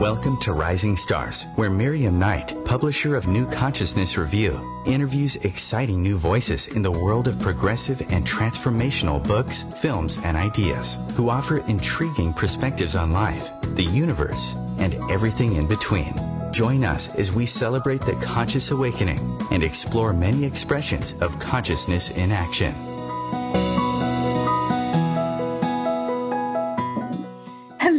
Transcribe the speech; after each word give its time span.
Welcome 0.00 0.38
to 0.38 0.52
Rising 0.52 0.96
Stars, 0.96 1.46
where 1.54 1.70
Miriam 1.70 2.18
Knight, 2.18 2.64
publisher 2.64 3.14
of 3.14 3.28
New 3.28 3.46
Consciousness 3.46 4.18
Review, 4.18 4.82
interviews 4.86 5.36
exciting 5.36 6.02
new 6.02 6.16
voices 6.16 6.66
in 6.66 6.82
the 6.82 6.90
world 6.90 7.28
of 7.28 7.38
progressive 7.38 8.00
and 8.12 8.26
transformational 8.26 9.22
books, 9.22 9.62
films, 9.62 10.18
and 10.24 10.36
ideas, 10.36 10.98
who 11.14 11.30
offer 11.30 11.58
intriguing 11.58 12.32
perspectives 12.32 12.96
on 12.96 13.12
life, 13.12 13.50
the 13.62 13.84
universe, 13.84 14.54
and 14.78 14.94
everything 15.12 15.54
in 15.54 15.68
between. 15.68 16.12
Join 16.50 16.82
us 16.82 17.14
as 17.14 17.32
we 17.32 17.46
celebrate 17.46 18.00
the 18.00 18.16
conscious 18.16 18.72
awakening 18.72 19.20
and 19.52 19.62
explore 19.62 20.12
many 20.12 20.44
expressions 20.44 21.14
of 21.20 21.38
consciousness 21.38 22.10
in 22.10 22.32
action. 22.32 22.74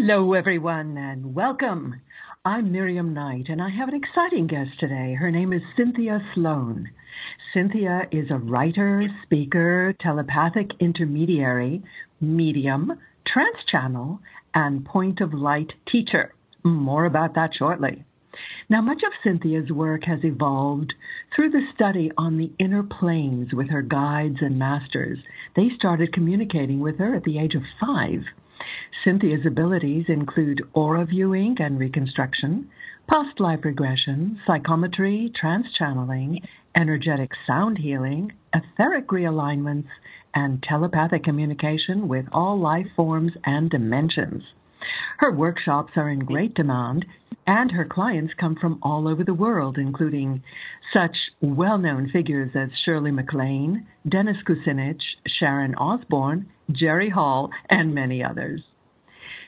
Hello, 0.07 0.33
everyone, 0.33 0.99
and 0.99 1.33
welcome. 1.33 1.99
I'm 2.45 2.71
Miriam 2.71 3.11
Knight, 3.15 3.47
and 3.49 3.59
I 3.59 3.71
have 3.71 3.89
an 3.89 3.95
exciting 3.95 4.45
guest 4.45 4.79
today. 4.79 5.15
Her 5.15 5.31
name 5.31 5.51
is 5.51 5.63
Cynthia 5.75 6.21
Slon. 6.35 6.83
Cynthia 7.51 8.03
is 8.11 8.29
a 8.29 8.37
writer, 8.37 9.07
speaker, 9.23 9.95
telepathic 9.99 10.69
intermediary, 10.79 11.81
medium, 12.21 12.93
trance 13.25 13.57
channel, 13.67 14.19
and 14.53 14.85
point 14.85 15.21
of 15.21 15.33
light 15.33 15.73
teacher. 15.91 16.35
More 16.63 17.05
about 17.05 17.33
that 17.33 17.55
shortly. 17.57 18.05
Now, 18.69 18.81
much 18.81 19.01
of 19.03 19.11
Cynthia's 19.23 19.71
work 19.71 20.03
has 20.03 20.19
evolved 20.23 20.93
through 21.35 21.49
the 21.49 21.65
study 21.73 22.11
on 22.15 22.37
the 22.37 22.51
inner 22.59 22.83
planes 22.83 23.55
with 23.55 23.71
her 23.71 23.81
guides 23.81 24.37
and 24.41 24.59
masters. 24.59 25.17
They 25.55 25.69
started 25.75 26.13
communicating 26.13 26.79
with 26.79 26.99
her 26.99 27.15
at 27.15 27.23
the 27.23 27.39
age 27.39 27.55
of 27.55 27.63
five. 27.81 28.21
Cynthia's 29.03 29.45
abilities 29.45 30.05
include 30.07 30.63
aura 30.73 31.05
viewing 31.05 31.57
and 31.59 31.77
reconstruction, 31.77 32.69
past 33.07 33.39
life 33.39 33.63
regression, 33.63 34.39
psychometry, 34.47 35.31
trance 35.35 35.67
channeling, 35.77 36.39
energetic 36.75 37.31
sound 37.45 37.77
healing, 37.77 38.31
etheric 38.53 39.07
realignments, 39.09 39.89
and 40.33 40.63
telepathic 40.63 41.23
communication 41.23 42.07
with 42.07 42.25
all 42.31 42.59
life 42.59 42.87
forms 42.95 43.31
and 43.45 43.69
dimensions. 43.69 44.43
Her 45.17 45.31
workshops 45.31 45.93
are 45.95 46.09
in 46.09 46.19
great 46.19 46.53
demand, 46.53 47.05
and 47.47 47.71
her 47.71 47.85
clients 47.85 48.33
come 48.39 48.55
from 48.55 48.79
all 48.81 49.07
over 49.07 49.23
the 49.23 49.33
world, 49.33 49.77
including 49.77 50.41
such 50.91 51.15
well 51.41 51.77
known 51.77 52.09
figures 52.09 52.55
as 52.55 52.69
Shirley 52.83 53.11
MacLaine, 53.11 53.85
Dennis 54.07 54.37
Kucinich, 54.47 55.01
Sharon 55.27 55.75
Osbourne, 55.75 56.47
Jerry 56.71 57.09
Hall, 57.09 57.51
and 57.69 57.93
many 57.93 58.23
others. 58.23 58.61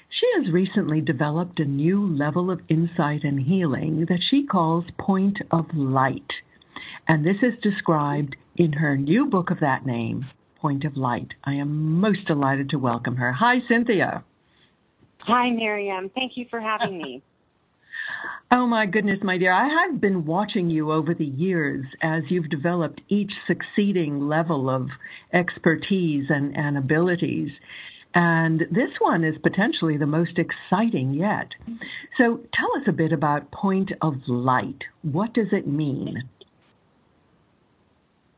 She 0.10 0.26
has 0.38 0.52
recently 0.52 1.02
developed 1.02 1.60
a 1.60 1.66
new 1.66 2.08
level 2.08 2.50
of 2.50 2.62
insight 2.70 3.24
and 3.24 3.40
healing 3.40 4.06
that 4.08 4.24
she 4.30 4.46
calls 4.46 4.86
Point 4.98 5.40
of 5.52 5.66
Light. 5.76 6.32
And 7.08 7.26
this 7.26 7.38
is 7.42 7.60
described 7.62 8.36
in 8.56 8.74
her 8.74 8.98
new 8.98 9.26
book 9.26 9.52
of 9.52 9.60
that 9.60 9.86
name, 9.86 10.26
Point 10.56 10.86
of 10.86 10.98
Light. 10.98 11.34
I 11.44 11.54
am 11.54 12.00
most 12.00 12.26
delighted 12.26 12.70
to 12.70 12.80
welcome 12.80 13.18
her. 13.18 13.34
Hi, 13.34 13.60
Cynthia. 13.68 14.24
Hi, 15.20 15.52
Miriam. 15.52 16.10
Thank 16.16 16.38
you 16.38 16.46
for 16.50 16.62
having 16.62 16.98
me. 16.98 17.22
Oh 18.52 18.66
my 18.66 18.86
goodness, 18.86 19.20
my 19.24 19.38
dear. 19.38 19.52
I 19.52 19.68
have 19.68 20.00
been 20.00 20.26
watching 20.26 20.70
you 20.70 20.92
over 20.92 21.14
the 21.14 21.26
years 21.26 21.86
as 22.02 22.24
you've 22.30 22.50
developed 22.50 23.02
each 23.10 23.32
succeeding 23.46 24.28
level 24.28 24.70
of 24.70 24.88
expertise 25.34 26.28
and, 26.30 26.56
and 26.56 26.78
abilities. 26.78 27.50
And 28.20 28.62
this 28.72 28.90
one 28.98 29.24
is 29.24 29.36
potentially 29.44 29.96
the 29.96 30.08
most 30.08 30.40
exciting 30.40 31.14
yet. 31.14 31.50
So 32.18 32.40
tell 32.52 32.76
us 32.76 32.88
a 32.88 32.92
bit 32.92 33.14
about 33.14 33.52
point 33.52 33.92
of 34.02 34.16
light. 34.28 34.80
What 35.04 35.36
does 35.36 35.50
it 35.52 35.68
mean? 35.68 36.24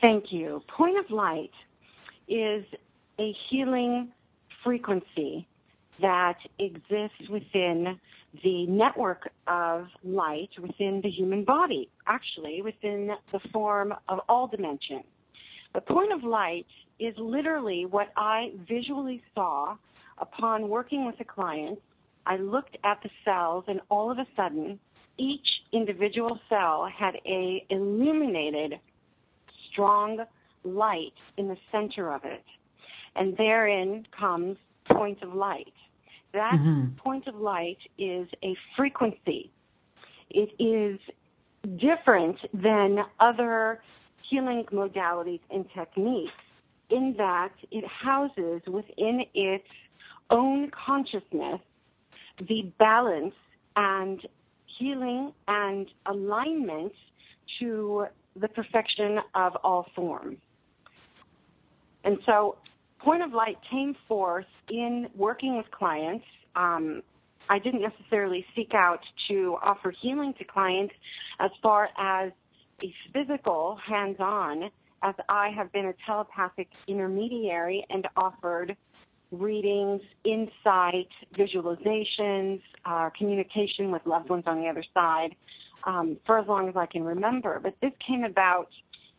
Thank 0.01 0.33
you. 0.33 0.61
Point 0.67 0.99
of 0.99 1.09
light 1.09 1.51
is 2.27 2.65
a 3.21 3.33
healing 3.49 4.09
frequency 4.65 5.47
that 6.01 6.39
exists 6.59 7.29
within 7.29 7.97
the 8.43 8.65
network 8.67 9.29
of 9.47 9.87
light 10.03 10.49
within 10.61 10.99
the 11.01 11.09
human 11.09 11.45
body, 11.45 11.87
actually 12.05 12.61
within 12.61 13.11
the 13.31 13.39
form 13.53 13.93
of 14.09 14.19
all 14.27 14.45
dimensions. 14.45 15.05
The 15.73 15.79
point 15.79 16.11
of 16.11 16.25
light 16.25 16.67
is 16.99 17.15
literally 17.17 17.85
what 17.85 18.11
I 18.17 18.51
visually 18.67 19.23
saw 19.33 19.77
upon 20.17 20.69
working 20.69 21.05
with 21.05 21.15
a 21.19 21.23
client. 21.23 21.79
I 22.25 22.37
looked 22.37 22.77
at 22.83 23.01
the 23.01 23.09
cells 23.25 23.63
and 23.67 23.79
all 23.89 24.11
of 24.11 24.19
a 24.19 24.25
sudden 24.35 24.79
each 25.17 25.47
individual 25.73 26.39
cell 26.49 26.89
had 26.93 27.15
a 27.25 27.65
illuminated 27.69 28.79
strong 29.71 30.19
light 30.63 31.13
in 31.37 31.47
the 31.47 31.57
center 31.71 32.13
of 32.13 32.21
it. 32.25 32.43
And 33.15 33.35
therein 33.37 34.05
comes 34.17 34.57
point 34.89 35.21
of 35.21 35.33
light. 35.33 35.73
That 36.33 36.53
mm-hmm. 36.53 36.95
point 36.97 37.27
of 37.27 37.35
light 37.35 37.79
is 37.97 38.27
a 38.43 38.55
frequency. 38.77 39.51
It 40.29 40.49
is 40.59 40.99
different 41.79 42.37
than 42.53 42.99
other 43.19 43.81
healing 44.29 44.63
modalities 44.71 45.41
and 45.49 45.65
techniques 45.75 46.31
in 46.89 47.15
that 47.17 47.51
it 47.71 47.85
houses 47.85 48.61
within 48.67 49.23
its 49.33 49.67
own 50.29 50.71
consciousness 50.71 51.59
the 52.47 52.71
balance 52.79 53.33
and 53.75 54.25
healing 54.77 55.33
and 55.47 55.87
alignment 56.05 56.93
to 57.59 58.05
the 58.39 58.47
perfection 58.47 59.19
of 59.35 59.55
all 59.63 59.87
forms. 59.95 60.37
And 62.03 62.17
so, 62.25 62.57
Point 62.99 63.23
of 63.23 63.33
Light 63.33 63.57
came 63.69 63.95
forth 64.07 64.45
in 64.69 65.07
working 65.15 65.57
with 65.57 65.69
clients. 65.71 66.25
Um, 66.55 67.01
I 67.49 67.59
didn't 67.59 67.81
necessarily 67.81 68.45
seek 68.55 68.73
out 68.73 68.99
to 69.29 69.57
offer 69.63 69.93
healing 70.01 70.33
to 70.37 70.43
clients 70.43 70.93
as 71.39 71.49
far 71.63 71.89
as 71.97 72.31
a 72.83 72.93
physical 73.13 73.77
hands 73.85 74.17
on, 74.19 74.69
as 75.03 75.15
I 75.27 75.49
have 75.49 75.71
been 75.71 75.87
a 75.87 75.93
telepathic 76.05 76.67
intermediary 76.87 77.85
and 77.89 78.07
offered 78.15 78.75
readings, 79.31 80.01
insight, 80.23 81.07
visualizations, 81.37 82.61
uh, 82.85 83.09
communication 83.17 83.91
with 83.91 84.01
loved 84.05 84.29
ones 84.29 84.43
on 84.47 84.59
the 84.61 84.67
other 84.67 84.83
side 84.93 85.35
um, 85.85 86.17
for 86.25 86.39
as 86.39 86.47
long 86.47 86.67
as 86.67 86.75
I 86.75 86.85
can 86.85 87.03
remember. 87.03 87.59
But 87.61 87.75
this 87.81 87.91
came 88.05 88.23
about 88.23 88.69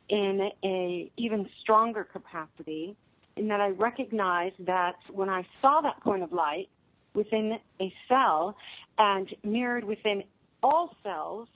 in 0.09 0.51
a 0.65 1.11
even 1.17 1.49
stronger 1.61 2.05
capacity 2.05 2.97
in 3.37 3.49
that 3.49 3.61
I 3.61 3.69
recognized 3.69 4.57
that 4.67 4.97
when 5.13 5.29
I 5.29 5.47
saw 5.63 5.81
that 5.83 6.03
point 6.03 6.23
of 6.23 6.33
light 6.33 6.69
within 7.15 7.59
a 7.81 7.93
cell 8.09 8.57
and 8.99 9.29
mirrored 9.45 9.85
within 9.85 10.25
all 10.63 10.95
cells, 11.03 11.49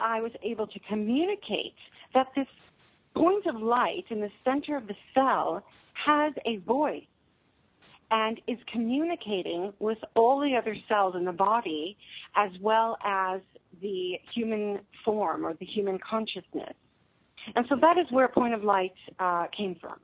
I 0.00 0.20
was 0.20 0.32
able 0.42 0.66
to 0.66 0.78
communicate 0.88 1.74
that 2.14 2.26
this 2.34 2.48
point 3.14 3.46
of 3.46 3.60
light 3.60 4.04
in 4.10 4.20
the 4.20 4.30
center 4.44 4.76
of 4.76 4.86
the 4.86 4.94
cell 5.14 5.64
has 5.94 6.32
a 6.46 6.56
voice 6.58 7.04
and 8.10 8.40
is 8.46 8.58
communicating 8.70 9.72
with 9.78 9.98
all 10.14 10.40
the 10.40 10.54
other 10.56 10.76
cells 10.88 11.14
in 11.16 11.24
the 11.24 11.32
body 11.32 11.96
as 12.36 12.50
well 12.60 12.98
as 13.04 13.40
the 13.80 14.14
human 14.34 14.80
form 15.04 15.44
or 15.44 15.54
the 15.54 15.66
human 15.66 15.98
consciousness. 15.98 16.74
And 17.54 17.66
so 17.68 17.76
that 17.80 17.98
is 17.98 18.06
where 18.10 18.28
Point 18.28 18.54
of 18.54 18.64
Light 18.64 18.94
uh, 19.18 19.46
came 19.56 19.76
from. 19.80 19.98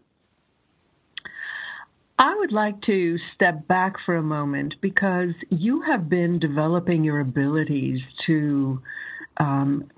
I 2.19 2.35
would 2.37 2.53
like 2.53 2.83
to 2.83 3.17
step 3.35 3.67
back 3.67 3.95
for 4.05 4.17
a 4.17 4.23
moment 4.23 4.75
because 4.83 5.31
you 5.49 5.81
have 5.83 6.11
been 6.11 6.39
developing 6.39 7.03
your 7.03 7.21
abilities 7.21 8.01
to, 8.27 8.83
um, 9.37 9.91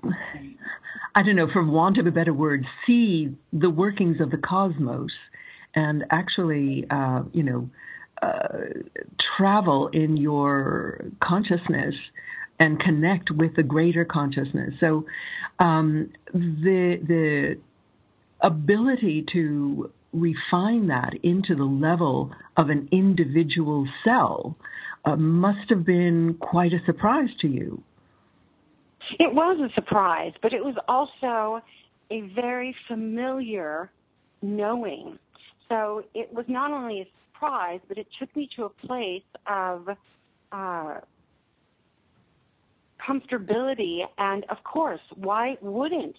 I 1.15 1.23
don't 1.23 1.35
know, 1.35 1.49
for 1.51 1.63
want 1.63 1.97
of 1.97 2.07
a 2.07 2.11
better 2.11 2.33
word, 2.33 2.65
see 2.85 3.35
the 3.51 3.69
workings 3.69 4.19
of 4.19 4.31
the 4.31 4.37
cosmos 4.37 5.11
and 5.75 6.05
actually, 6.11 6.85
uh, 6.89 7.23
you 7.33 7.43
know, 7.43 7.69
uh, 8.21 8.57
travel 9.37 9.89
in 9.89 10.17
your 10.17 11.05
consciousness 11.21 11.95
and 12.59 12.79
connect 12.79 13.31
with 13.31 13.55
the 13.55 13.63
greater 13.63 14.05
consciousness. 14.05 14.73
So 14.79 15.05
um, 15.59 16.11
the 16.33 16.99
the 17.05 17.57
ability 18.41 19.25
to 19.33 19.91
refine 20.13 20.87
that 20.87 21.13
into 21.23 21.55
the 21.55 21.63
level 21.63 22.31
of 22.55 22.69
an 22.69 22.87
individual 22.91 23.87
cell 24.03 24.55
uh, 25.05 25.15
must 25.15 25.69
have 25.69 25.85
been 25.85 26.37
quite 26.39 26.71
a 26.71 26.83
surprise 26.85 27.29
to 27.41 27.47
you. 27.47 27.83
It 29.19 29.33
was 29.33 29.59
a 29.59 29.73
surprise, 29.73 30.33
but 30.41 30.53
it 30.53 30.63
was 30.63 30.75
also 30.87 31.63
a 32.11 32.21
very 32.35 32.75
familiar 32.87 33.91
knowing. 34.41 35.17
So 35.69 36.03
it 36.13 36.31
was 36.33 36.45
not 36.47 36.71
only 36.71 37.01
a 37.01 37.07
surprise, 37.31 37.79
but 37.87 37.97
it 37.97 38.07
took 38.19 38.33
me 38.35 38.49
to 38.55 38.65
a 38.65 38.69
place 38.69 39.23
of 39.47 39.87
uh, 40.51 40.99
comfortability. 43.07 43.99
And 44.17 44.45
of 44.49 44.63
course, 44.63 45.01
why 45.15 45.57
wouldn't 45.61 46.15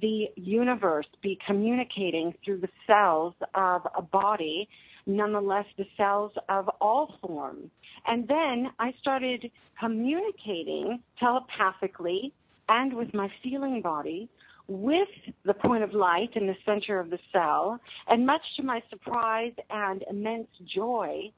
the 0.00 0.26
universe 0.36 1.06
be 1.22 1.38
communicating 1.46 2.34
through 2.44 2.60
the 2.60 2.68
cells 2.86 3.34
of 3.54 3.82
a 3.96 4.02
body, 4.02 4.68
nonetheless 5.06 5.66
the 5.76 5.86
cells 5.96 6.32
of 6.48 6.68
all 6.80 7.14
forms? 7.20 7.70
And 8.06 8.26
then 8.28 8.70
I 8.78 8.92
started 9.00 9.50
communicating 9.78 11.00
telepathically 11.18 12.32
and 12.68 12.94
with 12.94 13.12
my 13.14 13.28
feeling 13.42 13.82
body 13.82 14.28
with 14.68 15.08
the 15.44 15.54
point 15.54 15.82
of 15.82 15.92
light 15.92 16.30
in 16.36 16.46
the 16.46 16.54
center 16.64 17.00
of 17.00 17.10
the 17.10 17.18
cell. 17.32 17.80
And 18.08 18.24
much 18.24 18.42
to 18.56 18.62
my 18.62 18.80
surprise 18.88 19.52
and 19.68 20.04
immense 20.08 20.46
joy, 20.72 21.32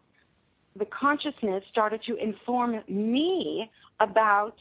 the 0.79 0.85
consciousness 0.87 1.64
started 1.70 2.03
to 2.06 2.17
inform 2.17 2.82
me 2.88 3.70
about 4.00 4.56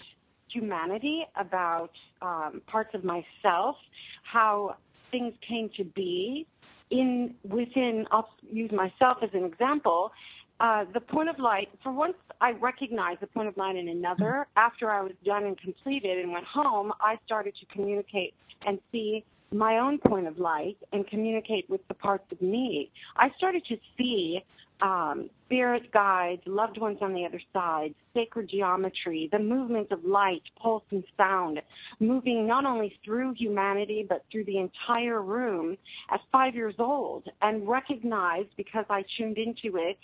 humanity, 0.47 1.25
about 1.35 1.91
um, 2.21 2.61
parts 2.67 2.91
of 2.93 3.03
myself, 3.03 3.75
how 4.23 4.75
things 5.11 5.33
came 5.47 5.69
to 5.77 5.83
be 5.83 6.47
in 6.89 7.35
within. 7.43 8.05
I'll 8.11 8.29
use 8.51 8.71
myself 8.71 9.17
as 9.21 9.29
an 9.33 9.43
example. 9.43 10.11
Uh, 10.61 10.85
the 10.93 10.99
point 10.99 11.27
of 11.27 11.39
light. 11.39 11.69
For 11.81 11.91
once, 11.91 12.13
I 12.39 12.51
recognized 12.51 13.19
the 13.21 13.25
point 13.25 13.47
of 13.47 13.57
light 13.57 13.75
in 13.75 13.87
another. 13.87 14.45
After 14.55 14.91
I 14.91 15.01
was 15.01 15.13
done 15.25 15.45
and 15.45 15.57
completed 15.57 16.19
and 16.19 16.31
went 16.31 16.45
home, 16.45 16.93
I 17.01 17.17
started 17.25 17.55
to 17.61 17.65
communicate 17.73 18.35
and 18.67 18.77
see 18.91 19.25
my 19.51 19.79
own 19.79 19.97
point 19.97 20.27
of 20.27 20.37
light 20.37 20.77
and 20.93 21.07
communicate 21.07 21.67
with 21.67 21.81
the 21.87 21.95
parts 21.95 22.25
of 22.31 22.39
me. 22.43 22.91
I 23.17 23.31
started 23.37 23.65
to 23.69 23.77
see 23.97 24.43
um, 24.83 25.31
spirit 25.47 25.91
guides, 25.91 26.43
loved 26.45 26.77
ones 26.77 26.99
on 27.01 27.13
the 27.15 27.25
other 27.25 27.41
side, 27.51 27.95
sacred 28.13 28.47
geometry, 28.47 29.29
the 29.31 29.39
movement 29.39 29.91
of 29.91 30.05
light, 30.05 30.43
pulse, 30.61 30.83
and 30.91 31.03
sound, 31.17 31.59
moving 31.99 32.45
not 32.45 32.65
only 32.65 32.95
through 33.03 33.33
humanity 33.33 34.05
but 34.07 34.23
through 34.31 34.45
the 34.45 34.59
entire 34.59 35.23
room 35.23 35.75
at 36.11 36.19
five 36.31 36.53
years 36.53 36.75
old, 36.77 37.27
and 37.41 37.67
recognized 37.67 38.49
because 38.57 38.85
I 38.91 39.03
tuned 39.17 39.39
into 39.39 39.77
it, 39.77 39.97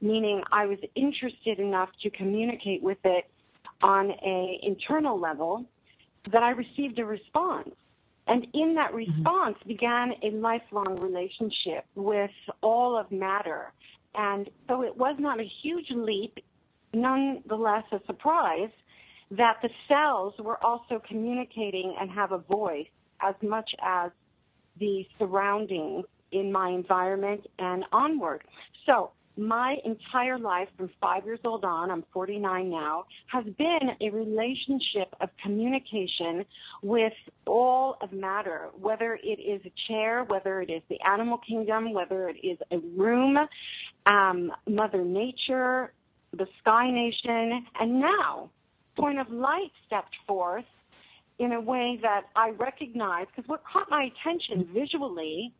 meaning 0.00 0.42
I 0.52 0.66
was 0.66 0.78
interested 0.94 1.58
enough 1.58 1.90
to 2.02 2.10
communicate 2.10 2.82
with 2.82 2.98
it 3.04 3.30
on 3.82 4.10
a 4.10 4.58
internal 4.62 5.18
level, 5.18 5.64
that 6.32 6.42
I 6.42 6.50
received 6.50 6.98
a 6.98 7.04
response. 7.04 7.70
And 8.26 8.46
in 8.52 8.74
that 8.74 8.92
mm-hmm. 8.92 8.96
response 8.96 9.56
mm-hmm. 9.60 9.68
began 9.68 10.12
a 10.22 10.30
lifelong 10.30 11.00
relationship 11.00 11.86
with 11.94 12.30
all 12.62 12.96
of 12.98 13.10
matter 13.10 13.72
and 14.14 14.50
so 14.68 14.82
it 14.82 14.96
was 14.96 15.16
not 15.18 15.40
a 15.40 15.48
huge 15.62 15.90
leap, 15.90 16.38
nonetheless 16.92 17.84
a 17.92 18.00
surprise, 18.06 18.70
that 19.30 19.58
the 19.62 19.70
cells 19.86 20.34
were 20.38 20.62
also 20.64 21.00
communicating 21.06 21.94
and 22.00 22.10
have 22.10 22.32
a 22.32 22.38
voice 22.38 22.88
as 23.20 23.34
much 23.42 23.70
as 23.80 24.10
the 24.78 25.06
surroundings 25.18 26.04
in 26.32 26.50
my 26.50 26.70
environment 26.70 27.46
and 27.58 27.84
onward. 27.92 28.42
So 28.86 29.12
my 29.36 29.76
entire 29.84 30.38
life 30.38 30.68
from 30.76 30.90
five 31.00 31.24
years 31.24 31.40
old 31.44 31.64
on, 31.64 31.90
I'm 31.90 32.04
49 32.12 32.70
now, 32.70 33.04
has 33.28 33.44
been 33.58 33.90
a 34.00 34.10
relationship 34.10 35.14
of 35.20 35.30
communication 35.42 36.44
with 36.82 37.12
all 37.46 37.96
of 38.02 38.12
matter, 38.12 38.68
whether 38.78 39.18
it 39.22 39.40
is 39.40 39.60
a 39.64 39.72
chair, 39.88 40.24
whether 40.24 40.60
it 40.60 40.70
is 40.70 40.82
the 40.88 40.98
animal 41.08 41.38
kingdom, 41.38 41.92
whether 41.92 42.28
it 42.28 42.36
is 42.44 42.58
a 42.70 42.78
room, 42.96 43.38
um, 44.06 44.52
Mother 44.68 45.04
Nature, 45.04 45.92
the 46.36 46.46
Sky 46.60 46.90
Nation, 46.90 47.66
and 47.80 48.00
now 48.00 48.50
Point 48.96 49.18
of 49.18 49.30
Light 49.30 49.70
stepped 49.86 50.14
forth 50.26 50.64
in 51.38 51.52
a 51.52 51.60
way 51.60 51.98
that 52.02 52.22
I 52.36 52.50
recognized, 52.50 53.30
because 53.34 53.48
what 53.48 53.62
caught 53.64 53.88
my 53.88 54.10
attention 54.10 54.68
visually 54.74 55.54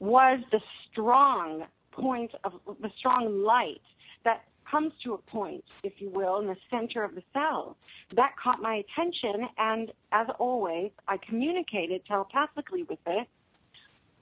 was 0.00 0.40
the 0.50 0.60
strong 0.90 1.64
point 1.92 2.32
of 2.44 2.52
the 2.80 2.90
strong 2.98 3.42
light 3.44 3.80
that 4.24 4.44
comes 4.70 4.92
to 5.04 5.14
a 5.14 5.18
point, 5.18 5.64
if 5.82 5.94
you 5.98 6.08
will, 6.10 6.40
in 6.40 6.46
the 6.46 6.56
center 6.70 7.04
of 7.04 7.14
the 7.14 7.22
cell. 7.32 7.76
That 8.16 8.32
caught 8.42 8.60
my 8.60 8.82
attention, 8.82 9.48
and 9.58 9.92
as 10.12 10.26
always, 10.38 10.90
I 11.08 11.18
communicated 11.28 12.02
telepathically 12.06 12.84
with 12.84 12.98
it, 13.06 13.28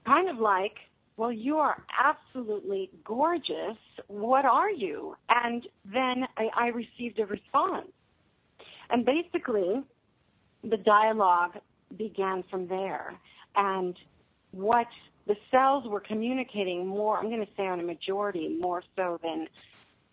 kind 0.05 0.29
of 0.29 0.37
like, 0.37 0.73
well, 1.17 1.31
you 1.31 1.57
are 1.57 1.83
absolutely 2.03 2.89
gorgeous. 3.05 3.77
What 4.07 4.45
are 4.45 4.71
you? 4.71 5.15
And 5.29 5.67
then 5.85 6.25
I, 6.37 6.47
I 6.55 6.67
received 6.67 7.19
a 7.19 7.25
response. 7.25 7.91
And 8.89 9.05
basically, 9.05 9.83
the 10.63 10.77
dialogue 10.77 11.57
began 11.97 12.43
from 12.49 12.67
there. 12.67 13.13
And 13.55 13.95
what 14.51 14.87
the 15.27 15.35
cells 15.49 15.85
were 15.87 15.99
communicating 15.99 16.85
more, 16.85 17.17
I'm 17.17 17.29
going 17.29 17.45
to 17.45 17.51
say 17.55 17.67
on 17.67 17.79
a 17.79 17.83
majority, 17.83 18.57
more 18.59 18.83
so 18.95 19.19
than 19.23 19.47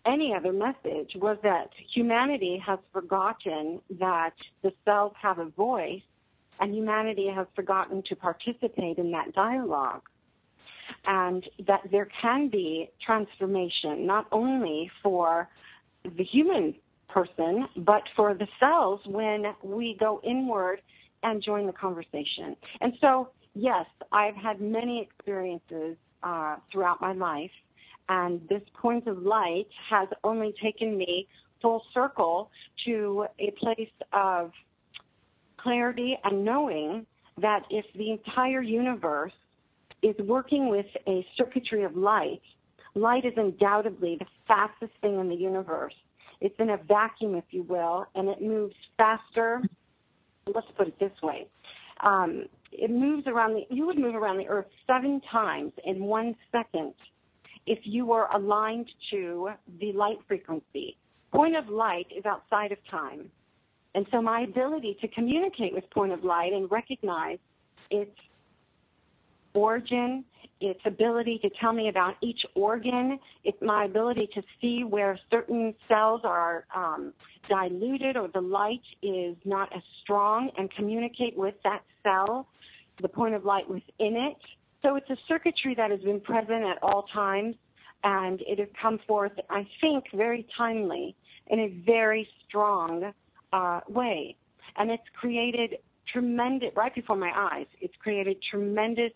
any 0.07 0.35
other 0.35 0.53
message, 0.53 1.17
was 1.17 1.39
that 1.43 1.71
humanity 1.93 2.63
has 2.65 2.79
forgotten 2.93 3.81
that 3.99 4.35
the 4.63 4.73
cells 4.85 5.13
have 5.21 5.39
a 5.39 5.47
voice 5.47 6.03
and 6.61 6.75
humanity 6.75 7.29
has 7.35 7.47
forgotten 7.55 8.03
to 8.09 8.17
participate 8.17 8.99
in 8.99 9.11
that 9.13 9.33
dialogue. 9.35 10.03
And 11.07 11.45
that 11.67 11.83
there 11.91 12.09
can 12.21 12.49
be 12.49 12.91
transformation, 13.05 14.07
not 14.07 14.27
only 14.33 14.91
for 15.03 15.49
the 16.05 16.25
human 16.25 16.75
person, 17.09 17.69
but 17.77 18.03
for 18.17 18.35
the 18.35 18.49
cells 18.59 19.01
when 19.07 19.55
we 19.63 19.97
go 19.99 20.21
inward 20.25 20.81
and 21.23 21.43
join 21.43 21.67
the 21.67 21.73
conversation. 21.73 22.57
And 22.81 22.95
so 23.01 23.29
yes, 23.59 23.87
I've 24.13 24.37
had 24.37 24.61
many 24.61 25.03
experiences 25.03 25.97
uh, 26.23 26.57
throughout 26.71 27.01
my 27.01 27.13
life, 27.13 27.51
and 28.09 28.41
this 28.49 28.63
point 28.81 29.07
of 29.07 29.19
light 29.19 29.67
has 29.91 30.09
only 30.25 30.55
taken 30.63 30.97
me 30.97 31.27
full 31.61 31.83
circle 31.93 32.51
to 32.87 33.27
a 33.39 33.51
place 33.53 33.91
of 34.13 34.53
clarity 35.59 36.17
and 36.25 36.45
knowing 36.45 37.05
that 37.41 37.65
if 37.71 37.85
the 37.97 38.13
entire 38.13 38.63
universe 38.63 39.33
is 40.03 40.15
working 40.25 40.69
with 40.69 40.87
a 41.07 41.27
circuitry 41.37 41.83
of 41.85 41.97
light, 41.97 42.41
light 42.95 43.25
is 43.25 43.33
undoubtedly 43.37 44.17
the 44.19 44.27
fastest 44.47 44.93
thing 45.01 45.19
in 45.19 45.29
the 45.29 45.35
universe. 45.35 45.95
It's 46.41 46.55
in 46.61 46.71
a 46.71 46.77
vacuum, 46.77 47.35
if 47.35 47.45
you 47.51 47.65
will, 47.65 48.07
and 48.15 48.29
it 48.29 48.41
moves 48.41 48.75
faster. 48.97 49.63
Let's 50.47 50.69
put 50.77 50.87
it 50.87 50.99
this 51.01 51.13
way. 51.23 51.49
Um, 52.01 52.47
it 52.73 52.91
moves 52.91 53.27
around 53.27 53.55
the, 53.55 53.63
you 53.71 53.87
would 53.87 53.99
move 53.99 54.15
around 54.15 54.39
the 54.39 54.47
earth 54.49 54.67
seven 54.87 55.21
times 55.31 55.73
in 55.85 56.05
one 56.05 56.35
second 56.53 56.95
if 57.67 57.81
you 57.85 58.07
were 58.07 58.27
aligned 58.35 58.89
to 59.11 59.51
the 59.81 59.93
light 59.93 60.19
frequency. 60.27 60.97
Point 61.33 61.57
of 61.57 61.69
light 61.69 62.07
is 62.17 62.25
outside 62.25 62.73
of 62.73 62.79
time. 62.91 63.31
And 63.95 64.07
so 64.11 64.23
my 64.23 64.43
ability 64.43 64.97
to 65.01 65.09
communicate 65.09 65.75
with 65.75 65.89
point 65.91 66.13
of 66.13 66.25
light 66.25 66.53
and 66.53 66.71
recognize 66.71 67.39
its 67.91 68.17
origin, 69.55 70.25
its 70.61 70.81
ability 70.85 71.39
to 71.43 71.51
tell 71.61 71.73
me 71.73 71.89
about 71.89 72.15
each 72.23 72.41
organ, 72.55 73.19
it's 73.45 73.61
my 73.61 73.85
ability 73.85 74.29
to 74.35 74.43
see 74.61 74.85
where 74.85 75.19
certain 75.31 75.75
cells 75.89 76.21
are 76.25 76.65
um, 76.75 77.13
diluted 77.49 78.17
or 78.17 78.29
the 78.29 78.41
light 78.41 78.83
is 79.03 79.37
not 79.45 79.75
as 79.75 79.83
strong 80.03 80.51
and 80.57 80.71
communicate 80.73 81.37
with 81.37 81.55
that 81.65 81.83
cell 82.03 82.47
the 83.03 83.09
point 83.09 83.35
of 83.35 83.45
light 83.45 83.69
within 83.69 84.17
it. 84.17 84.37
So 84.83 84.97
it's 84.97 85.11
a 85.11 85.17
circuitry 85.27 85.75
that 85.77 85.91
has 85.91 86.01
been 86.01 86.21
present 86.21 86.65
at 86.65 86.79
all 86.83 87.07
times, 87.13 87.57
and 88.05 88.41
it 88.43 88.59
has 88.59 88.69
come 88.81 88.99
forth, 89.07 89.33
I 89.51 89.67
think, 89.81 90.05
very 90.15 90.47
timely 90.57 91.17
in 91.49 91.59
a 91.61 91.69
very 91.85 92.29
strong 92.47 93.13
uh, 93.53 93.81
way. 93.89 94.37
And 94.77 94.91
it's 94.91 95.03
created 95.19 95.79
tremendous, 96.13 96.71
right 96.77 96.95
before 96.95 97.17
my 97.17 97.33
eyes, 97.35 97.67
it's 97.81 97.95
created 98.03 98.37
tremendous 98.51 99.13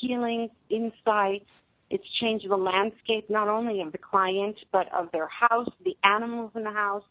healing, 0.00 0.48
insights. 0.68 1.50
It's 1.90 2.04
changed 2.20 2.48
the 2.48 2.56
landscape 2.56 3.28
not 3.28 3.48
only 3.48 3.80
of 3.80 3.90
the 3.90 3.98
client, 3.98 4.56
but 4.70 4.86
of 4.96 5.10
their 5.10 5.26
house, 5.26 5.68
the 5.84 5.96
animals 6.04 6.52
in 6.54 6.62
the 6.62 6.70
house, 6.70 7.02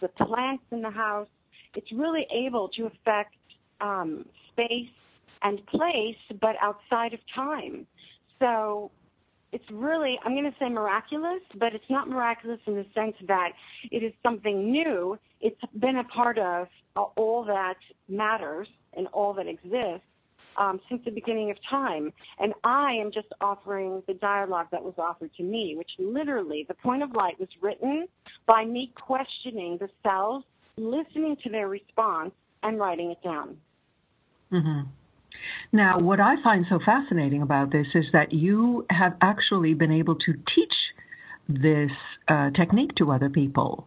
the 0.00 0.08
plants 0.08 0.62
in 0.70 0.80
the 0.80 0.90
house. 0.90 1.26
It's 1.74 1.90
really 1.92 2.24
able 2.32 2.68
to 2.76 2.86
affect 2.86 3.34
um, 3.80 4.24
space 4.52 4.88
and 5.42 5.64
place, 5.66 6.16
but 6.40 6.56
outside 6.60 7.14
of 7.14 7.20
time. 7.34 7.86
So 8.38 8.90
it's 9.52 9.64
really, 9.70 10.18
I'm 10.24 10.32
going 10.32 10.50
to 10.50 10.58
say 10.58 10.68
miraculous, 10.68 11.40
but 11.58 11.74
it's 11.74 11.88
not 11.88 12.08
miraculous 12.08 12.60
in 12.66 12.74
the 12.74 12.86
sense 12.94 13.16
that 13.26 13.50
it 13.90 14.02
is 14.02 14.12
something 14.22 14.70
new. 14.70 15.18
It's 15.40 15.60
been 15.78 15.96
a 15.96 16.04
part 16.04 16.38
of 16.38 16.68
all 17.16 17.44
that 17.44 17.76
matters 18.08 18.68
and 18.96 19.06
all 19.08 19.32
that 19.34 19.46
exists 19.46 20.04
um, 20.58 20.80
since 20.88 21.02
the 21.04 21.10
beginning 21.10 21.50
of 21.50 21.56
time. 21.70 22.12
And 22.38 22.52
I 22.64 22.92
am 22.92 23.10
just 23.12 23.28
offering 23.40 24.02
the 24.06 24.14
dialogue 24.14 24.66
that 24.72 24.82
was 24.82 24.94
offered 24.98 25.30
to 25.36 25.42
me, 25.42 25.74
which 25.76 25.90
literally, 25.98 26.64
the 26.68 26.74
point 26.74 27.02
of 27.02 27.12
light 27.12 27.38
was 27.38 27.48
written 27.62 28.06
by 28.46 28.64
me 28.64 28.92
questioning 29.00 29.78
the 29.78 29.88
cells 30.02 30.44
listening 30.76 31.36
to 31.42 31.50
their 31.50 31.68
response 31.68 32.32
and 32.62 32.78
writing 32.78 33.10
it 33.10 33.22
down. 33.22 33.56
Mm-hmm. 34.52 34.88
Now, 35.72 35.98
what 35.98 36.20
I 36.20 36.40
find 36.42 36.66
so 36.68 36.78
fascinating 36.84 37.42
about 37.42 37.70
this 37.72 37.86
is 37.94 38.06
that 38.12 38.32
you 38.32 38.86
have 38.90 39.16
actually 39.20 39.74
been 39.74 39.92
able 39.92 40.16
to 40.16 40.32
teach 40.54 40.74
this 41.48 41.90
uh, 42.28 42.50
technique 42.50 42.94
to 42.96 43.12
other 43.12 43.28
people. 43.28 43.86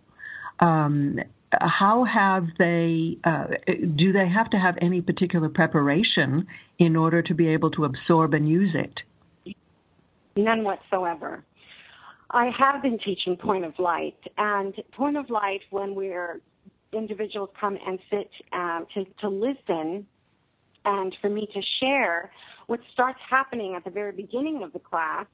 Um, 0.60 1.20
how 1.60 2.06
have 2.06 2.48
they, 2.58 3.18
uh, 3.24 3.48
do 3.96 4.14
they 4.14 4.30
have 4.30 4.50
to 4.52 4.58
have 4.58 4.78
any 4.82 5.02
particular 5.02 5.50
preparation 5.50 6.48
in 6.80 6.96
order 6.96 7.22
to 7.22 7.34
be 7.34 7.48
able 7.50 7.72
to 7.72 7.86
absorb 7.86 8.34
and 8.34 8.48
use 8.48 8.74
it? 8.74 9.56
None 10.36 10.64
whatsoever. 10.64 11.44
I 12.30 12.52
have 12.58 12.82
been 12.82 12.98
teaching 13.00 13.36
point 13.36 13.66
of 13.66 13.78
light, 13.78 14.16
and 14.38 14.74
point 14.94 15.18
of 15.18 15.30
light, 15.30 15.62
when 15.70 15.94
we're 15.96 16.40
individuals 16.94 17.50
come 17.60 17.78
and 17.86 18.00
sit 18.10 18.30
um, 18.54 18.86
to, 18.94 19.06
to 19.20 19.30
listen 19.30 20.06
and 20.86 21.16
for 21.22 21.30
me 21.30 21.48
to 21.54 21.62
share, 21.80 22.32
what 22.68 22.80
starts 22.94 23.20
happening 23.30 23.76
at 23.76 23.84
the 23.84 23.90
very 23.90 24.12
beginning 24.12 24.64
of 24.64 24.74
the 24.74 24.80
class 24.80 25.26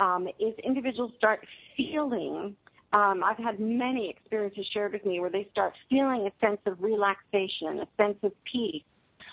um, 0.00 0.28
is 0.38 0.54
individuals 0.64 1.12
start 1.16 1.40
feeling. 1.76 2.56
Um, 2.92 3.22
I've 3.24 3.38
had 3.38 3.60
many 3.60 4.08
experiences 4.08 4.66
shared 4.72 4.92
with 4.92 5.04
me 5.04 5.20
where 5.20 5.30
they 5.30 5.48
start 5.50 5.74
feeling 5.90 6.28
a 6.28 6.46
sense 6.46 6.60
of 6.66 6.80
relaxation, 6.80 7.80
a 7.80 7.88
sense 8.02 8.16
of 8.22 8.32
peace, 8.50 8.82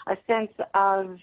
a 0.08 0.18
sense 0.28 0.52
of 0.74 1.18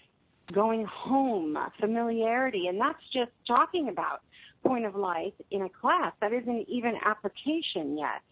going 0.53 0.87
home, 0.87 1.57
familiarity, 1.81 2.67
and 2.69 2.81
that's 2.81 3.03
just 3.13 3.31
talking 3.47 3.89
about 3.89 4.23
point 4.65 4.87
of 4.87 4.95
light 4.95 5.35
in 5.51 5.63
a 5.63 5.69
class. 5.69 6.13
That 6.21 6.33
isn't 6.33 6.69
even 6.69 6.95
application 7.05 7.99
yet. 7.99 8.23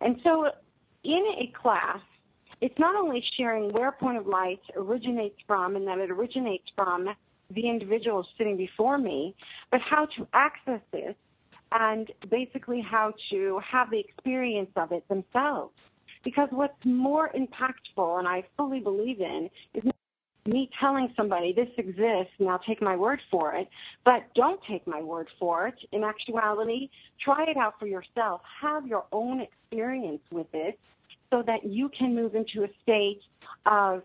And 0.00 0.16
so 0.24 0.46
in 1.04 1.24
a 1.38 1.52
class, 1.60 2.00
it's 2.60 2.78
not 2.78 2.96
only 2.96 3.24
sharing 3.36 3.72
where 3.72 3.92
point 3.92 4.16
of 4.16 4.26
light 4.26 4.60
originates 4.76 5.38
from 5.46 5.76
and 5.76 5.86
that 5.86 5.98
it 5.98 6.10
originates 6.10 6.64
from 6.74 7.08
the 7.50 7.68
individual 7.68 8.26
sitting 8.38 8.56
before 8.56 8.98
me, 8.98 9.34
but 9.70 9.80
how 9.80 10.06
to 10.16 10.26
access 10.32 10.80
it 10.92 11.16
and 11.72 12.10
basically 12.30 12.80
how 12.80 13.12
to 13.30 13.60
have 13.60 13.90
the 13.90 13.98
experience 13.98 14.70
of 14.76 14.92
it 14.92 15.06
themselves. 15.08 15.74
Because 16.24 16.48
what's 16.50 16.84
more 16.84 17.30
impactful, 17.36 18.18
and 18.18 18.26
I 18.26 18.44
fully 18.56 18.80
believe 18.80 19.20
in, 19.20 19.48
is 19.74 19.84
me 20.46 20.70
telling 20.80 21.12
somebody 21.16 21.52
this 21.52 21.68
exists 21.76 22.32
now 22.38 22.56
take 22.56 22.80
my 22.80 22.96
word 22.96 23.20
for 23.30 23.54
it, 23.54 23.68
but 24.04 24.22
don't 24.34 24.60
take 24.68 24.86
my 24.86 25.02
word 25.02 25.28
for 25.38 25.66
it. 25.68 25.74
In 25.92 26.04
actuality, 26.04 26.88
try 27.20 27.44
it 27.44 27.56
out 27.56 27.78
for 27.78 27.86
yourself. 27.86 28.40
Have 28.60 28.86
your 28.86 29.04
own 29.12 29.40
experience 29.40 30.22
with 30.30 30.46
it 30.52 30.78
so 31.30 31.42
that 31.46 31.64
you 31.64 31.88
can 31.88 32.14
move 32.14 32.34
into 32.34 32.64
a 32.64 32.68
state 32.82 33.20
of 33.66 34.02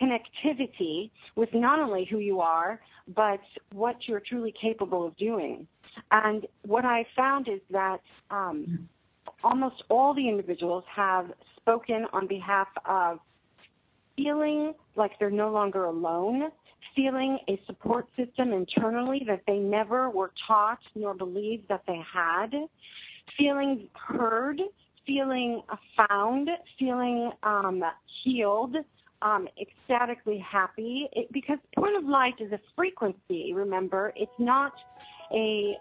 connectivity 0.00 1.10
with 1.36 1.48
not 1.54 1.78
only 1.78 2.04
who 2.04 2.18
you 2.18 2.40
are, 2.40 2.80
but 3.14 3.40
what 3.72 3.96
you're 4.06 4.20
truly 4.20 4.52
capable 4.60 5.06
of 5.06 5.16
doing. 5.16 5.66
And 6.10 6.46
what 6.66 6.84
I 6.84 7.06
found 7.16 7.48
is 7.48 7.60
that 7.70 8.00
um, 8.30 8.88
almost 9.42 9.82
all 9.88 10.14
the 10.14 10.28
individuals 10.28 10.84
have 10.94 11.30
spoken 11.56 12.06
on 12.12 12.26
behalf 12.26 12.68
of 12.84 13.20
feeling 14.16 14.74
like 14.96 15.12
they're 15.18 15.30
no 15.30 15.50
longer 15.50 15.84
alone, 15.84 16.50
feeling 16.94 17.38
a 17.48 17.60
support 17.66 18.06
system 18.16 18.52
internally 18.52 19.22
that 19.26 19.42
they 19.46 19.58
never 19.58 20.10
were 20.10 20.32
taught 20.46 20.78
nor 20.94 21.14
believed 21.14 21.68
that 21.68 21.82
they 21.86 22.00
had, 22.12 22.50
feeling 23.36 23.88
heard, 23.94 24.60
feeling 25.06 25.62
found, 25.96 26.48
feeling 26.78 27.30
um, 27.42 27.82
healed, 28.22 28.76
um, 29.22 29.48
ecstatically 29.60 30.38
happy. 30.38 31.08
It, 31.12 31.32
because 31.32 31.58
point 31.76 31.96
of 31.96 32.04
light 32.04 32.34
is 32.40 32.52
a 32.52 32.60
frequency, 32.76 33.52
remember, 33.52 34.12
it's 34.16 34.32
not 34.38 34.72
a. 35.32 35.74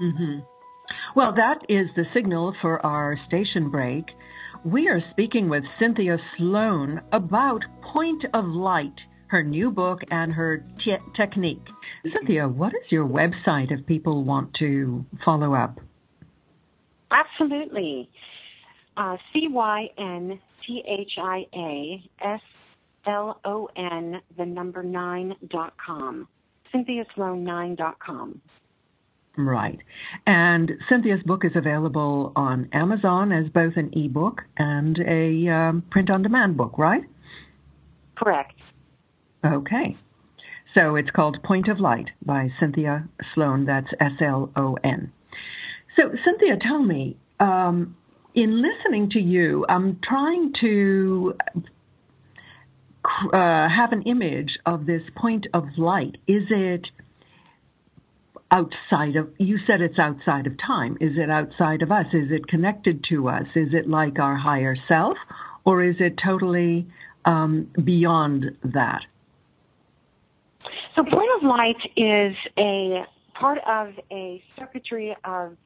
Mm-hmm. 0.00 0.40
Well, 1.14 1.34
that 1.34 1.60
is 1.68 1.88
the 1.96 2.04
signal 2.14 2.54
for 2.60 2.84
our 2.84 3.18
station 3.26 3.70
break. 3.70 4.04
We 4.64 4.88
are 4.88 5.00
speaking 5.10 5.48
with 5.48 5.64
Cynthia 5.78 6.18
Slon 6.38 7.02
about 7.12 7.64
Point 7.92 8.24
of 8.34 8.44
Light, 8.46 8.94
her 9.28 9.42
new 9.42 9.70
book 9.70 10.00
and 10.10 10.32
her 10.32 10.64
te- 10.78 10.98
technique. 11.14 11.68
Cynthia, 12.12 12.48
what 12.48 12.72
is 12.72 12.90
your 12.90 13.06
website 13.06 13.72
if 13.72 13.86
people 13.86 14.24
want 14.24 14.54
to 14.54 15.04
follow 15.24 15.54
up? 15.54 15.80
Absolutely. 17.10 18.08
Uh, 18.96 19.16
C 19.32 19.48
Y 19.48 19.88
N 19.98 20.38
T 20.66 20.82
H 20.86 21.12
I 21.18 21.46
A 21.54 22.02
S 22.22 22.40
L 23.06 23.40
O 23.44 23.68
N, 23.76 24.20
the 24.36 24.44
number 24.44 24.82
nine 24.82 25.34
dot 25.48 25.74
com. 25.84 26.28
Cynthia 26.72 27.04
CynthiaSlon9 27.16 27.76
dot 27.76 27.98
com. 27.98 28.40
Right. 29.38 29.78
And 30.26 30.72
Cynthia's 30.88 31.22
book 31.24 31.44
is 31.44 31.52
available 31.54 32.32
on 32.36 32.68
Amazon 32.72 33.32
as 33.32 33.50
both 33.50 33.76
an 33.76 33.90
ebook 33.92 34.42
and 34.56 34.98
a 35.06 35.48
um, 35.48 35.82
print 35.90 36.10
on 36.10 36.22
demand 36.22 36.56
book, 36.56 36.78
right? 36.78 37.02
Correct. 38.16 38.54
Okay. 39.44 39.96
So 40.76 40.96
it's 40.96 41.10
called 41.10 41.42
Point 41.42 41.68
of 41.68 41.80
Light 41.80 42.08
by 42.24 42.48
Cynthia 42.58 43.06
Slon. 43.34 43.66
That's 43.66 43.88
S 44.00 44.12
L 44.20 44.50
O 44.56 44.78
N. 44.82 45.12
So, 45.96 46.10
Cynthia, 46.24 46.56
tell 46.60 46.82
me, 46.82 47.16
um, 47.40 47.96
in 48.34 48.62
listening 48.62 49.10
to 49.10 49.20
you, 49.20 49.64
I'm 49.68 49.98
trying 50.06 50.52
to 50.60 51.34
uh, 53.32 53.68
have 53.68 53.92
an 53.92 54.02
image 54.02 54.58
of 54.66 54.86
this 54.86 55.02
point 55.16 55.46
of 55.54 55.64
light. 55.78 56.16
Is 56.26 56.42
it 56.50 56.86
outside 58.50 59.16
of 59.16 59.28
you 59.38 59.58
said 59.66 59.80
it's 59.80 59.98
outside 59.98 60.46
of 60.46 60.52
time. 60.58 60.96
Is 61.00 61.12
it 61.16 61.30
outside 61.30 61.82
of 61.82 61.90
us? 61.90 62.06
Is 62.12 62.30
it 62.30 62.46
connected 62.46 63.04
to 63.08 63.28
us? 63.28 63.46
Is 63.54 63.68
it 63.72 63.88
like 63.88 64.18
our 64.18 64.36
higher 64.36 64.76
self 64.86 65.16
or 65.64 65.82
is 65.82 65.96
it 65.98 66.18
totally 66.22 66.86
um, 67.24 67.68
beyond 67.82 68.56
that? 68.64 69.00
So 70.94 71.02
point 71.02 71.28
of 71.36 71.42
light 71.42 71.76
is 71.96 72.34
a 72.58 73.04
part 73.38 73.58
of 73.66 73.88
a 74.10 74.42
circuitry 74.58 75.16
of 75.24 75.56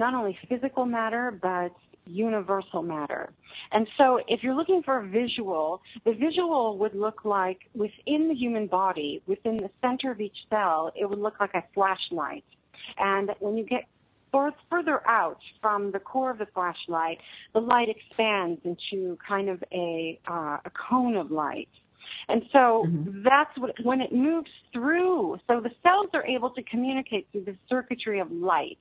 not 0.00 0.14
only 0.14 0.36
physical 0.48 0.84
matter 0.84 1.38
but 1.42 1.72
universal 2.06 2.82
matter. 2.82 3.32
And 3.72 3.86
so 3.96 4.20
if 4.26 4.42
you're 4.42 4.54
looking 4.54 4.82
for 4.82 4.98
a 4.98 5.06
visual, 5.06 5.80
the 6.04 6.12
visual 6.12 6.76
would 6.78 6.94
look 6.94 7.24
like 7.24 7.58
within 7.74 8.28
the 8.28 8.34
human 8.34 8.66
body, 8.66 9.22
within 9.26 9.56
the 9.58 9.70
center 9.80 10.10
of 10.10 10.20
each 10.20 10.36
cell, 10.48 10.90
it 10.96 11.08
would 11.08 11.18
look 11.18 11.38
like 11.38 11.54
a 11.54 11.62
flashlight. 11.74 12.44
And 12.98 13.30
when 13.38 13.56
you 13.56 13.64
get 13.64 13.84
further 14.70 15.06
out 15.06 15.40
from 15.60 15.92
the 15.92 15.98
core 15.98 16.30
of 16.30 16.38
the 16.38 16.46
flashlight, 16.54 17.18
the 17.52 17.60
light 17.60 17.88
expands 17.88 18.60
into 18.64 19.18
kind 19.26 19.48
of 19.48 19.62
a, 19.72 20.18
uh, 20.28 20.58
a 20.64 20.70
cone 20.88 21.16
of 21.16 21.30
light. 21.30 21.68
And 22.28 22.42
so 22.52 22.86
mm-hmm. 22.86 23.22
that's 23.22 23.56
what, 23.58 23.74
when 23.82 24.00
it 24.00 24.12
moves 24.12 24.50
through, 24.72 25.38
so 25.48 25.60
the 25.60 25.70
cells 25.82 26.10
are 26.14 26.26
able 26.26 26.50
to 26.50 26.62
communicate 26.62 27.28
through 27.30 27.44
the 27.44 27.56
circuitry 27.68 28.20
of 28.20 28.30
light 28.32 28.78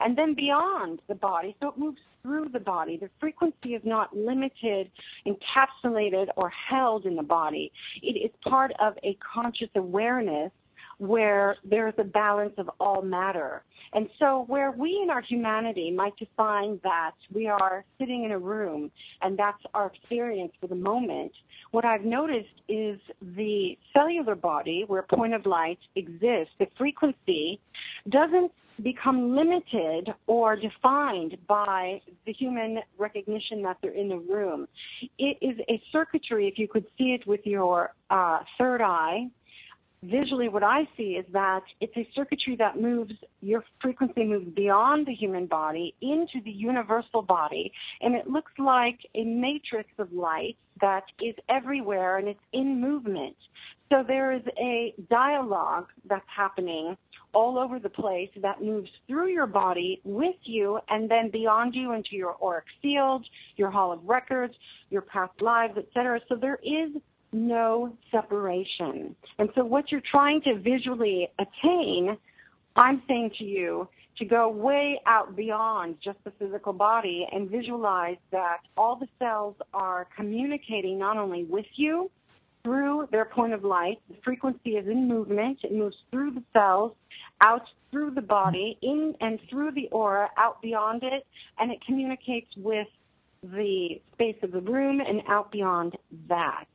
and 0.00 0.16
then 0.16 0.34
beyond 0.34 1.00
the 1.08 1.14
body. 1.14 1.56
So 1.60 1.68
it 1.68 1.78
moves 1.78 1.98
through 2.22 2.48
the 2.52 2.60
body. 2.60 2.96
The 2.96 3.10
frequency 3.20 3.74
is 3.74 3.82
not 3.84 4.16
limited, 4.16 4.90
encapsulated, 5.26 6.28
or 6.36 6.50
held 6.50 7.06
in 7.06 7.16
the 7.16 7.22
body. 7.22 7.72
It 8.02 8.16
is 8.18 8.30
part 8.42 8.72
of 8.80 8.94
a 9.02 9.16
conscious 9.34 9.70
awareness 9.76 10.50
where 10.98 11.56
there's 11.64 11.94
a 11.98 12.04
balance 12.04 12.54
of 12.58 12.68
all 12.80 13.02
matter. 13.02 13.62
And 13.94 14.08
so, 14.18 14.44
where 14.48 14.72
we 14.72 15.00
in 15.02 15.10
our 15.10 15.22
humanity 15.22 15.90
might 15.90 16.16
define 16.16 16.78
that 16.82 17.12
we 17.32 17.46
are 17.46 17.84
sitting 17.98 18.24
in 18.24 18.32
a 18.32 18.38
room 18.38 18.90
and 19.22 19.38
that's 19.38 19.62
our 19.74 19.86
experience 19.86 20.52
for 20.60 20.66
the 20.66 20.74
moment, 20.74 21.32
what 21.70 21.84
I've 21.84 22.04
noticed 22.04 22.48
is 22.68 22.98
the 23.36 23.78
cellular 23.94 24.34
body, 24.34 24.84
where 24.86 25.02
point 25.02 25.34
of 25.34 25.46
light 25.46 25.78
exists, 25.94 26.52
the 26.58 26.66
frequency 26.76 27.60
doesn't 28.08 28.52
become 28.82 29.34
limited 29.34 30.12
or 30.26 30.56
defined 30.56 31.36
by 31.46 32.00
the 32.26 32.32
human 32.32 32.78
recognition 32.96 33.62
that 33.62 33.78
they're 33.82 33.92
in 33.92 34.08
the 34.08 34.18
room. 34.18 34.68
It 35.18 35.38
is 35.40 35.58
a 35.68 35.82
circuitry, 35.92 36.48
if 36.48 36.58
you 36.58 36.68
could 36.68 36.86
see 36.96 37.12
it 37.12 37.26
with 37.26 37.40
your 37.44 37.92
uh, 38.10 38.40
third 38.56 38.80
eye. 38.82 39.28
Visually, 40.04 40.48
what 40.48 40.62
I 40.62 40.86
see 40.96 41.16
is 41.16 41.26
that 41.32 41.62
it's 41.80 41.96
a 41.96 42.08
circuitry 42.14 42.54
that 42.56 42.80
moves, 42.80 43.14
your 43.40 43.64
frequency 43.82 44.22
moves 44.22 44.46
beyond 44.54 45.06
the 45.06 45.14
human 45.14 45.46
body 45.46 45.92
into 46.00 46.40
the 46.44 46.52
universal 46.52 47.20
body, 47.20 47.72
and 48.00 48.14
it 48.14 48.28
looks 48.28 48.52
like 48.58 49.00
a 49.16 49.24
matrix 49.24 49.90
of 49.98 50.12
light 50.12 50.56
that 50.80 51.02
is 51.20 51.34
everywhere 51.48 52.18
and 52.18 52.28
it's 52.28 52.38
in 52.52 52.80
movement. 52.80 53.34
So 53.90 54.04
there 54.06 54.32
is 54.32 54.42
a 54.56 54.94
dialogue 55.10 55.88
that's 56.08 56.26
happening 56.28 56.96
all 57.34 57.58
over 57.58 57.78
the 57.78 57.88
place 57.88 58.30
that 58.42 58.62
moves 58.62 58.88
through 59.06 59.28
your 59.28 59.46
body 59.46 60.00
with 60.04 60.36
you 60.44 60.78
and 60.88 61.10
then 61.10 61.30
beyond 61.30 61.74
you 61.74 61.92
into 61.92 62.10
your 62.12 62.36
auric 62.42 62.64
field, 62.80 63.24
your 63.56 63.70
hall 63.70 63.92
of 63.92 64.04
records, 64.04 64.54
your 64.90 65.02
past 65.02 65.40
lives, 65.40 65.76
etc. 65.76 66.20
So 66.28 66.36
there 66.36 66.58
is 66.62 66.90
no 67.32 67.92
separation. 68.10 69.14
And 69.38 69.50
so 69.54 69.64
what 69.64 69.90
you're 69.92 70.02
trying 70.10 70.40
to 70.42 70.58
visually 70.58 71.28
attain, 71.38 72.16
I'm 72.76 73.02
saying 73.06 73.32
to 73.38 73.44
you, 73.44 73.88
to 74.18 74.24
go 74.24 74.48
way 74.48 75.00
out 75.06 75.36
beyond 75.36 75.96
just 76.02 76.18
the 76.24 76.32
physical 76.38 76.72
body 76.72 77.26
and 77.30 77.48
visualize 77.48 78.16
that 78.32 78.58
all 78.76 78.96
the 78.96 79.06
cells 79.18 79.54
are 79.72 80.08
communicating 80.16 80.98
not 80.98 81.16
only 81.16 81.44
with 81.44 81.66
you 81.76 82.10
through 82.68 83.08
their 83.10 83.24
point 83.24 83.54
of 83.54 83.64
light. 83.64 83.98
The 84.10 84.16
frequency 84.22 84.76
is 84.76 84.86
in 84.86 85.08
movement. 85.08 85.60
It 85.64 85.72
moves 85.72 85.96
through 86.10 86.32
the 86.32 86.42
cells, 86.52 86.92
out 87.40 87.62
through 87.90 88.10
the 88.10 88.20
body, 88.20 88.76
in 88.82 89.14
and 89.22 89.38
through 89.48 89.72
the 89.72 89.88
aura, 89.90 90.28
out 90.36 90.60
beyond 90.60 91.02
it, 91.02 91.26
and 91.58 91.72
it 91.72 91.78
communicates 91.86 92.50
with 92.58 92.86
the 93.42 94.02
space 94.12 94.36
of 94.42 94.52
the 94.52 94.60
room 94.60 95.00
and 95.00 95.22
out 95.28 95.50
beyond 95.50 95.96
that. 96.28 96.66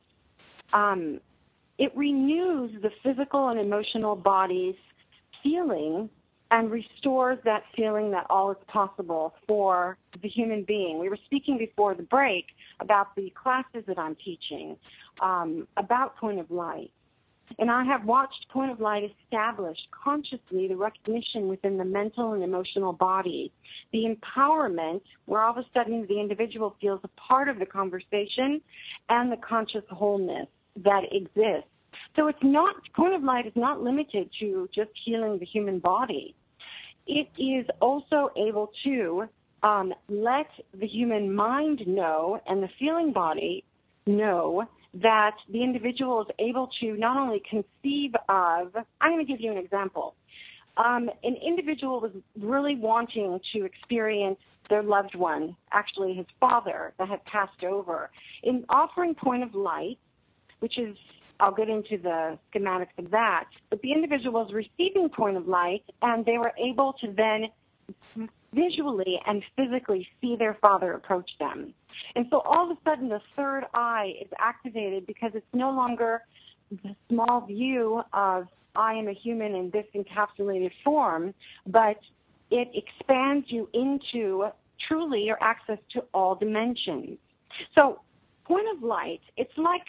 Um, 0.72 1.20
it 1.78 1.96
renews 1.96 2.72
the 2.82 2.90
physical 3.04 3.50
and 3.50 3.60
emotional 3.60 4.16
body's 4.16 4.74
feeling 5.44 6.10
and 6.54 6.70
restores 6.70 7.36
that 7.44 7.64
feeling 7.76 8.12
that 8.12 8.24
all 8.30 8.52
is 8.52 8.56
possible 8.68 9.34
for 9.44 9.98
the 10.22 10.28
human 10.28 10.62
being. 10.62 11.00
We 11.00 11.08
were 11.08 11.18
speaking 11.24 11.58
before 11.58 11.96
the 11.96 12.04
break 12.04 12.46
about 12.78 13.16
the 13.16 13.30
classes 13.30 13.82
that 13.88 13.98
I'm 13.98 14.16
teaching 14.24 14.76
um, 15.20 15.66
about 15.76 16.16
point 16.16 16.38
of 16.38 16.48
light. 16.52 16.92
And 17.58 17.72
I 17.72 17.82
have 17.82 18.04
watched 18.04 18.46
Point 18.52 18.70
of 18.70 18.78
Light 18.78 19.02
establish 19.24 19.76
consciously 19.90 20.68
the 20.68 20.76
recognition 20.76 21.48
within 21.48 21.76
the 21.76 21.84
mental 21.84 22.34
and 22.34 22.44
emotional 22.44 22.92
body, 22.92 23.52
the 23.92 24.04
empowerment 24.04 25.02
where 25.26 25.42
all 25.42 25.50
of 25.50 25.58
a 25.58 25.66
sudden 25.74 26.06
the 26.08 26.20
individual 26.20 26.76
feels 26.80 27.00
a 27.02 27.08
part 27.20 27.48
of 27.48 27.58
the 27.58 27.66
conversation 27.66 28.60
and 29.08 29.30
the 29.30 29.36
conscious 29.36 29.84
wholeness 29.90 30.46
that 30.84 31.02
exists. 31.10 31.68
So 32.14 32.28
it's 32.28 32.38
not, 32.42 32.76
Point 32.94 33.14
of 33.14 33.24
Light 33.24 33.44
is 33.44 33.52
not 33.56 33.82
limited 33.82 34.30
to 34.38 34.68
just 34.72 34.90
healing 35.04 35.40
the 35.40 35.46
human 35.46 35.80
body. 35.80 36.36
It 37.06 37.28
is 37.38 37.66
also 37.80 38.30
able 38.36 38.70
to 38.84 39.28
um, 39.62 39.92
let 40.08 40.46
the 40.78 40.86
human 40.86 41.34
mind 41.34 41.82
know 41.86 42.40
and 42.46 42.62
the 42.62 42.68
feeling 42.78 43.12
body 43.12 43.64
know 44.06 44.64
that 45.02 45.36
the 45.50 45.62
individual 45.62 46.22
is 46.22 46.28
able 46.38 46.70
to 46.80 46.96
not 46.96 47.16
only 47.16 47.42
conceive 47.48 48.12
of, 48.28 48.72
I'm 49.00 49.12
going 49.12 49.24
to 49.26 49.30
give 49.30 49.40
you 49.40 49.50
an 49.50 49.58
example. 49.58 50.14
Um, 50.76 51.08
an 51.22 51.36
individual 51.36 52.00
was 52.00 52.12
really 52.40 52.76
wanting 52.76 53.40
to 53.52 53.64
experience 53.64 54.38
their 54.70 54.82
loved 54.82 55.14
one, 55.14 55.56
actually 55.72 56.14
his 56.14 56.26
father, 56.40 56.94
that 56.98 57.08
had 57.08 57.24
passed 57.24 57.64
over. 57.64 58.10
In 58.42 58.64
offering 58.68 59.14
point 59.14 59.42
of 59.42 59.54
light, 59.54 59.98
which 60.60 60.78
is, 60.78 60.96
I'll 61.40 61.54
get 61.54 61.68
into 61.68 61.98
the 61.98 62.38
schematics 62.52 62.96
of 62.98 63.10
that, 63.10 63.44
but 63.70 63.80
the 63.82 63.92
individual 63.92 64.44
was 64.44 64.52
receiving 64.52 65.08
point 65.08 65.36
of 65.36 65.48
light 65.48 65.84
and 66.02 66.24
they 66.24 66.38
were 66.38 66.52
able 66.58 66.94
to 67.00 67.12
then 67.16 67.46
visually 68.54 69.18
and 69.26 69.42
physically 69.56 70.06
see 70.20 70.36
their 70.36 70.56
father 70.60 70.92
approach 70.92 71.30
them. 71.38 71.74
And 72.14 72.26
so 72.30 72.40
all 72.40 72.70
of 72.70 72.76
a 72.76 72.80
sudden 72.88 73.08
the 73.08 73.20
third 73.36 73.64
eye 73.74 74.12
is 74.20 74.28
activated 74.38 75.06
because 75.06 75.32
it's 75.34 75.46
no 75.52 75.70
longer 75.70 76.22
the 76.70 76.94
small 77.08 77.46
view 77.46 78.02
of 78.12 78.46
I 78.76 78.94
am 78.94 79.08
a 79.08 79.12
human 79.12 79.54
in 79.54 79.70
this 79.70 79.86
encapsulated 79.94 80.70
form, 80.82 81.34
but 81.66 81.98
it 82.50 82.68
expands 82.74 83.46
you 83.48 83.68
into 83.72 84.46
truly 84.88 85.22
your 85.22 85.38
access 85.42 85.78
to 85.92 86.04
all 86.12 86.34
dimensions. 86.34 87.18
So 87.74 88.00
point 88.44 88.66
of 88.76 88.82
light, 88.82 89.20
it's 89.36 89.56
like 89.56 89.84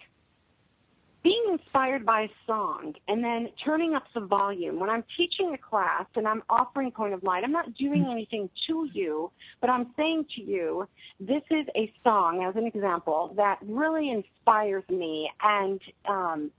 being 1.26 1.44
inspired 1.52 2.06
by 2.06 2.22
a 2.22 2.28
song 2.46 2.94
and 3.08 3.24
then 3.24 3.50
turning 3.66 3.96
up 3.96 4.04
the 4.14 4.22
volume. 4.22 4.80
When 4.80 4.92
I'm 4.92 5.04
teaching 5.18 5.56
a 5.56 5.58
class 5.58 6.06
and 6.16 6.28
I'm 6.28 6.44
offering 6.52 6.92
point 6.92 7.16
of 7.16 7.24
light, 7.24 7.44
I'm 7.44 7.52
not 7.52 7.74
doing 7.74 8.04
mm. 8.04 8.12
anything 8.12 8.48
to 8.68 8.88
you, 8.94 9.32
but 9.60 9.72
I'm 9.72 9.88
saying 9.98 10.28
to 10.36 10.44
you, 10.44 10.88
this 11.20 11.42
is 11.50 11.66
a 11.76 11.92
song, 12.04 12.46
as 12.48 12.56
an 12.56 12.68
example, 12.68 13.34
that 13.38 13.58
really 13.66 14.12
inspires 14.12 14.84
me 14.88 15.28
and 15.42 15.82
um, 16.08 16.52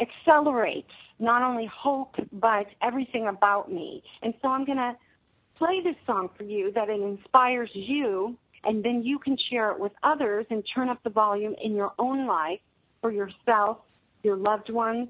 accelerates 0.00 0.88
not 1.18 1.42
only 1.42 1.70
hope, 1.70 2.14
but 2.32 2.68
everything 2.80 3.26
about 3.28 3.70
me. 3.70 4.02
And 4.22 4.32
so 4.40 4.48
I'm 4.48 4.64
going 4.64 4.78
to 4.78 4.96
play 5.58 5.82
this 5.84 5.96
song 6.06 6.30
for 6.38 6.44
you 6.44 6.72
that 6.72 6.88
it 6.88 7.02
inspires 7.02 7.68
you, 7.74 8.34
and 8.64 8.82
then 8.82 9.02
you 9.02 9.18
can 9.18 9.36
share 9.50 9.70
it 9.72 9.78
with 9.78 9.92
others 10.02 10.46
and 10.48 10.64
turn 10.74 10.88
up 10.88 11.02
the 11.04 11.10
volume 11.10 11.54
in 11.62 11.74
your 11.74 11.92
own 11.98 12.26
life 12.26 12.60
for 13.00 13.10
yourself, 13.10 13.78
your 14.22 14.36
loved 14.36 14.70
ones, 14.70 15.08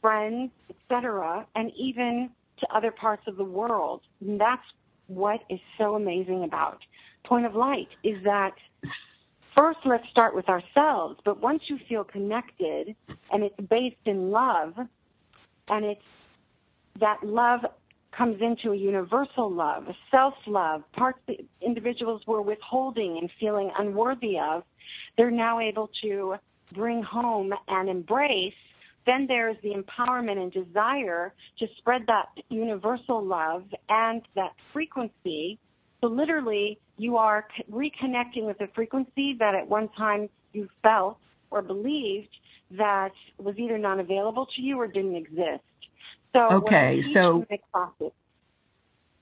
friends, 0.00 0.50
etc., 0.68 1.46
and 1.54 1.70
even 1.76 2.30
to 2.58 2.66
other 2.74 2.90
parts 2.90 3.22
of 3.26 3.36
the 3.36 3.44
world. 3.44 4.02
And 4.20 4.40
that's 4.40 4.62
what 5.06 5.40
is 5.48 5.60
so 5.78 5.94
amazing 5.94 6.44
about 6.44 6.78
Point 7.24 7.46
of 7.46 7.54
Light 7.54 7.88
is 8.02 8.22
that 8.24 8.52
first 9.56 9.78
let's 9.84 10.08
start 10.10 10.34
with 10.34 10.48
ourselves, 10.48 11.20
but 11.24 11.40
once 11.40 11.62
you 11.66 11.78
feel 11.88 12.04
connected 12.04 12.94
and 13.30 13.42
it's 13.42 13.60
based 13.68 13.96
in 14.06 14.30
love 14.30 14.74
and 15.68 15.84
it's 15.84 16.00
that 17.00 17.18
love 17.22 17.60
comes 18.16 18.40
into 18.42 18.72
a 18.72 18.76
universal 18.76 19.50
love, 19.50 19.88
a 19.88 19.96
self-love, 20.10 20.82
parts 20.92 21.18
that 21.26 21.36
individuals 21.62 22.22
were 22.26 22.42
withholding 22.42 23.18
and 23.18 23.30
feeling 23.40 23.70
unworthy 23.78 24.38
of, 24.38 24.64
they're 25.16 25.30
now 25.30 25.58
able 25.58 25.90
to 26.02 26.34
bring 26.72 27.02
home 27.02 27.52
and 27.68 27.88
embrace, 27.88 28.54
then 29.06 29.26
there's 29.26 29.56
the 29.62 29.70
empowerment 29.70 30.38
and 30.38 30.52
desire 30.52 31.34
to 31.58 31.66
spread 31.78 32.02
that 32.06 32.28
universal 32.48 33.24
love 33.24 33.64
and 33.88 34.22
that 34.34 34.52
frequency. 34.72 35.58
So 36.00 36.06
literally, 36.06 36.78
you 36.98 37.16
are 37.16 37.46
reconnecting 37.70 38.44
with 38.44 38.60
a 38.60 38.68
frequency 38.74 39.34
that 39.38 39.54
at 39.54 39.68
one 39.68 39.88
time 39.96 40.28
you 40.52 40.68
felt 40.82 41.18
or 41.50 41.62
believed 41.62 42.28
that 42.72 43.12
was 43.38 43.58
either 43.58 43.78
not 43.78 43.98
available 43.98 44.46
to 44.56 44.62
you 44.62 44.78
or 44.78 44.86
didn't 44.86 45.16
exist. 45.16 45.62
So 46.32 46.48
okay, 46.50 47.02
so 47.12 47.44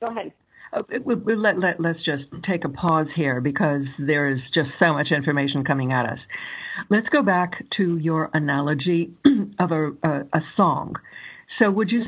go 0.00 0.06
ahead. 0.06 0.32
Uh, 0.72 0.82
let, 1.04 1.58
let, 1.58 1.80
let's 1.80 2.04
just 2.04 2.24
take 2.48 2.64
a 2.64 2.68
pause 2.68 3.08
here 3.14 3.40
because 3.40 3.82
there 3.98 4.30
is 4.30 4.38
just 4.54 4.68
so 4.78 4.92
much 4.92 5.08
information 5.10 5.64
coming 5.64 5.92
at 5.92 6.06
us. 6.06 6.18
Let's 6.88 7.08
go 7.08 7.22
back 7.22 7.64
to 7.76 7.96
your 7.98 8.30
analogy 8.32 9.10
of 9.58 9.72
a, 9.72 9.90
a, 10.02 10.20
a 10.32 10.40
song. 10.56 10.94
So, 11.58 11.70
would 11.70 11.90
you, 11.90 12.04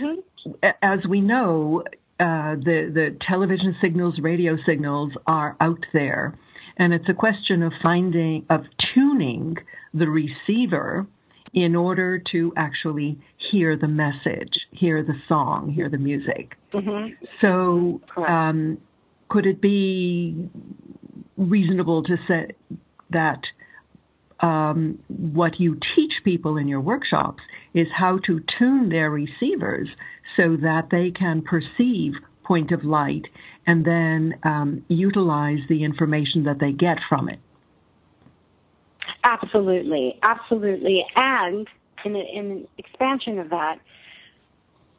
mm-hmm. 0.47 0.69
as 0.81 1.01
we 1.09 1.21
know, 1.21 1.83
uh, 2.21 2.55
the 2.55 2.91
the 2.95 3.17
television 3.27 3.77
signals, 3.81 4.15
radio 4.21 4.57
signals 4.65 5.13
are 5.27 5.57
out 5.61 5.85
there, 5.93 6.39
and 6.77 6.93
it's 6.93 7.09
a 7.09 7.15
question 7.15 7.63
of 7.65 7.73
finding 7.83 8.47
of 8.49 8.61
tuning 8.95 9.57
the 9.93 10.07
receiver 10.07 11.07
in 11.55 11.77
order 11.77 12.19
to 12.33 12.53
actually 12.57 13.19
hear 13.51 13.77
the 13.77 13.89
message, 13.89 14.53
hear 14.71 15.03
the 15.03 15.15
song, 15.29 15.71
hear 15.71 15.89
the 15.89 15.99
music. 15.99 16.57
Mm-hmm. 16.73 17.13
So, 17.41 18.01
um, 18.23 18.79
could 19.29 19.47
it 19.47 19.61
be 19.61 20.49
reasonable 21.37 22.03
to 22.05 22.17
say 22.27 22.49
that 23.11 23.41
um, 24.41 24.99
what 25.09 25.61
you 25.61 25.79
teach 25.95 26.13
people 26.25 26.57
in 26.57 26.69
your 26.69 26.81
workshops 26.81 27.43
is 27.75 27.87
how 27.95 28.19
to 28.27 28.41
tune 28.59 28.89
their 28.89 29.11
receivers 29.11 29.89
so 30.37 30.57
that 30.57 30.89
they 30.91 31.11
can 31.11 31.43
perceive 31.43 32.15
point 32.45 32.73
of 32.73 32.85
light 32.85 33.27
and 33.67 33.85
then 33.85 34.35
um, 34.43 34.85
utilize 34.89 35.61
the 35.69 35.85
information 35.85 36.45
that 36.45 36.59
they 36.59 36.73
get 36.73 36.99
from 37.09 37.29
it. 37.29 37.39
Absolutely, 39.25 40.19
absolutely. 40.23 41.05
And 41.17 41.69
in, 42.05 42.17
in 42.17 42.69
expansion 42.79 43.39
of 43.39 43.51
that, 43.51 43.79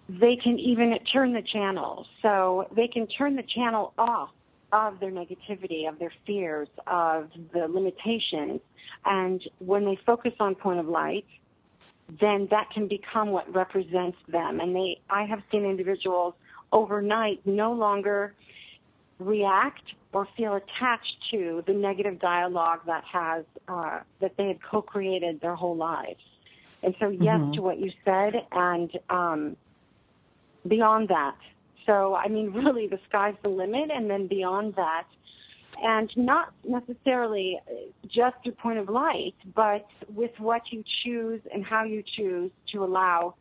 they 0.07 0.35
can 0.35 0.59
even 0.59 0.97
turn 1.11 1.33
the 1.33 1.41
channel. 1.41 2.05
So 2.21 2.67
they 2.75 2.87
can 2.87 3.07
turn 3.07 3.35
the 3.35 3.43
channel 3.43 3.93
off 3.97 4.29
of 4.71 4.99
their 4.99 5.11
negativity, 5.11 5.87
of 5.87 5.99
their 5.99 6.11
fears, 6.25 6.67
of 6.87 7.29
the 7.53 7.67
limitations. 7.67 8.59
And 9.05 9.41
when 9.59 9.85
they 9.85 9.97
focus 10.05 10.33
on 10.39 10.55
point 10.55 10.79
of 10.79 10.87
light, 10.87 11.25
then 12.19 12.47
that 12.51 12.69
can 12.71 12.87
become 12.87 13.29
what 13.31 13.53
represents 13.53 14.17
them. 14.27 14.59
And 14.59 14.75
they, 14.75 14.99
I 15.09 15.23
have 15.25 15.41
seen 15.51 15.63
individuals 15.65 16.33
overnight 16.71 17.41
no 17.45 17.71
longer 17.71 18.33
react 19.19 19.83
or 20.11 20.27
feel 20.37 20.55
attached 20.55 21.15
to 21.31 21.63
the 21.67 21.73
negative 21.73 22.19
dialogue 22.19 22.79
that 22.85 23.03
has 23.11 23.45
uh, 23.67 23.99
that 24.21 24.35
they 24.37 24.47
had 24.47 24.59
co-created 24.63 25.41
their 25.41 25.55
whole 25.55 25.75
lives. 25.75 26.21
And 26.83 26.93
so, 26.99 27.09
yes 27.09 27.39
Mhm. 27.39 27.53
to 27.53 27.61
what 27.61 27.79
you 27.79 27.91
said, 28.03 28.33
and 28.51 28.91
um, 29.09 29.57
beyond 30.67 31.07
that. 31.09 31.37
So, 31.85 32.15
I 32.15 32.27
mean, 32.27 32.51
really, 32.53 32.87
the 32.87 32.99
sky's 33.07 33.35
the 33.41 33.49
limit, 33.49 33.89
and 33.91 34.09
then 34.09 34.27
beyond 34.27 34.75
that, 34.75 35.05
and 35.81 36.11
not 36.15 36.53
necessarily 36.63 37.59
just 38.07 38.35
through 38.43 38.53
point 38.53 38.79
of 38.79 38.89
light, 38.89 39.35
but 39.55 39.85
with 40.13 40.31
what 40.39 40.71
you 40.71 40.83
choose 41.03 41.41
and 41.53 41.65
how 41.65 41.83
you 41.83 42.03
choose 42.15 42.51
to 42.71 42.83
allow 42.83 43.35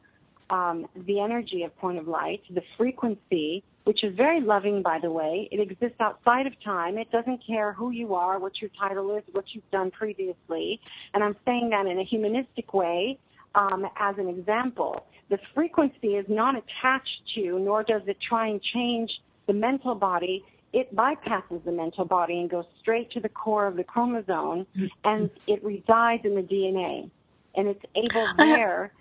um, 0.51 0.87
the 1.07 1.21
energy 1.21 1.63
of 1.63 1.77
point 1.79 1.99
of 1.99 2.09
light, 2.09 2.43
the 2.51 2.63
frequency, 2.77 3.63
which 3.85 4.05
is 4.05 4.15
very 4.17 4.41
loving, 4.41 4.83
by 4.83 4.99
the 5.01 5.11
way. 5.11 5.49
It 5.51 5.61
exists 5.61 5.97
outside 6.01 6.47
of 6.47 6.53
time. 6.65 6.99
It 6.99 7.11
doesn't 7.11 7.41
care 7.47 7.73
who 7.73 7.91
you 7.91 8.15
are, 8.15 8.39
what 8.39 8.61
your 8.61 8.71
title 8.79 9.17
is, 9.17 9.23
what 9.33 9.45
you've 9.53 9.71
done 9.71 9.91
previously. 9.91 10.81
And 11.15 11.25
I'm 11.25 11.37
saying 11.45 11.71
that 11.71 11.87
in 11.87 11.99
a 11.99 12.05
humanistic 12.05 12.73
way 12.73 13.19
um, 13.55 13.87
as 13.99 14.17
an 14.19 14.29
example. 14.29 15.07
The 15.31 15.39
frequency 15.55 16.17
is 16.17 16.27
not 16.29 16.55
attached 16.55 17.23
to, 17.35 17.59
nor 17.59 17.83
does 17.83 18.03
it 18.07 18.19
try 18.27 18.49
and 18.49 18.61
change 18.63 19.11
the 19.47 19.53
mental 19.53 19.95
body. 19.95 20.45
It 20.73 20.95
bypasses 20.95 21.65
the 21.65 21.73
mental 21.73 22.05
body 22.05 22.41
and 22.41 22.51
goes 22.51 22.65
straight 22.81 23.11
to 23.13 23.21
the 23.21 23.29
core 23.29 23.67
of 23.67 23.77
the 23.77 23.85
chromosome, 23.85 24.67
and 25.05 25.31
it 25.47 25.63
resides 25.63 26.25
in 26.25 26.35
the 26.35 26.43
DNA. 26.43 27.11
And 27.55 27.69
it's 27.69 27.85
able 27.95 28.27
there. 28.39 28.93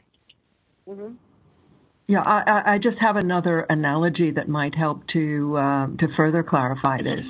Mhm. 0.88 1.16
Yeah, 2.12 2.24
I, 2.24 2.74
I- 2.74 2.78
just 2.78 2.98
have 3.00 3.16
another 3.16 3.62
analogy 3.70 4.32
that 4.32 4.50
might 4.50 4.76
help 4.76 5.08
to 5.14 5.58
um, 5.58 5.96
to 6.02 6.10
further 6.18 6.44
clarify 6.44 7.02
this. 7.02 7.26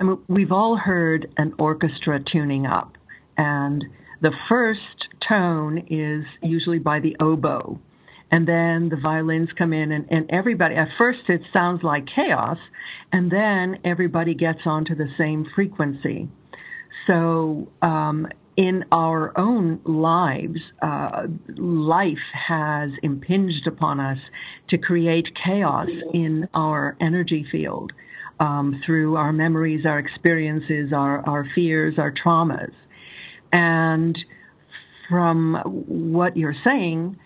I 0.00 0.04
mean, 0.04 0.20
we've 0.26 0.52
all 0.52 0.74
heard 0.74 1.28
an 1.36 1.52
orchestra 1.58 2.18
tuning 2.18 2.64
up, 2.64 2.96
and 3.36 3.84
the 4.22 4.30
first 4.48 4.80
tone 5.28 5.84
is 5.90 6.24
usually 6.42 6.78
by 6.78 7.00
the 7.00 7.14
oboe, 7.20 7.78
and 8.30 8.48
then 8.48 8.88
the 8.88 8.96
violins 8.96 9.50
come 9.58 9.74
in, 9.74 9.92
and, 9.92 10.06
and 10.10 10.30
everybody. 10.30 10.76
At 10.76 10.88
first, 10.98 11.28
it 11.28 11.42
sounds 11.52 11.82
like 11.82 12.06
chaos, 12.06 12.56
and 13.12 13.30
then 13.30 13.80
everybody 13.84 14.32
gets 14.32 14.60
onto 14.64 14.94
the 14.94 15.08
same 15.18 15.44
frequency. 15.54 16.30
So, 17.06 17.68
um, 17.82 18.28
in 18.56 18.84
our 18.92 19.36
own 19.38 19.80
lives, 19.84 20.60
uh, 20.82 21.26
life 21.56 22.18
has 22.48 22.90
impinged 23.02 23.66
upon 23.66 23.98
us 23.98 24.18
to 24.68 24.78
create 24.78 25.28
chaos 25.42 25.88
in 26.12 26.48
our 26.54 26.96
energy 27.00 27.46
field 27.50 27.92
um, 28.40 28.80
through 28.84 29.16
our 29.16 29.32
memories, 29.32 29.86
our 29.86 29.98
experiences, 29.98 30.92
our, 30.92 31.26
our 31.28 31.46
fears, 31.54 31.94
our 31.98 32.12
traumas. 32.12 32.72
And 33.52 34.18
from 35.08 35.54
what 35.64 36.36
you're 36.36 36.56
saying, 36.64 37.16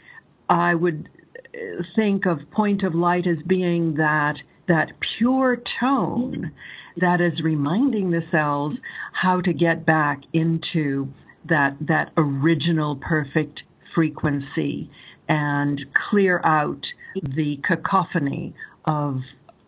I 0.48 0.74
would 0.74 1.08
uh, 1.36 1.82
think 1.94 2.26
of 2.26 2.38
point 2.50 2.82
of 2.82 2.94
light 2.94 3.26
as 3.26 3.38
being 3.46 3.94
that 3.94 4.36
that 4.68 4.90
pure 5.18 5.62
tone 5.78 6.50
that 6.98 7.20
is 7.20 7.42
reminding 7.42 8.10
the 8.10 8.22
cells 8.30 8.74
how 9.12 9.40
to 9.40 9.52
get 9.52 9.84
back 9.84 10.20
into 10.32 11.08
that 11.48 11.76
that 11.80 12.10
original 12.16 12.96
perfect 12.96 13.62
frequency 13.94 14.90
and 15.28 15.80
clear 16.10 16.40
out 16.44 16.80
the 17.22 17.58
cacophony 17.66 18.54
of 18.84 19.20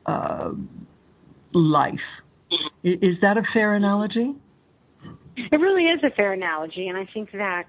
uh, 0.07 0.51
life. 1.53 1.95
Is 2.83 3.17
that 3.23 3.37
a 3.37 3.43
fair 3.53 3.75
analogy? 3.75 4.35
It 5.37 5.57
really 5.57 5.85
is 5.85 6.01
a 6.03 6.11
fair 6.15 6.33
analogy, 6.33 6.89
and 6.89 6.97
I 6.97 7.07
think 7.13 7.31
that 7.33 7.65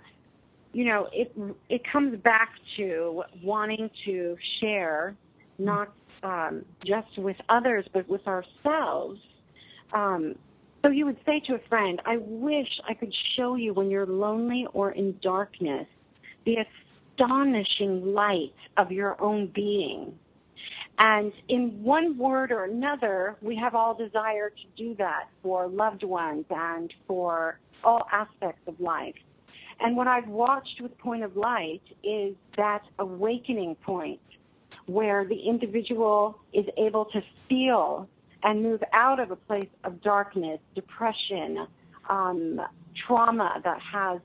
you 0.74 0.86
know 0.86 1.08
it 1.12 1.36
it 1.70 1.82
comes 1.92 2.18
back 2.22 2.50
to 2.78 3.24
wanting 3.44 3.90
to 4.06 4.38
share, 4.60 5.16
not 5.58 5.94
um, 6.24 6.66
just 6.86 7.18
with 7.18 7.38
others, 7.50 7.86
but 7.94 8.08
with 8.08 8.26
ourselves. 8.28 9.20
Um, 9.94 10.36
so 10.84 10.92
you 10.92 11.06
would 11.06 11.18
say 11.26 11.40
to 11.42 11.56
a 11.56 11.60
friend, 11.68 12.02
"I 12.06 12.18
wish 12.18 12.80
I 12.88 12.94
could 12.94 13.14
show 13.36 13.56
you 13.56 13.74
when 13.74 13.90
you're 13.90 14.06
lonely 14.06 14.66
or 14.74 14.92
in 14.92 15.18
darkness 15.22 15.88
the 16.46 16.58
astonishing 17.18 18.14
light 18.14 18.56
of 18.78 18.92
your 18.92 19.22
own 19.22 19.48
being." 19.48 20.18
And 21.00 21.32
in 21.48 21.82
one 21.82 22.18
word 22.18 22.52
or 22.52 22.66
another, 22.66 23.38
we 23.42 23.56
have 23.56 23.74
all 23.74 23.94
desire 23.94 24.50
to 24.50 24.68
do 24.76 24.96
that 24.96 25.30
for 25.42 25.68
loved 25.68 26.04
ones 26.04 26.46
and 26.50 26.94
for 27.08 27.60
all 27.84 28.08
aspects 28.12 28.68
of 28.68 28.80
life. 28.82 29.16
And 29.80 29.96
what 29.96 30.08
I've 30.08 30.28
watched 30.28 30.82
with 30.82 30.98
Point 30.98 31.24
of 31.24 31.38
Light 31.38 31.82
is 32.04 32.36
that 32.58 32.84
awakening 33.00 33.76
point 33.76 34.20
where 34.88 35.24
the 35.24 35.40
individual 35.40 36.38
is 36.52 36.66
able 36.78 37.06
to 37.06 37.22
feel 37.48 38.10
and 38.44 38.64
move 38.64 38.82
out 38.94 39.20
of 39.20 39.32
a 39.32 39.36
place 39.36 39.70
of 39.84 40.02
darkness, 40.02 40.60
depression, 40.76 41.68
um, 42.10 42.62
trauma 43.08 43.62
that 43.64 43.80
has 43.82 44.20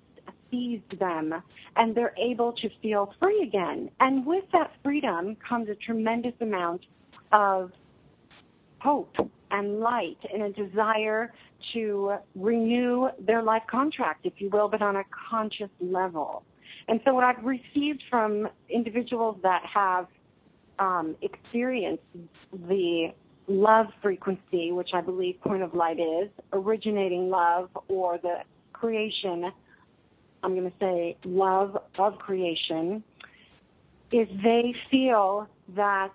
seized 0.51 0.99
them, 0.99 1.35
and 1.77 1.95
they're 1.95 2.15
able 2.19 2.53
to 2.53 2.69
feel 2.81 3.13
free 3.19 3.43
again. 3.43 3.91
And 4.01 4.25
with 4.25 4.45
that 4.53 4.73
freedom 4.83 5.37
comes 5.47 5.69
a 5.69 5.75
tremendous 5.75 6.35
amount 6.41 6.83
of 7.33 7.73
hope 8.81 9.15
and 9.51 9.81
light 9.81 10.19
and 10.33 10.43
a 10.43 10.51
desire 10.51 11.33
to 11.73 12.15
renew 12.35 13.09
their 13.21 13.43
life 13.43 13.63
contract, 13.71 14.27
if 14.27 14.35
you 14.39 14.51
will, 14.51 14.69
but 14.69 14.83
on 14.83 14.97
a 14.97 15.05
conscious 15.31 15.71
level. 15.81 16.45
And 16.89 17.01
so, 17.05 17.15
what 17.15 17.25
I've 17.25 17.45
received 17.45 18.03
from 18.11 18.49
individuals 18.69 19.39
that 19.43 19.63
have 19.73 20.07
um, 20.79 21.17
experienced 21.23 22.03
the 22.53 23.13
love 23.47 23.87
frequency, 24.03 24.73
which 24.73 24.91
I 24.95 25.01
believe 25.01 25.41
Point 25.43 25.63
of 25.63 25.75
Light 25.75 26.01
is, 26.01 26.29
originating 26.53 27.29
love 27.31 27.69
or 27.89 28.19
the 28.19 28.39
creation, 28.73 29.51
I'm 30.43 30.55
going 30.55 30.71
to 30.71 30.77
say 30.79 31.17
love 31.25 31.77
of 31.99 32.19
creation, 32.19 33.03
is 34.13 34.29
they 34.43 34.75
feel 34.91 35.49
that 35.75 36.13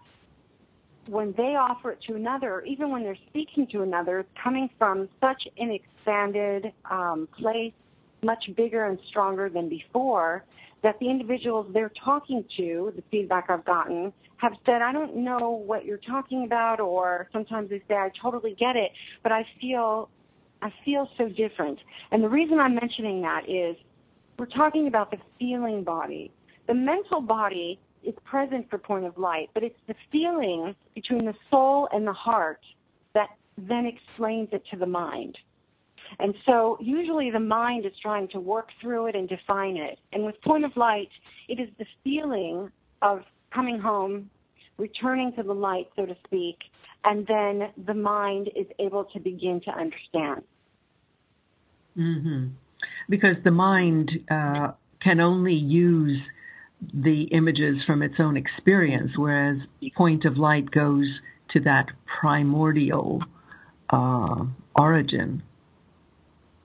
when 1.07 1.33
they 1.37 1.55
offer 1.55 1.91
it 1.91 1.99
to 2.07 2.15
another, 2.15 2.61
even 2.61 2.91
when 2.91 3.03
they're 3.03 3.17
speaking 3.29 3.67
to 3.71 3.81
another, 3.81 4.25
coming 4.41 4.69
from 4.77 5.09
such 5.19 5.47
an 5.57 5.71
expanded 5.71 6.71
um, 6.89 7.27
place, 7.39 7.73
much 8.21 8.49
bigger 8.55 8.85
and 8.85 8.99
stronger 9.09 9.49
than 9.49 9.69
before, 9.69 10.43
that 10.83 10.99
the 10.99 11.09
individuals 11.09 11.67
they're 11.73 11.91
talking 12.03 12.43
to, 12.57 12.93
the 12.95 13.03
feedback 13.09 13.49
I've 13.49 13.65
gotten, 13.65 14.13
have 14.39 14.53
said, 14.65 14.81
I 14.81 14.91
don't 14.93 15.17
know 15.17 15.49
what 15.49 15.85
you're 15.85 15.97
talking 15.97 16.45
about, 16.45 16.79
or 16.79 17.27
sometimes 17.31 17.69
they 17.69 17.81
say, 17.87 17.95
I 17.95 18.09
totally 18.21 18.55
get 18.57 18.75
it, 18.75 18.91
but 19.21 19.31
I 19.31 19.45
feel, 19.59 20.09
I 20.61 20.73
feel 20.85 21.09
so 21.17 21.27
different. 21.27 21.79
And 22.11 22.23
the 22.23 22.29
reason 22.29 22.59
I'm 22.59 22.73
mentioning 22.73 23.21
that 23.21 23.49
is 23.49 23.75
we're 24.37 24.45
talking 24.45 24.87
about 24.87 25.11
the 25.11 25.17
feeling 25.37 25.83
body. 25.83 26.31
The 26.67 26.73
mental 26.73 27.19
body 27.19 27.79
is 28.01 28.15
present 28.23 28.69
for 28.69 28.77
point 28.77 29.05
of 29.05 29.17
light, 29.17 29.49
but 29.53 29.63
it's 29.63 29.79
the 29.87 29.95
feeling 30.09 30.73
between 30.95 31.25
the 31.25 31.35
soul 31.51 31.89
and 31.91 32.07
the 32.07 32.13
heart 32.13 32.61
that 33.13 33.29
then 33.57 33.85
explains 33.85 34.47
it 34.53 34.63
to 34.71 34.77
the 34.77 34.85
mind. 34.85 35.37
And 36.17 36.33
so 36.45 36.77
usually 36.79 37.29
the 37.29 37.41
mind 37.41 37.85
is 37.85 37.91
trying 38.01 38.29
to 38.29 38.39
work 38.39 38.69
through 38.79 39.07
it 39.07 39.15
and 39.15 39.27
define 39.27 39.75
it. 39.75 39.99
And 40.13 40.23
with 40.25 40.41
point 40.41 40.63
of 40.63 40.75
light, 40.77 41.09
it 41.49 41.59
is 41.59 41.67
the 41.77 41.85
feeling 42.05 42.71
of 43.01 43.23
coming 43.53 43.79
home, 43.79 44.29
returning 44.77 45.33
to 45.33 45.43
the 45.43 45.53
light, 45.53 45.87
so 45.95 46.05
to 46.05 46.15
speak, 46.25 46.57
and 47.03 47.25
then 47.27 47.71
the 47.85 47.93
mind 47.93 48.49
is 48.55 48.67
able 48.79 49.05
to 49.05 49.19
begin 49.19 49.61
to 49.65 49.71
understand. 49.71 50.43
hmm 51.95 52.47
Because 53.09 53.35
the 53.43 53.51
mind 53.51 54.11
uh, 54.29 54.71
can 55.01 55.19
only 55.19 55.53
use 55.55 56.19
the 56.93 57.23
images 57.31 57.77
from 57.85 58.01
its 58.01 58.15
own 58.19 58.37
experience, 58.37 59.11
whereas 59.17 59.57
point 59.97 60.25
of 60.25 60.37
light 60.37 60.69
goes 60.71 61.05
to 61.51 61.59
that 61.61 61.87
primordial 62.19 63.21
uh, 63.89 64.45
origin. 64.75 65.43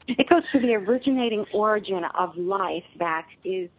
It 0.06 0.28
goes 0.28 0.42
to 0.52 0.60
the 0.60 0.74
originating 0.74 1.46
origin 1.52 2.02
of 2.16 2.36
life 2.36 2.84
that 2.98 3.26
is 3.44 3.70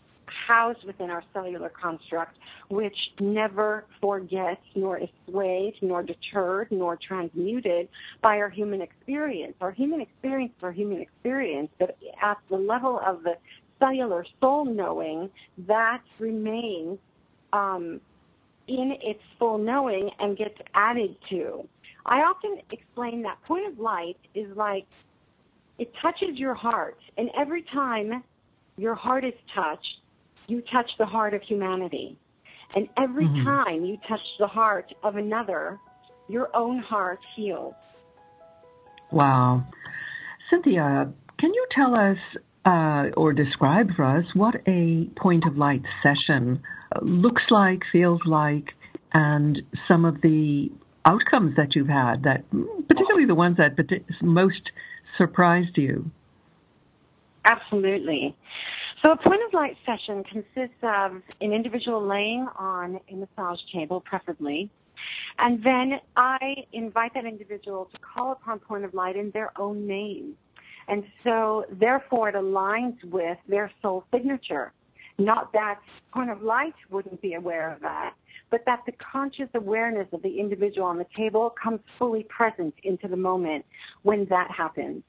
housed 0.47 0.83
within 0.85 1.09
our 1.09 1.23
cellular 1.33 1.69
construct, 1.69 2.38
which 2.69 2.95
never 3.19 3.85
forgets, 4.01 4.61
nor 4.75 4.97
is 4.97 5.09
swayed, 5.27 5.75
nor 5.81 6.03
deterred, 6.03 6.67
nor 6.71 6.97
transmuted 6.97 7.88
by 8.21 8.38
our 8.38 8.49
human 8.49 8.81
experience. 8.81 9.55
Our 9.61 9.71
human 9.71 10.01
experience 10.01 10.53
our 10.61 10.71
human 10.71 11.01
experience, 11.01 11.69
but 11.79 11.97
at 12.21 12.38
the 12.49 12.57
level 12.57 12.99
of 13.05 13.23
the 13.23 13.35
cellular 13.79 14.25
soul 14.39 14.65
knowing, 14.65 15.29
that 15.67 16.01
remains 16.19 16.97
um, 17.53 17.99
in 18.67 18.95
its 19.01 19.21
full 19.38 19.57
knowing 19.57 20.09
and 20.19 20.38
gets 20.38 20.57
added 20.73 21.15
to. 21.29 21.67
I 22.05 22.19
often 22.19 22.59
explain 22.71 23.23
that 23.23 23.41
point 23.47 23.71
of 23.71 23.79
light 23.79 24.17
is 24.33 24.47
like 24.55 24.85
it 25.77 25.91
touches 26.01 26.38
your 26.38 26.53
heart, 26.53 26.97
and 27.17 27.29
every 27.38 27.63
time 27.63 28.23
your 28.77 28.95
heart 28.95 29.25
is 29.25 29.33
touched, 29.53 29.99
you 30.47 30.62
touch 30.71 30.89
the 30.97 31.05
heart 31.05 31.34
of 31.34 31.41
humanity. 31.41 32.17
And 32.75 32.88
every 32.97 33.25
mm-hmm. 33.25 33.45
time 33.45 33.86
you 33.86 33.97
touch 34.08 34.19
the 34.39 34.47
heart 34.47 34.93
of 35.03 35.15
another, 35.15 35.79
your 36.27 36.49
own 36.55 36.79
heart 36.79 37.19
heals. 37.36 37.73
Wow. 39.12 39.65
Cynthia, 40.49 41.12
can 41.39 41.53
you 41.53 41.65
tell 41.71 41.95
us 41.95 42.17
uh, 42.65 43.12
or 43.15 43.34
describe 43.34 43.89
for 43.95 44.05
us 44.05 44.25
what 44.34 44.55
a 44.67 45.08
point 45.17 45.45
of 45.47 45.58
light 45.58 45.84
session 46.01 46.62
looks 47.01 47.43
like, 47.49 47.81
feels 47.91 48.21
like, 48.25 48.69
and 49.13 49.62
some 49.88 50.05
of 50.05 50.21
the 50.21 50.69
outcomes 51.05 51.55
that 51.55 51.75
you've 51.75 51.88
had 51.88 52.23
that 52.23 52.43
particularly 52.88 53.25
the 53.25 53.36
ones 53.36 53.58
that 53.58 53.77
most 54.21 54.71
surprised 55.17 55.77
you 55.77 56.10
absolutely 57.45 58.36
so 59.05 59.11
a 59.11 59.17
point 59.17 59.39
of 59.45 59.53
light 59.53 59.77
session 59.85 60.23
consists 60.23 60.81
of 60.81 61.21
an 61.39 61.53
individual 61.53 62.03
laying 62.03 62.47
on 62.57 62.99
a 63.07 63.15
massage 63.15 63.59
table 63.71 64.01
preferably 64.01 64.67
and 65.37 65.63
then 65.63 65.99
i 66.17 66.39
invite 66.73 67.13
that 67.13 67.23
individual 67.23 67.87
to 67.93 67.99
call 67.99 68.31
upon 68.31 68.57
point 68.57 68.83
of 68.83 68.95
light 68.95 69.15
in 69.15 69.29
their 69.31 69.51
own 69.59 69.85
name 69.85 70.33
and 70.87 71.03
so 71.23 71.65
therefore 71.73 72.29
it 72.29 72.35
aligns 72.35 72.95
with 73.03 73.37
their 73.47 73.71
soul 73.79 74.03
signature 74.11 74.73
not 75.19 75.53
that 75.53 75.79
point 76.11 76.31
of 76.31 76.41
light 76.41 76.73
wouldn't 76.89 77.21
be 77.21 77.35
aware 77.35 77.71
of 77.71 77.79
that 77.81 78.15
but 78.49 78.61
that 78.65 78.79
the 78.87 78.93
conscious 78.93 79.49
awareness 79.53 80.07
of 80.13 80.21
the 80.23 80.39
individual 80.39 80.87
on 80.87 80.97
the 80.97 81.05
table 81.15 81.53
comes 81.61 81.79
fully 81.99 82.23
present 82.23 82.73
into 82.83 83.07
the 83.07 83.17
moment 83.17 83.65
when 84.03 84.25
that 84.29 84.49
happens. 84.51 85.03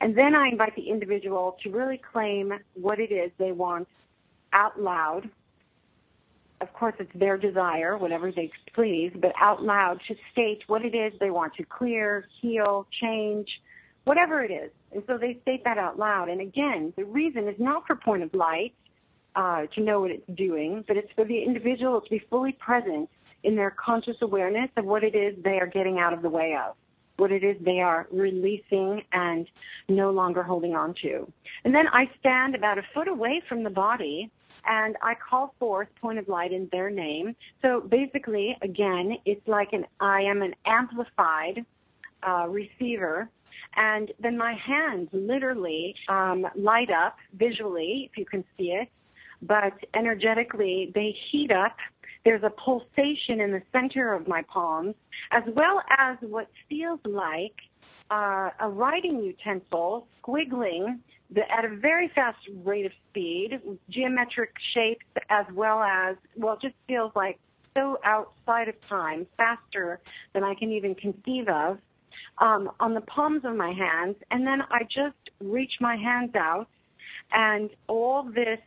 And 0.00 0.16
then 0.16 0.34
I 0.34 0.48
invite 0.48 0.76
the 0.76 0.88
individual 0.88 1.56
to 1.62 1.70
really 1.70 2.00
claim 2.12 2.52
what 2.74 3.00
it 3.00 3.10
is 3.10 3.30
they 3.38 3.52
want 3.52 3.88
out 4.52 4.80
loud. 4.80 5.28
Of 6.60 6.72
course, 6.72 6.94
it's 6.98 7.10
their 7.14 7.36
desire, 7.36 7.96
whatever 7.98 8.32
they 8.32 8.50
please, 8.74 9.12
but 9.14 9.32
out 9.40 9.62
loud 9.62 10.00
to 10.08 10.14
state 10.32 10.62
what 10.66 10.84
it 10.84 10.94
is 10.94 11.12
they 11.20 11.30
want 11.30 11.54
to 11.54 11.64
clear, 11.64 12.26
heal, 12.40 12.86
change, 13.00 13.48
whatever 14.04 14.42
it 14.42 14.50
is. 14.50 14.70
And 14.92 15.02
so 15.06 15.18
they 15.18 15.38
state 15.42 15.62
that 15.64 15.78
out 15.78 15.98
loud. 15.98 16.28
And 16.28 16.40
again, 16.40 16.92
the 16.96 17.04
reason 17.04 17.46
is 17.48 17.56
not 17.58 17.86
for 17.86 17.94
point 17.94 18.22
of 18.22 18.32
light 18.34 18.74
uh, 19.36 19.66
to 19.74 19.80
know 19.80 20.00
what 20.00 20.10
it's 20.10 20.28
doing, 20.34 20.84
but 20.88 20.96
it's 20.96 21.12
for 21.14 21.24
the 21.24 21.42
individual 21.42 22.00
to 22.00 22.10
be 22.10 22.20
fully 22.30 22.52
present 22.52 23.08
in 23.44 23.54
their 23.54 23.70
conscious 23.70 24.16
awareness 24.20 24.70
of 24.76 24.84
what 24.84 25.04
it 25.04 25.14
is 25.14 25.34
they 25.44 25.60
are 25.60 25.66
getting 25.66 25.98
out 25.98 26.12
of 26.12 26.22
the 26.22 26.28
way 26.28 26.56
of, 26.56 26.74
what 27.18 27.30
it 27.30 27.44
is 27.44 27.56
they 27.60 27.80
are 27.80 28.06
releasing 28.10 29.02
and 29.12 29.46
no 29.88 30.10
longer 30.10 30.42
holding 30.42 30.74
on 30.74 30.94
to. 31.02 31.30
And 31.64 31.74
then 31.74 31.86
I 31.88 32.10
stand 32.20 32.54
about 32.54 32.78
a 32.78 32.82
foot 32.94 33.08
away 33.08 33.42
from 33.48 33.62
the 33.62 33.70
body 33.70 34.30
and 34.64 34.96
I 35.02 35.14
call 35.14 35.54
forth 35.58 35.88
point 36.00 36.18
of 36.18 36.28
light 36.28 36.52
in 36.52 36.68
their 36.72 36.90
name. 36.90 37.34
So 37.62 37.80
basically, 37.80 38.56
again, 38.62 39.16
it's 39.24 39.46
like 39.46 39.72
an 39.72 39.84
I 40.00 40.22
am 40.22 40.42
an 40.42 40.54
amplified 40.64 41.64
uh, 42.26 42.46
receiver 42.48 43.28
and 43.76 44.12
then 44.20 44.36
my 44.36 44.54
hands 44.54 45.08
literally 45.12 45.94
um, 46.08 46.46
light 46.56 46.90
up 46.90 47.16
visually, 47.34 48.08
if 48.10 48.18
you 48.18 48.24
can 48.24 48.44
see 48.56 48.70
it, 48.70 48.88
but 49.42 49.72
energetically 49.94 50.90
they 50.94 51.14
heat 51.30 51.50
up. 51.52 51.76
There's 52.24 52.42
a 52.42 52.50
pulsation 52.50 53.40
in 53.40 53.52
the 53.52 53.62
center 53.72 54.12
of 54.12 54.28
my 54.28 54.42
palms, 54.42 54.94
as 55.30 55.42
well 55.54 55.82
as 55.96 56.16
what 56.20 56.48
feels 56.68 57.00
like 57.04 57.54
uh, 58.10 58.50
a 58.60 58.68
writing 58.68 59.22
utensil 59.22 60.06
squiggling 60.22 60.98
the, 61.30 61.42
at 61.50 61.64
a 61.64 61.76
very 61.76 62.10
fast 62.14 62.38
rate 62.64 62.86
of 62.86 62.92
speed, 63.10 63.60
geometric 63.90 64.50
shapes, 64.72 65.04
as 65.28 65.44
well 65.52 65.80
as, 65.80 66.16
well, 66.36 66.54
it 66.54 66.60
just 66.62 66.74
feels 66.86 67.12
like 67.14 67.38
so 67.74 67.98
outside 68.02 68.68
of 68.68 68.74
time, 68.88 69.26
faster 69.36 70.00
than 70.32 70.42
I 70.42 70.54
can 70.54 70.72
even 70.72 70.94
conceive 70.94 71.48
of, 71.48 71.78
um, 72.38 72.70
on 72.80 72.94
the 72.94 73.02
palms 73.02 73.44
of 73.44 73.54
my 73.54 73.72
hands. 73.72 74.16
And 74.30 74.46
then 74.46 74.62
I 74.70 74.84
just 74.84 75.16
reach 75.40 75.74
my 75.80 75.96
hands 75.96 76.34
out, 76.34 76.68
and 77.32 77.70
all 77.88 78.22
this 78.22 78.58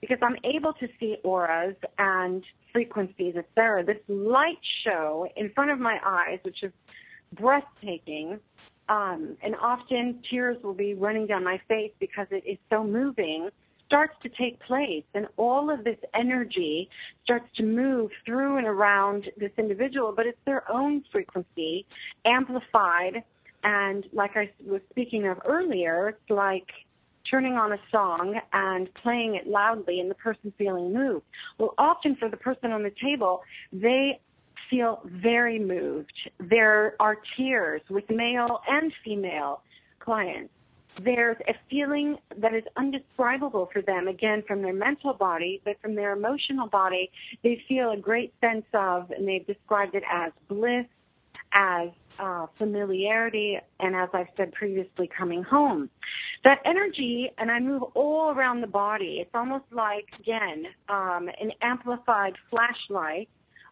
because 0.00 0.18
I'm 0.22 0.36
able 0.44 0.72
to 0.74 0.88
see 1.00 1.16
auras 1.24 1.74
and 1.98 2.44
frequencies, 2.72 3.34
etc. 3.36 3.84
This 3.84 3.98
light 4.08 4.58
show 4.84 5.28
in 5.36 5.50
front 5.52 5.70
of 5.70 5.78
my 5.78 5.98
eyes, 6.04 6.38
which 6.42 6.62
is 6.62 6.72
breathtaking, 7.32 8.38
um, 8.88 9.36
and 9.42 9.54
often 9.60 10.22
tears 10.30 10.56
will 10.62 10.74
be 10.74 10.94
running 10.94 11.26
down 11.26 11.44
my 11.44 11.60
face 11.68 11.92
because 12.00 12.26
it 12.30 12.42
is 12.46 12.58
so 12.70 12.84
moving, 12.84 13.50
starts 13.86 14.14
to 14.22 14.28
take 14.28 14.60
place. 14.60 15.04
And 15.14 15.26
all 15.36 15.70
of 15.70 15.84
this 15.84 15.98
energy 16.14 16.88
starts 17.24 17.46
to 17.56 17.62
move 17.62 18.10
through 18.24 18.58
and 18.58 18.66
around 18.66 19.30
this 19.36 19.52
individual, 19.58 20.12
but 20.14 20.26
it's 20.26 20.38
their 20.44 20.70
own 20.70 21.04
frequency 21.10 21.86
amplified. 22.24 23.22
And 23.64 24.06
like 24.12 24.36
I 24.36 24.50
was 24.64 24.80
speaking 24.90 25.26
of 25.26 25.38
earlier, 25.44 26.08
it's 26.08 26.30
like 26.30 26.68
turning 27.30 27.54
on 27.54 27.72
a 27.72 27.78
song 27.90 28.40
and 28.52 28.92
playing 28.94 29.34
it 29.34 29.46
loudly 29.46 30.00
and 30.00 30.10
the 30.10 30.14
person 30.14 30.52
feeling 30.58 30.92
moved. 30.92 31.24
Well, 31.58 31.74
often 31.78 32.16
for 32.16 32.28
the 32.28 32.36
person 32.36 32.72
on 32.72 32.82
the 32.82 32.92
table, 33.02 33.42
they 33.72 34.20
feel 34.70 35.00
very 35.04 35.58
moved. 35.58 36.12
There 36.38 36.94
are 37.00 37.16
tears 37.36 37.82
with 37.88 38.08
male 38.10 38.60
and 38.68 38.92
female 39.04 39.62
clients. 40.00 40.52
There's 41.02 41.36
a 41.46 41.54
feeling 41.70 42.16
that 42.36 42.54
is 42.54 42.64
undescribable 42.76 43.70
for 43.72 43.82
them, 43.82 44.08
again, 44.08 44.42
from 44.46 44.62
their 44.62 44.72
mental 44.72 45.12
body, 45.12 45.60
but 45.64 45.80
from 45.80 45.94
their 45.94 46.12
emotional 46.12 46.66
body, 46.66 47.10
they 47.44 47.62
feel 47.68 47.92
a 47.92 47.96
great 47.96 48.34
sense 48.40 48.64
of, 48.74 49.10
and 49.12 49.26
they've 49.28 49.46
described 49.46 49.94
it 49.94 50.02
as 50.12 50.32
bliss, 50.48 50.86
as 51.52 51.90
uh, 52.18 52.46
familiarity, 52.58 53.58
and 53.78 53.94
as 53.94 54.08
I've 54.12 54.26
said 54.36 54.52
previously, 54.52 55.08
coming 55.16 55.44
home. 55.44 55.88
That 56.44 56.58
energy, 56.64 57.30
and 57.38 57.50
I 57.50 57.58
move 57.58 57.82
all 57.94 58.30
around 58.30 58.60
the 58.60 58.68
body. 58.68 59.18
It's 59.20 59.30
almost 59.34 59.64
like, 59.72 60.06
again, 60.20 60.66
um, 60.88 61.28
an 61.40 61.50
amplified 61.62 62.34
flashlight 62.48 63.28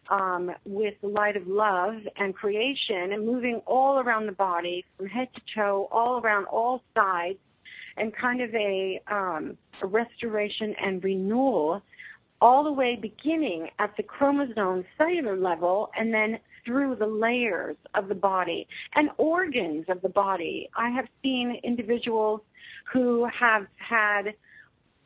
um, 0.09 0.51
with 0.65 0.93
the 1.01 1.07
light 1.07 1.37
of 1.37 1.47
love 1.47 1.95
and 2.17 2.35
creation, 2.35 3.13
and 3.13 3.25
moving 3.25 3.61
all 3.65 3.99
around 3.99 4.25
the 4.25 4.33
body 4.33 4.85
from 4.97 5.07
head 5.07 5.29
to 5.35 5.41
toe, 5.55 5.87
all 5.91 6.19
around 6.21 6.45
all 6.45 6.81
sides, 6.93 7.39
and 7.97 8.15
kind 8.15 8.41
of 8.41 8.53
a, 8.53 9.01
um, 9.09 9.57
a 9.81 9.87
restoration 9.87 10.75
and 10.81 11.03
renewal 11.03 11.81
all 12.39 12.63
the 12.63 12.71
way 12.71 12.95
beginning 12.95 13.67
at 13.79 13.95
the 13.97 14.03
chromosome 14.03 14.85
cellular 14.97 15.35
level 15.35 15.89
and 15.97 16.13
then 16.13 16.37
through 16.65 16.95
the 16.95 17.07
layers 17.07 17.77
of 17.95 18.07
the 18.09 18.15
body 18.15 18.67
and 18.95 19.09
organs 19.17 19.85
of 19.89 20.01
the 20.01 20.09
body. 20.09 20.69
I 20.77 20.89
have 20.89 21.05
seen 21.23 21.59
individuals 21.63 22.41
who 22.91 23.27
have 23.39 23.67
had 23.77 24.33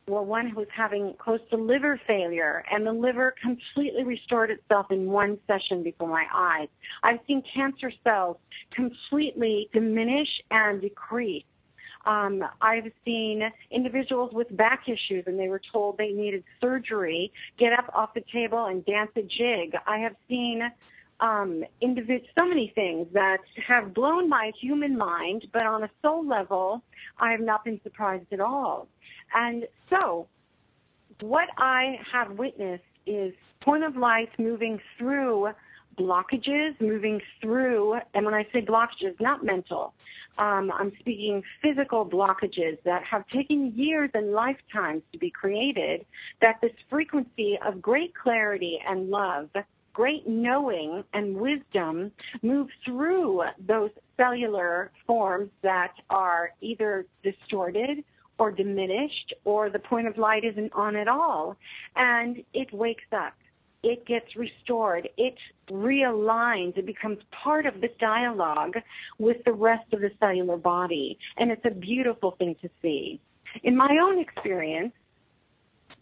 well, 0.08 0.26
one 0.26 0.50
who's 0.50 0.68
having 0.76 1.14
close 1.20 1.40
to 1.52 1.58
liver 1.58 2.00
failure, 2.08 2.64
and 2.72 2.86
the 2.86 2.92
liver 2.92 3.36
completely 3.42 4.04
restored 4.04 4.50
itself 4.50 4.88
in 4.90 5.06
one 5.06 5.38
session 5.48 5.84
before 5.84 6.10
my 6.10 6.26
eyes. 6.34 6.68
I've 7.04 7.20
seen 7.28 7.44
cancer 7.54 7.92
cells 8.04 8.38
completely 8.74 9.70
diminish 9.74 10.28
and 10.50 10.82
decrease. 10.82 11.46
Um, 12.06 12.44
I've 12.62 12.92
seen 13.06 13.44
individuals 13.70 14.32
with 14.34 14.56
back 14.58 14.86
issues 14.88 15.24
and 15.28 15.40
they 15.40 15.48
were 15.50 15.62
told 15.72 15.98
they 15.98 16.10
needed 16.10 16.44
surgery, 16.60 17.32
get 17.60 17.74
up 17.74 17.92
off 17.94 18.16
the 18.16 18.24
table 18.34 18.66
and 18.66 18.84
dance 18.86 19.12
a 19.16 19.22
jig. 19.22 19.76
I 19.86 20.00
have 20.00 20.16
seen 20.28 20.64
um, 21.22 21.64
individ- 21.82 22.26
so 22.38 22.46
many 22.46 22.72
things 22.74 23.08
that 23.14 23.40
have 23.68 23.94
blown 23.94 24.28
my 24.28 24.52
human 24.60 24.98
mind, 24.98 25.46
but 25.54 25.66
on 25.66 25.84
a 25.84 25.90
soul 26.02 26.28
level, 26.28 26.82
I 27.20 27.32
have 27.32 27.42
not 27.42 27.64
been 27.64 27.80
surprised 27.84 28.26
at 28.32 28.40
all. 28.40 28.88
And 29.34 29.68
so, 29.90 30.28
what 31.22 31.50
I 31.58 32.00
have 32.12 32.32
witnessed 32.38 32.84
is 33.06 33.34
point 33.62 33.84
of 33.84 33.96
light 33.96 34.30
moving 34.40 34.80
through 34.98 35.50
blockages, 35.98 36.80
moving 36.80 37.22
through, 37.42 38.00
and 38.14 38.26
when 38.26 38.34
I 38.34 38.48
say 38.52 38.62
blockages, 38.62 39.20
not 39.20 39.44
mental, 39.44 39.94
um, 40.38 40.72
I'm 40.72 40.92
speaking 41.00 41.44
physical 41.62 42.06
blockages 42.06 42.78
that 42.86 43.04
have 43.04 43.28
taken 43.28 43.74
years 43.76 44.10
and 44.14 44.32
lifetimes 44.32 45.04
to 45.12 45.20
be 45.20 45.30
created, 45.30 46.06
that 46.42 46.60
this 46.62 46.72
frequency 46.90 47.60
of 47.64 47.82
great 47.82 48.16
clarity 48.16 48.80
and 48.88 49.10
love 49.10 49.50
great 49.94 50.28
knowing 50.28 51.04
and 51.14 51.36
wisdom 51.36 52.12
move 52.42 52.68
through 52.86 53.44
those 53.68 53.92
cellular 54.18 54.92
forms 55.06 55.50
that 55.62 55.94
are 56.10 56.52
either 56.62 57.06
distorted 57.24 58.04
or 58.38 58.52
diminished 58.52 59.34
or 59.46 59.70
the 59.70 59.80
point 59.80 60.08
of 60.08 60.18
light 60.18 60.44
isn't 60.44 60.74
on 60.74 60.96
at 60.96 61.08
all. 61.08 61.56
And 61.96 62.44
it 62.54 62.74
wakes 62.74 63.04
up. 63.12 63.34
It 63.84 64.06
gets 64.06 64.36
restored. 64.36 65.10
It 65.18 65.36
realigns. 65.70 66.78
It 66.78 66.86
becomes 66.86 67.18
part 67.32 67.66
of 67.66 67.82
the 67.82 67.90
dialogue 68.00 68.76
with 69.18 69.38
the 69.44 69.54
rest 69.54 69.92
of 69.94 70.02
the 70.02 70.12
cellular 70.20 70.58
body. 70.58 71.18
And 71.38 71.52
it's 71.52 71.66
a 71.66 71.72
beautiful 71.72 72.32
thing 72.32 72.56
to 72.62 72.70
see. 72.82 73.20
In 73.64 73.76
my 73.76 73.98
own 74.02 74.20
experience, 74.20 74.94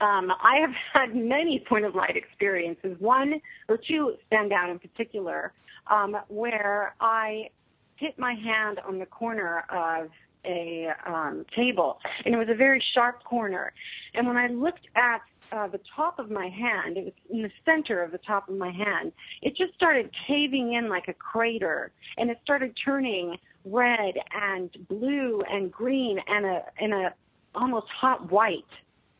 Um, 0.01 0.31
I 0.31 0.57
have 0.61 0.71
had 0.93 1.15
many 1.15 1.63
point 1.67 1.85
of 1.85 1.95
light 1.95 2.15
experiences. 2.15 2.95
One 2.99 3.41
or 3.67 3.77
two 3.77 4.15
stand 4.27 4.53
out 4.53 4.69
in 4.69 4.79
particular, 4.79 5.53
um, 5.87 6.15
where 6.27 6.95
I 6.99 7.49
hit 7.95 8.17
my 8.17 8.33
hand 8.33 8.79
on 8.87 8.99
the 8.99 9.05
corner 9.05 9.65
of 9.69 10.09
a 10.45 10.87
um, 11.05 11.45
table, 11.55 11.99
and 12.23 12.33
it 12.33 12.37
was 12.37 12.47
a 12.49 12.55
very 12.55 12.83
sharp 12.93 13.23
corner. 13.23 13.73
And 14.13 14.25
when 14.25 14.37
I 14.37 14.47
looked 14.47 14.87
at 14.95 15.21
uh, 15.51 15.67
the 15.67 15.79
top 15.95 16.19
of 16.19 16.29
my 16.29 16.47
hand, 16.47 16.97
it 16.97 17.05
was 17.05 17.13
in 17.29 17.41
the 17.41 17.51
center 17.65 18.03
of 18.03 18.11
the 18.11 18.19
top 18.19 18.49
of 18.49 18.55
my 18.55 18.71
hand, 18.71 19.11
it 19.41 19.55
just 19.55 19.73
started 19.73 20.09
caving 20.27 20.73
in 20.73 20.89
like 20.89 21.07
a 21.07 21.13
crater, 21.13 21.91
and 22.17 22.29
it 22.29 22.37
started 22.43 22.77
turning 22.83 23.37
red 23.65 24.13
and 24.31 24.69
blue 24.87 25.41
and 25.49 25.71
green 25.71 26.19
and 26.27 26.45
a 26.45 26.61
and 26.79 26.93
a 26.93 27.13
almost 27.55 27.87
hot 27.89 28.31
white. 28.31 28.63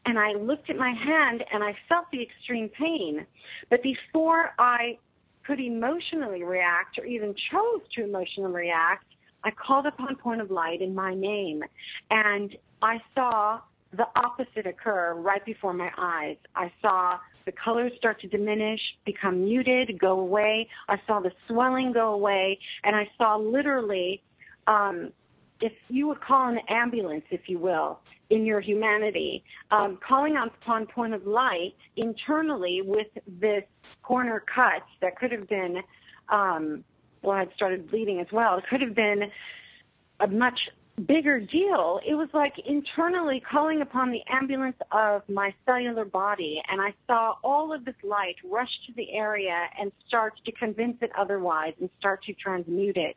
And 0.06 0.18
I 0.18 0.34
looked 0.34 0.70
at 0.70 0.78
my 0.78 0.92
hand 0.92 1.44
and 1.52 1.64
I 1.64 1.76
felt 1.88 2.06
the 2.12 2.22
extreme 2.22 2.70
pain. 2.70 3.26
But 3.70 3.84
before 3.84 4.52
I 4.58 4.98
could 5.46 5.60
emotionally 5.60 6.44
react 6.44 6.98
or 6.98 7.06
even 7.06 7.36
chose 7.52 7.82
to 7.96 8.04
emotionally 8.04 8.52
react, 8.52 9.06
I 9.44 9.52
called 9.52 9.86
upon 9.86 10.16
Point 10.16 10.42
of 10.42 10.52
Light 10.52 10.82
in 10.82 10.94
my 10.94 11.14
name. 11.14 11.64
And 12.12 12.56
I 12.82 12.98
saw 13.16 13.62
the 13.96 14.06
opposite 14.16 14.68
occur 14.68 15.16
right 15.16 15.44
before 15.46 15.74
my 15.74 15.92
eyes. 15.98 16.38
I 16.56 16.72
saw 16.82 17.18
the 17.46 17.52
colors 17.52 17.92
start 17.98 18.22
to 18.22 18.28
diminish, 18.28 18.80
become 19.06 19.44
muted, 19.44 20.00
go 20.00 20.20
away. 20.20 20.68
I 20.88 20.98
saw 21.08 21.20
the 21.20 21.32
swelling 21.48 21.92
go 21.92 22.14
away, 22.14 22.60
and 22.84 22.96
I 22.96 23.10
saw 23.18 23.38
literally, 23.38 24.22
um, 24.68 25.12
if 25.62 25.74
you 25.88 26.08
would 26.08 26.22
call 26.22 26.50
an 26.50 26.60
ambulance, 26.70 27.26
if 27.32 27.42
you 27.48 27.58
will, 27.58 28.00
in 28.30 28.46
your 28.46 28.62
humanity, 28.62 29.44
um, 29.72 29.98
calling 30.08 30.38
upon 30.38 30.86
point 30.86 31.14
of 31.14 31.26
light 31.26 31.74
internally 31.96 32.82
with 32.84 33.08
this 33.28 33.64
corner 34.04 34.44
cut 34.54 34.84
that 35.02 35.18
could 35.18 35.32
have 35.32 35.48
been, 35.50 35.78
um, 36.30 36.84
well, 37.22 37.36
I 37.36 37.40
had 37.40 37.50
started 37.56 37.90
bleeding 37.90 38.20
as 38.20 38.28
well. 38.32 38.58
It 38.58 38.66
could 38.70 38.82
have 38.82 38.96
been 38.96 39.32
a 40.20 40.28
much 40.28 40.60
bigger 41.08 41.40
deal. 41.40 42.00
It 42.06 42.14
was 42.14 42.30
like 42.34 42.54
internally 42.66 43.42
calling 43.50 43.82
upon 43.82 44.12
the 44.12 44.22
ambulance 44.30 44.78
of 44.92 45.22
my 45.30 45.54
cellular 45.66 46.06
body, 46.06 46.62
and 46.70 46.82
I 46.82 46.94
saw 47.08 47.36
all 47.44 47.74
of 47.74 47.86
this 47.86 47.96
light 48.04 48.36
rush 48.44 48.70
to 48.88 48.94
the 48.94 49.12
area 49.14 49.68
and 49.80 49.92
start 50.08 50.34
to 50.46 50.52
convince 50.52 50.98
it 51.02 51.12
otherwise 51.18 51.74
and 51.80 51.90
start 52.00 52.24
to 52.24 52.34
transmute 52.34 52.98
it. 52.98 53.16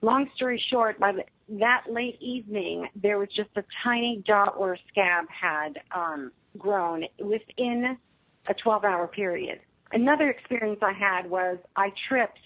Long 0.00 0.30
story 0.36 0.62
short, 0.70 0.98
by 1.00 1.12
the, 1.12 1.24
that 1.58 1.84
late 1.90 2.18
evening, 2.20 2.88
there 2.94 3.18
was 3.18 3.28
just 3.34 3.50
a 3.56 3.64
tiny 3.82 4.22
dot 4.26 4.58
where 4.58 4.74
a 4.74 4.78
scab 4.88 5.24
had 5.28 5.80
um, 5.94 6.30
grown 6.56 7.04
within 7.18 7.96
a 8.48 8.54
12-hour 8.54 9.08
period. 9.08 9.60
Another 9.92 10.30
experience 10.30 10.80
I 10.82 10.92
had 10.92 11.28
was 11.28 11.58
I 11.76 11.92
tripped 12.08 12.38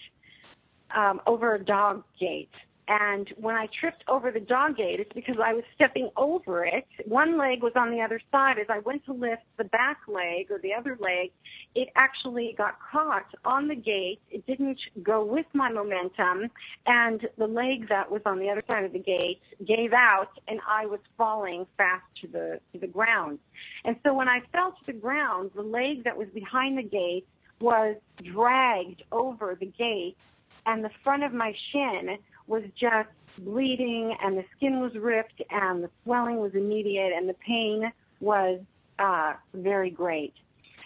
um, 0.95 1.21
over 1.27 1.55
a 1.55 1.63
dog 1.63 2.03
gate 2.19 2.49
and 2.87 3.33
when 3.37 3.55
I 3.55 3.67
tripped 3.79 4.03
over 4.09 4.29
the 4.29 4.41
dog 4.41 4.77
gate, 4.77 4.97
it's 4.99 5.13
because 5.13 5.37
I 5.43 5.53
was 5.53 5.63
stepping 5.73 6.09
over 6.17 6.65
it. 6.65 6.85
One 7.05 7.37
leg 7.37 7.63
was 7.63 7.71
on 7.75 7.91
the 7.91 8.01
other 8.01 8.19
side. 8.31 8.59
As 8.59 8.67
I 8.69 8.79
went 8.79 9.05
to 9.05 9.13
lift 9.13 9.43
the 9.57 9.63
back 9.63 9.99
leg 10.07 10.51
or 10.51 10.59
the 10.59 10.73
other 10.73 10.97
leg, 10.99 11.31
it 11.75 11.89
actually 11.95 12.53
got 12.57 12.77
caught 12.91 13.27
on 13.45 13.69
the 13.69 13.75
gate. 13.75 14.19
It 14.29 14.45
didn't 14.45 14.79
go 15.01 15.23
with 15.23 15.45
my 15.53 15.71
momentum. 15.71 16.49
And 16.85 17.25
the 17.37 17.47
leg 17.47 17.87
that 17.87 18.11
was 18.11 18.21
on 18.25 18.39
the 18.39 18.49
other 18.49 18.63
side 18.69 18.83
of 18.83 18.91
the 18.91 18.99
gate 18.99 19.41
gave 19.65 19.93
out 19.93 20.31
and 20.49 20.59
I 20.67 20.85
was 20.85 20.99
falling 21.17 21.65
fast 21.77 22.03
to 22.21 22.27
the, 22.27 22.59
to 22.73 22.79
the 22.79 22.87
ground. 22.87 23.39
And 23.85 23.95
so 24.03 24.13
when 24.13 24.27
I 24.27 24.41
fell 24.51 24.71
to 24.71 24.85
the 24.85 24.99
ground, 24.99 25.51
the 25.55 25.61
leg 25.61 26.03
that 26.03 26.17
was 26.17 26.27
behind 26.33 26.77
the 26.77 26.83
gate 26.83 27.25
was 27.61 27.95
dragged 28.21 29.03
over 29.13 29.55
the 29.57 29.67
gate 29.67 30.17
and 30.65 30.83
the 30.83 30.89
front 31.03 31.23
of 31.23 31.33
my 31.33 31.53
shin 31.71 32.17
was 32.47 32.63
just 32.79 33.09
bleeding 33.39 34.15
and 34.21 34.37
the 34.37 34.45
skin 34.55 34.79
was 34.79 34.93
ripped 34.95 35.41
and 35.49 35.83
the 35.83 35.89
swelling 36.03 36.37
was 36.37 36.53
immediate 36.53 37.11
and 37.15 37.27
the 37.27 37.35
pain 37.45 37.91
was 38.19 38.59
uh, 38.99 39.33
very 39.53 39.89
great. 39.89 40.33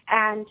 And 0.10 0.46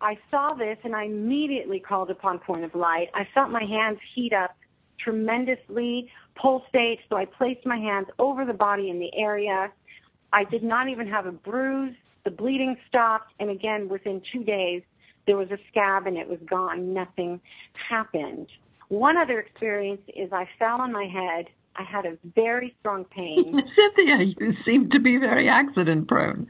I 0.00 0.18
saw 0.30 0.54
this 0.54 0.78
and 0.84 0.94
I 0.94 1.04
immediately 1.04 1.80
called 1.80 2.10
upon 2.10 2.38
Point 2.38 2.64
of 2.64 2.74
Light. 2.74 3.08
I 3.14 3.26
felt 3.34 3.50
my 3.50 3.64
hands 3.64 3.98
heat 4.14 4.32
up 4.32 4.56
tremendously, 4.98 6.10
pulsate, 6.34 7.00
so 7.08 7.16
I 7.16 7.24
placed 7.24 7.66
my 7.66 7.76
hands 7.76 8.06
over 8.18 8.44
the 8.44 8.54
body 8.54 8.90
in 8.90 8.98
the 8.98 9.10
area. 9.16 9.70
I 10.32 10.44
did 10.44 10.62
not 10.62 10.88
even 10.88 11.06
have 11.08 11.26
a 11.26 11.32
bruise. 11.32 11.94
The 12.24 12.30
bleeding 12.30 12.76
stopped, 12.88 13.32
and 13.38 13.50
again, 13.50 13.88
within 13.88 14.22
two 14.32 14.44
days, 14.44 14.82
there 15.26 15.36
was 15.36 15.50
a 15.50 15.58
scab 15.70 16.06
and 16.06 16.16
it 16.16 16.28
was 16.28 16.38
gone. 16.48 16.92
Nothing 16.92 17.40
happened. 17.88 18.48
One 18.88 19.16
other 19.16 19.40
experience 19.40 20.02
is 20.14 20.32
I 20.32 20.48
fell 20.58 20.80
on 20.80 20.92
my 20.92 21.06
head. 21.06 21.46
I 21.76 21.82
had 21.82 22.06
a 22.06 22.16
very 22.34 22.74
strong 22.80 23.04
pain. 23.04 23.62
Cynthia, 23.96 24.32
you 24.38 24.52
seem 24.64 24.90
to 24.90 25.00
be 25.00 25.16
very 25.16 25.48
accident 25.48 26.08
prone. 26.08 26.46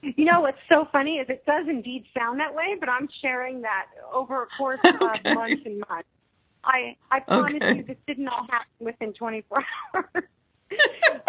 You 0.00 0.24
know 0.24 0.40
what's 0.40 0.58
so 0.70 0.86
funny 0.92 1.16
is 1.16 1.26
it 1.28 1.44
does 1.44 1.66
indeed 1.68 2.04
sound 2.16 2.38
that 2.40 2.54
way, 2.54 2.76
but 2.78 2.88
I'm 2.88 3.08
sharing 3.20 3.60
that 3.62 3.86
over 4.12 4.44
a 4.44 4.46
course 4.56 4.78
of 4.84 4.94
okay. 5.02 5.34
months 5.34 5.62
and 5.64 5.82
months. 5.88 6.08
I 6.64 6.96
I 7.10 7.20
promise 7.20 7.60
okay. 7.62 7.78
you 7.78 7.84
this 7.84 7.96
didn't 8.06 8.28
all 8.28 8.46
happen 8.48 8.86
within 8.86 9.12
24 9.12 9.64
hours. 9.94 10.24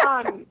um, 0.06 0.46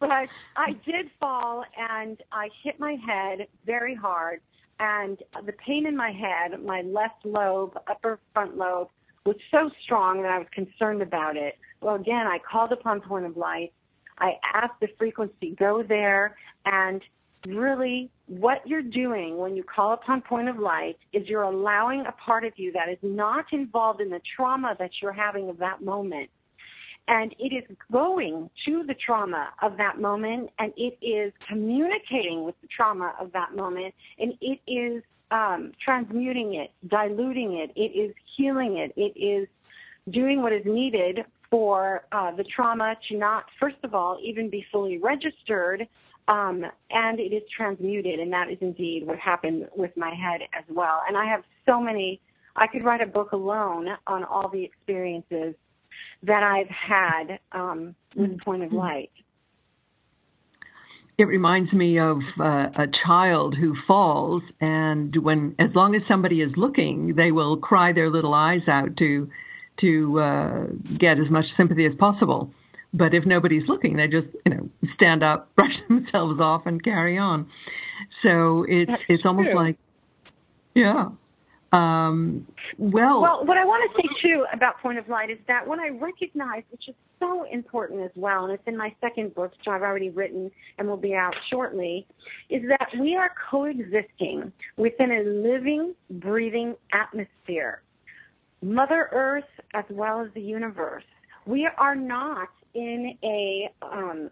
but 0.00 0.28
I 0.56 0.72
did 0.84 1.10
fall 1.20 1.64
and 1.76 2.20
I 2.32 2.48
hit 2.64 2.80
my 2.80 2.96
head 3.06 3.46
very 3.66 3.94
hard 3.94 4.40
and 4.82 5.22
the 5.46 5.52
pain 5.52 5.86
in 5.86 5.96
my 5.96 6.10
head, 6.10 6.60
my 6.60 6.82
left 6.82 7.24
lobe, 7.24 7.78
upper 7.88 8.18
front 8.34 8.56
lobe, 8.56 8.88
was 9.24 9.36
so 9.52 9.70
strong 9.84 10.22
that 10.22 10.32
I 10.32 10.38
was 10.38 10.48
concerned 10.52 11.02
about 11.02 11.36
it. 11.36 11.56
Well, 11.80 11.94
again, 11.94 12.26
I 12.26 12.38
called 12.38 12.72
upon 12.72 13.00
Point 13.00 13.24
of 13.24 13.36
Light. 13.36 13.72
I 14.18 14.32
asked 14.52 14.80
the 14.80 14.88
frequency 14.98 15.54
go 15.56 15.84
there, 15.84 16.36
and 16.66 17.00
really, 17.46 18.10
what 18.26 18.66
you're 18.66 18.82
doing 18.82 19.38
when 19.38 19.54
you 19.54 19.62
call 19.62 19.92
upon 19.92 20.20
Point 20.20 20.48
of 20.48 20.58
Light 20.58 20.98
is 21.12 21.28
you're 21.28 21.42
allowing 21.42 22.00
a 22.06 22.12
part 22.12 22.44
of 22.44 22.52
you 22.56 22.72
that 22.72 22.88
is 22.88 22.98
not 23.02 23.44
involved 23.52 24.00
in 24.00 24.10
the 24.10 24.20
trauma 24.36 24.74
that 24.80 24.90
you're 25.00 25.12
having 25.12 25.48
of 25.48 25.58
that 25.58 25.82
moment 25.82 26.28
and 27.08 27.34
it 27.38 27.52
is 27.52 27.76
going 27.90 28.48
to 28.64 28.84
the 28.86 28.94
trauma 28.94 29.48
of 29.60 29.76
that 29.76 30.00
moment 30.00 30.50
and 30.58 30.72
it 30.76 30.98
is 31.04 31.32
communicating 31.48 32.44
with 32.44 32.54
the 32.62 32.68
trauma 32.68 33.14
of 33.20 33.32
that 33.32 33.54
moment 33.56 33.94
and 34.18 34.34
it 34.40 34.60
is 34.66 35.02
um, 35.30 35.72
transmuting 35.82 36.54
it, 36.54 36.70
diluting 36.88 37.54
it, 37.54 37.70
it 37.74 37.96
is 37.98 38.14
healing 38.36 38.76
it, 38.76 38.92
it 38.96 39.18
is 39.18 39.48
doing 40.10 40.42
what 40.42 40.52
is 40.52 40.62
needed 40.64 41.24
for 41.50 42.04
uh, 42.12 42.34
the 42.34 42.44
trauma 42.44 42.96
to 43.08 43.16
not, 43.16 43.44
first 43.60 43.76
of 43.82 43.94
all, 43.94 44.18
even 44.22 44.48
be 44.48 44.64
fully 44.72 44.98
registered, 44.98 45.86
um, 46.28 46.64
and 46.90 47.20
it 47.20 47.34
is 47.34 47.42
transmuted, 47.54 48.20
and 48.20 48.32
that 48.32 48.50
is 48.50 48.58
indeed 48.60 49.06
what 49.06 49.18
happened 49.18 49.68
with 49.76 49.94
my 49.96 50.14
head 50.14 50.40
as 50.58 50.64
well. 50.68 51.02
And 51.06 51.16
I 51.16 51.26
have 51.26 51.42
so 51.66 51.80
many, 51.80 52.20
I 52.56 52.66
could 52.66 52.84
write 52.84 53.02
a 53.02 53.06
book 53.06 53.32
alone 53.32 53.88
on 54.06 54.24
all 54.24 54.48
the 54.48 54.64
experiences 54.64 55.54
that 56.22 56.42
I've 56.42 56.68
had 56.68 57.38
um, 57.52 57.94
with. 58.16 58.40
Point 58.40 58.62
of 58.62 58.72
Light. 58.72 59.10
It 61.18 61.24
reminds 61.24 61.72
me 61.72 61.98
of 61.98 62.18
uh, 62.40 62.68
a 62.74 62.86
child 63.04 63.54
who 63.54 63.76
falls, 63.86 64.42
and 64.60 65.14
when, 65.22 65.54
as 65.58 65.68
long 65.74 65.94
as 65.94 66.02
somebody 66.08 66.40
is 66.40 66.50
looking, 66.56 67.14
they 67.16 67.30
will 67.30 67.58
cry 67.58 67.92
their 67.92 68.10
little 68.10 68.34
eyes 68.34 68.62
out 68.66 68.96
to 68.98 69.28
to 69.80 70.20
uh, 70.20 70.66
get 70.98 71.18
as 71.18 71.30
much 71.30 71.46
sympathy 71.56 71.86
as 71.86 71.92
possible. 71.98 72.50
But 72.94 73.14
if 73.14 73.24
nobody's 73.24 73.66
looking, 73.68 73.96
they 73.96 74.06
just 74.06 74.28
you 74.46 74.54
know 74.54 74.68
stand 74.94 75.22
up, 75.22 75.52
brush 75.56 75.74
themselves 75.88 76.40
off, 76.40 76.62
and 76.66 76.82
carry 76.82 77.18
on. 77.18 77.46
So 78.22 78.64
it's 78.68 78.90
That's 78.90 79.02
it's 79.08 79.22
almost 79.26 79.50
like 79.54 79.76
yeah, 80.74 81.10
um, 81.72 82.46
well, 82.76 83.22
well, 83.22 83.44
what 83.46 83.56
I 83.56 83.64
want 83.64 83.90
to 83.90 84.02
say 84.02 84.08
too 84.22 84.44
about 84.52 84.78
Point 84.80 84.98
of 84.98 85.08
Light 85.08 85.30
is 85.30 85.38
that 85.48 85.66
when 85.66 85.80
I 85.80 85.88
recognize, 85.88 86.64
which 86.70 86.88
is 86.88 86.94
so 87.18 87.44
important 87.50 88.02
as 88.02 88.10
well, 88.14 88.44
and 88.44 88.52
it's 88.52 88.62
in 88.66 88.76
my 88.76 88.94
second 89.00 89.34
book, 89.34 89.52
which 89.52 89.66
I've 89.66 89.80
already 89.80 90.10
written 90.10 90.50
and 90.78 90.86
will 90.86 90.98
be 90.98 91.14
out 91.14 91.34
shortly, 91.50 92.06
is 92.50 92.62
that 92.68 92.88
we 93.00 93.16
are 93.16 93.30
coexisting 93.50 94.52
within 94.76 95.12
a 95.12 95.22
living, 95.22 95.94
breathing 96.10 96.74
atmosphere, 96.92 97.82
Mother 98.60 99.08
Earth 99.12 99.44
as 99.72 99.84
well 99.90 100.20
as 100.20 100.28
the 100.34 100.42
universe. 100.42 101.04
We 101.46 101.68
are 101.78 101.94
not 101.94 102.48
in 102.74 103.16
a 103.24 103.70
um, 103.80 104.30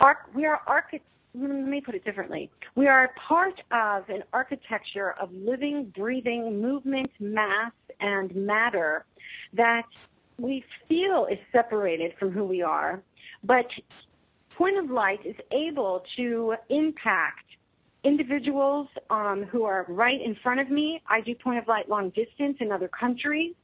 arc. 0.00 0.18
We 0.34 0.46
are 0.46 0.60
architects 0.66 1.04
let 1.34 1.50
me 1.50 1.80
put 1.80 1.94
it 1.94 2.04
differently. 2.04 2.50
We 2.74 2.86
are 2.86 3.12
part 3.28 3.60
of 3.70 4.08
an 4.08 4.24
architecture 4.32 5.14
of 5.20 5.30
living, 5.32 5.92
breathing 5.96 6.60
movement, 6.60 7.08
mass, 7.20 7.72
and 8.00 8.34
matter 8.34 9.04
that 9.52 9.86
we 10.38 10.64
feel 10.88 11.26
is 11.30 11.38
separated 11.52 12.12
from 12.18 12.30
who 12.30 12.44
we 12.44 12.62
are. 12.62 13.02
But 13.44 13.66
Point 14.56 14.78
of 14.78 14.90
Light 14.90 15.24
is 15.24 15.36
able 15.52 16.02
to 16.16 16.54
impact 16.68 17.44
individuals 18.04 18.88
um, 19.10 19.44
who 19.44 19.64
are 19.64 19.84
right 19.88 20.20
in 20.20 20.36
front 20.42 20.60
of 20.60 20.70
me. 20.70 21.02
I 21.08 21.20
do 21.20 21.34
Point 21.34 21.58
of 21.58 21.68
Light 21.68 21.88
long 21.88 22.10
distance 22.10 22.56
in 22.60 22.72
other 22.72 22.88
countries. 22.88 23.54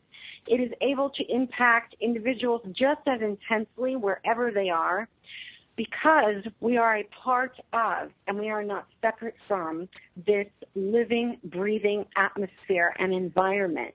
It 0.46 0.60
is 0.60 0.70
able 0.82 1.10
to 1.10 1.24
impact 1.32 1.96
individuals 2.00 2.60
just 2.72 3.00
as 3.06 3.20
intensely 3.22 3.96
wherever 3.96 4.50
they 4.50 4.68
are 4.68 5.08
because 5.76 6.44
we 6.60 6.76
are 6.76 6.98
a 6.98 7.08
part 7.22 7.56
of 7.72 8.10
and 8.26 8.38
we 8.38 8.48
are 8.50 8.62
not 8.62 8.86
separate 9.02 9.34
from 9.48 9.88
this 10.26 10.46
living, 10.74 11.38
breathing 11.44 12.04
atmosphere 12.16 12.94
and 12.98 13.12
environment. 13.12 13.94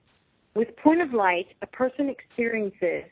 With 0.54 0.76
Point 0.76 1.00
of 1.00 1.12
Light, 1.12 1.46
a 1.62 1.66
person 1.66 2.08
experiences 2.08 3.04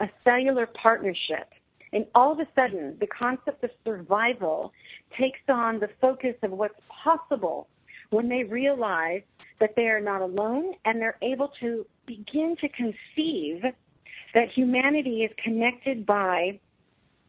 a 0.00 0.08
cellular 0.22 0.66
partnership. 0.66 1.50
And 1.92 2.06
all 2.14 2.32
of 2.32 2.40
a 2.40 2.48
sudden, 2.54 2.96
the 2.98 3.06
concept 3.06 3.62
of 3.62 3.70
survival 3.84 4.72
takes 5.18 5.38
on 5.48 5.78
the 5.78 5.88
focus 6.00 6.34
of 6.42 6.50
what's 6.50 6.74
possible 7.04 7.68
when 8.10 8.28
they 8.28 8.44
realize 8.44 9.22
that 9.60 9.74
they 9.76 9.86
are 9.86 10.00
not 10.00 10.20
alone 10.20 10.74
and 10.84 11.00
they're 11.00 11.18
able 11.22 11.52
to 11.60 11.86
begin 12.06 12.56
to 12.60 12.68
conceive 12.68 13.62
that 14.34 14.48
humanity 14.54 15.22
is 15.22 15.30
connected 15.42 16.04
by 16.04 16.58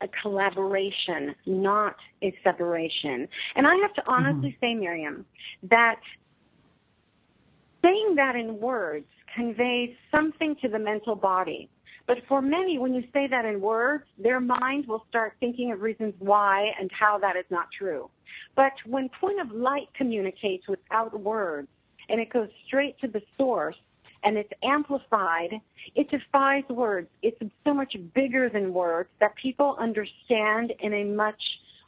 a 0.02 0.08
collaboration, 0.22 1.36
not 1.46 1.96
a 2.22 2.36
separation. 2.44 3.28
And 3.56 3.68
I 3.68 3.76
have 3.76 3.94
to 3.94 4.04
honestly 4.08 4.50
mm-hmm. 4.50 4.66
say, 4.66 4.76
Miriam, 4.76 5.26
that 5.64 6.00
saying 7.84 8.16
that 8.16 8.36
in 8.36 8.60
words 8.60 9.06
conveys 9.36 9.96
something 10.16 10.56
to 10.62 10.68
the 10.68 10.80
mental 10.80 11.16
body. 11.16 11.70
But 12.08 12.18
for 12.28 12.42
many, 12.42 12.78
when 12.78 12.94
you 12.94 13.04
say 13.14 13.28
that 13.28 13.46
in 13.46 13.62
words, 13.62 14.06
their 14.18 14.40
mind 14.40 14.88
will 14.88 15.04
start 15.10 15.34
thinking 15.40 15.72
of 15.72 15.82
reasons 15.82 16.14
why 16.20 16.72
and 16.80 16.90
how 16.98 17.18
that 17.20 17.36
is 17.36 17.46
not 17.50 17.68
true. 17.78 18.10
But 18.56 18.74
when 18.86 19.10
point 19.20 19.40
of 19.40 19.52
light 19.52 19.88
communicates 19.96 20.68
without 20.68 21.20
words 21.20 21.68
and 22.10 22.20
it 22.20 22.32
goes 22.32 22.50
straight 22.68 23.00
to 23.00 23.08
the 23.08 23.22
source, 23.38 23.76
and 24.26 24.38
it's 24.38 24.52
amplified, 24.64 25.52
it 25.94 26.10
defies 26.10 26.64
words. 26.70 27.08
It's 27.22 27.38
so 27.64 27.74
much 27.74 27.96
bigger 28.14 28.50
than 28.50 28.74
words 28.74 29.10
that 29.20 29.36
people 29.36 29.78
understand 29.80 30.74
in 30.80 30.94
a 30.94 31.04
much 31.04 31.42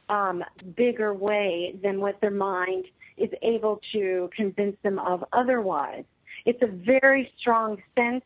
um, 0.10 0.44
bigger 0.76 1.14
way 1.14 1.76
than 1.84 2.00
what 2.00 2.22
their 2.22 2.32
mind 2.32 2.86
is 3.18 3.30
able 3.42 3.82
to 3.92 4.30
convince 4.36 4.78
them 4.84 5.00
of 5.00 5.26
otherwise. 5.34 6.04
It's 6.46 6.62
a 6.62 6.68
very 6.68 7.32
strong 7.40 7.82
sense 7.98 8.24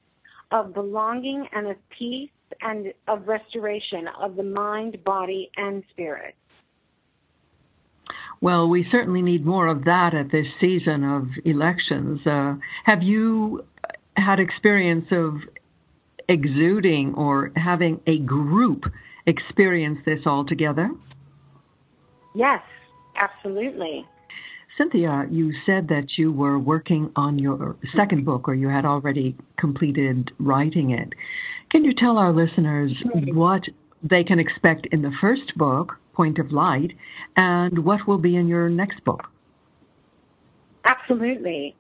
of 0.52 0.74
belonging 0.74 1.48
and 1.54 1.68
of 1.68 1.78
peace 1.98 2.30
and 2.60 2.94
of 3.08 3.28
restoration 3.28 4.10
of 4.20 4.36
the 4.36 4.44
mind, 4.44 5.02
body, 5.06 5.50
and 5.56 5.84
spirit. 5.92 6.36
Well, 8.42 8.68
we 8.68 8.88
certainly 8.92 9.22
need 9.22 9.46
more 9.46 9.68
of 9.68 9.86
that 9.86 10.14
at 10.14 10.32
this 10.32 10.48
season 10.60 11.04
of 11.04 11.28
elections. 11.46 12.26
Uh, 12.26 12.56
have 12.86 13.04
you 13.04 13.64
had 14.18 14.40
experience 14.40 15.06
of 15.12 15.36
exuding 16.28 17.14
or 17.16 17.52
having 17.56 18.00
a 18.08 18.20
group 18.20 18.84
experience 19.26 20.00
this 20.06 20.20
all 20.26 20.46
together? 20.46 20.90
Yes, 22.34 22.62
absolutely. 23.16 24.06
Cynthia, 24.78 25.28
you 25.30 25.54
said 25.66 25.90
that 25.90 26.18
you 26.18 26.32
were 26.32 26.58
working 26.58 27.12
on 27.16 27.38
your 27.38 27.76
second 27.96 28.26
book 28.26 28.48
or 28.48 28.56
you 28.56 28.70
had 28.70 28.86
already 28.86 29.36
completed 29.60 30.32
writing 30.40 30.92
it. 30.92 31.10
Can 31.70 31.84
you 31.84 31.94
tell 31.94 32.18
our 32.18 32.32
listeners 32.32 32.92
what 33.34 33.64
they 34.02 34.24
can 34.24 34.40
expect 34.40 34.88
in 34.92 35.02
the 35.02 35.12
first 35.20 35.56
book, 35.58 35.94
Point 36.14 36.40
of 36.40 36.52
Light, 36.52 36.92
and 37.36 37.86
what 37.86 38.08
will 38.08 38.18
be 38.18 38.36
in 38.36 38.48
your 38.48 38.70
next 38.70 39.04
book? 39.04 39.26
Absolutely. 40.86 41.76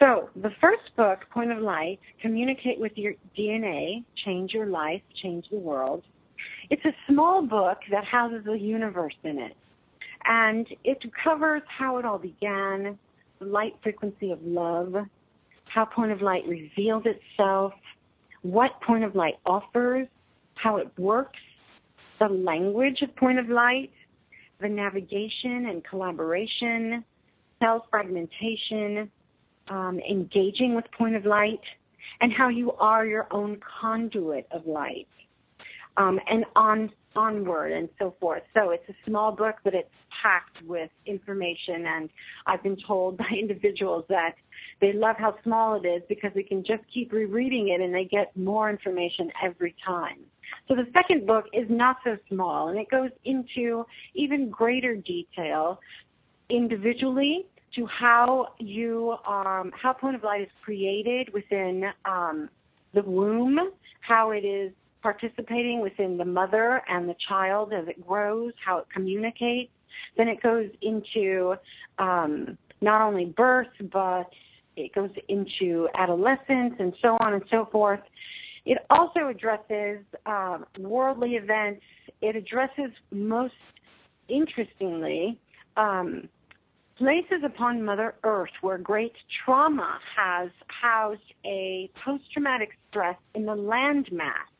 So, 0.00 0.30
the 0.34 0.50
first 0.62 0.96
book, 0.96 1.18
Point 1.30 1.52
of 1.52 1.58
Light, 1.58 2.00
Communicate 2.22 2.80
with 2.80 2.92
Your 2.96 3.12
DNA, 3.38 4.02
Change 4.24 4.54
Your 4.54 4.64
Life, 4.64 5.02
Change 5.22 5.44
the 5.50 5.58
World. 5.58 6.02
It's 6.70 6.84
a 6.86 7.12
small 7.12 7.46
book 7.46 7.76
that 7.90 8.04
houses 8.04 8.46
a 8.50 8.56
universe 8.56 9.14
in 9.24 9.38
it. 9.38 9.54
And 10.24 10.66
it 10.84 10.98
covers 11.22 11.60
how 11.68 11.98
it 11.98 12.06
all 12.06 12.16
began, 12.16 12.98
the 13.40 13.44
light 13.44 13.74
frequency 13.82 14.30
of 14.30 14.38
love, 14.42 14.94
how 15.66 15.84
Point 15.84 16.12
of 16.12 16.22
Light 16.22 16.44
revealed 16.48 17.06
itself, 17.06 17.74
what 18.40 18.80
Point 18.80 19.04
of 19.04 19.14
Light 19.14 19.34
offers, 19.44 20.08
how 20.54 20.78
it 20.78 20.90
works, 20.98 21.38
the 22.18 22.28
language 22.28 23.02
of 23.02 23.14
Point 23.16 23.38
of 23.38 23.50
Light, 23.50 23.92
the 24.62 24.68
navigation 24.68 25.66
and 25.66 25.84
collaboration, 25.84 27.04
self 27.62 27.84
fragmentation, 27.90 29.10
um, 29.70 29.98
engaging 30.00 30.74
with 30.74 30.84
point 30.92 31.16
of 31.16 31.24
light, 31.24 31.60
and 32.20 32.32
how 32.32 32.48
you 32.48 32.72
are 32.72 33.06
your 33.06 33.26
own 33.30 33.58
conduit 33.80 34.46
of 34.50 34.66
light, 34.66 35.08
um, 35.96 36.20
and 36.28 36.44
on 36.54 36.90
onward 37.16 37.72
and 37.72 37.88
so 37.98 38.14
forth. 38.20 38.42
So 38.54 38.70
it's 38.70 38.88
a 38.88 38.94
small 39.06 39.32
book, 39.32 39.56
but 39.64 39.74
it's 39.74 39.90
packed 40.22 40.62
with 40.66 40.90
information. 41.06 41.86
And 41.86 42.10
I've 42.46 42.62
been 42.62 42.76
told 42.86 43.16
by 43.18 43.28
individuals 43.38 44.04
that 44.08 44.34
they 44.80 44.92
love 44.92 45.16
how 45.18 45.36
small 45.42 45.80
it 45.82 45.86
is 45.86 46.02
because 46.08 46.30
they 46.34 46.42
can 46.42 46.64
just 46.64 46.82
keep 46.92 47.12
rereading 47.12 47.68
it 47.68 47.80
and 47.80 47.94
they 47.94 48.04
get 48.04 48.36
more 48.36 48.70
information 48.70 49.30
every 49.42 49.74
time. 49.84 50.18
So 50.68 50.74
the 50.74 50.86
second 50.96 51.26
book 51.26 51.46
is 51.52 51.66
not 51.68 51.96
so 52.04 52.16
small 52.28 52.68
and 52.68 52.78
it 52.78 52.90
goes 52.90 53.10
into 53.24 53.86
even 54.14 54.50
greater 54.50 54.96
detail 54.96 55.80
individually 56.48 57.46
to 57.74 57.86
how 57.86 58.52
you 58.58 59.16
um, 59.26 59.72
how 59.80 59.92
point 59.92 60.16
of 60.16 60.22
light 60.22 60.42
is 60.42 60.48
created 60.64 61.32
within 61.32 61.84
um, 62.04 62.48
the 62.94 63.02
womb, 63.02 63.58
how 64.00 64.30
it 64.30 64.44
is 64.44 64.72
participating 65.02 65.80
within 65.80 66.16
the 66.16 66.24
mother 66.24 66.82
and 66.88 67.08
the 67.08 67.16
child 67.28 67.72
as 67.72 67.88
it 67.88 68.06
grows, 68.06 68.52
how 68.64 68.78
it 68.78 68.86
communicates. 68.92 69.72
Then 70.16 70.28
it 70.28 70.42
goes 70.42 70.68
into 70.82 71.54
um, 71.98 72.58
not 72.80 73.00
only 73.00 73.26
birth, 73.26 73.68
but 73.92 74.30
it 74.76 74.94
goes 74.94 75.10
into 75.28 75.88
adolescence 75.94 76.74
and 76.78 76.94
so 77.00 77.16
on 77.20 77.34
and 77.34 77.42
so 77.50 77.68
forth. 77.70 78.00
It 78.64 78.78
also 78.90 79.28
addresses 79.28 80.04
um, 80.26 80.66
worldly 80.78 81.36
events. 81.36 81.82
It 82.20 82.36
addresses 82.36 82.90
most 83.10 83.54
interestingly 84.28 85.38
um, 85.76 86.28
places 87.00 87.42
upon 87.42 87.82
Mother 87.82 88.14
Earth 88.24 88.50
where 88.60 88.76
great 88.76 89.14
trauma 89.42 89.98
has 90.14 90.50
housed 90.66 91.32
a 91.46 91.90
post 92.04 92.24
traumatic 92.30 92.76
stress 92.90 93.16
in 93.34 93.46
the 93.46 93.56
landmass. 93.56 94.50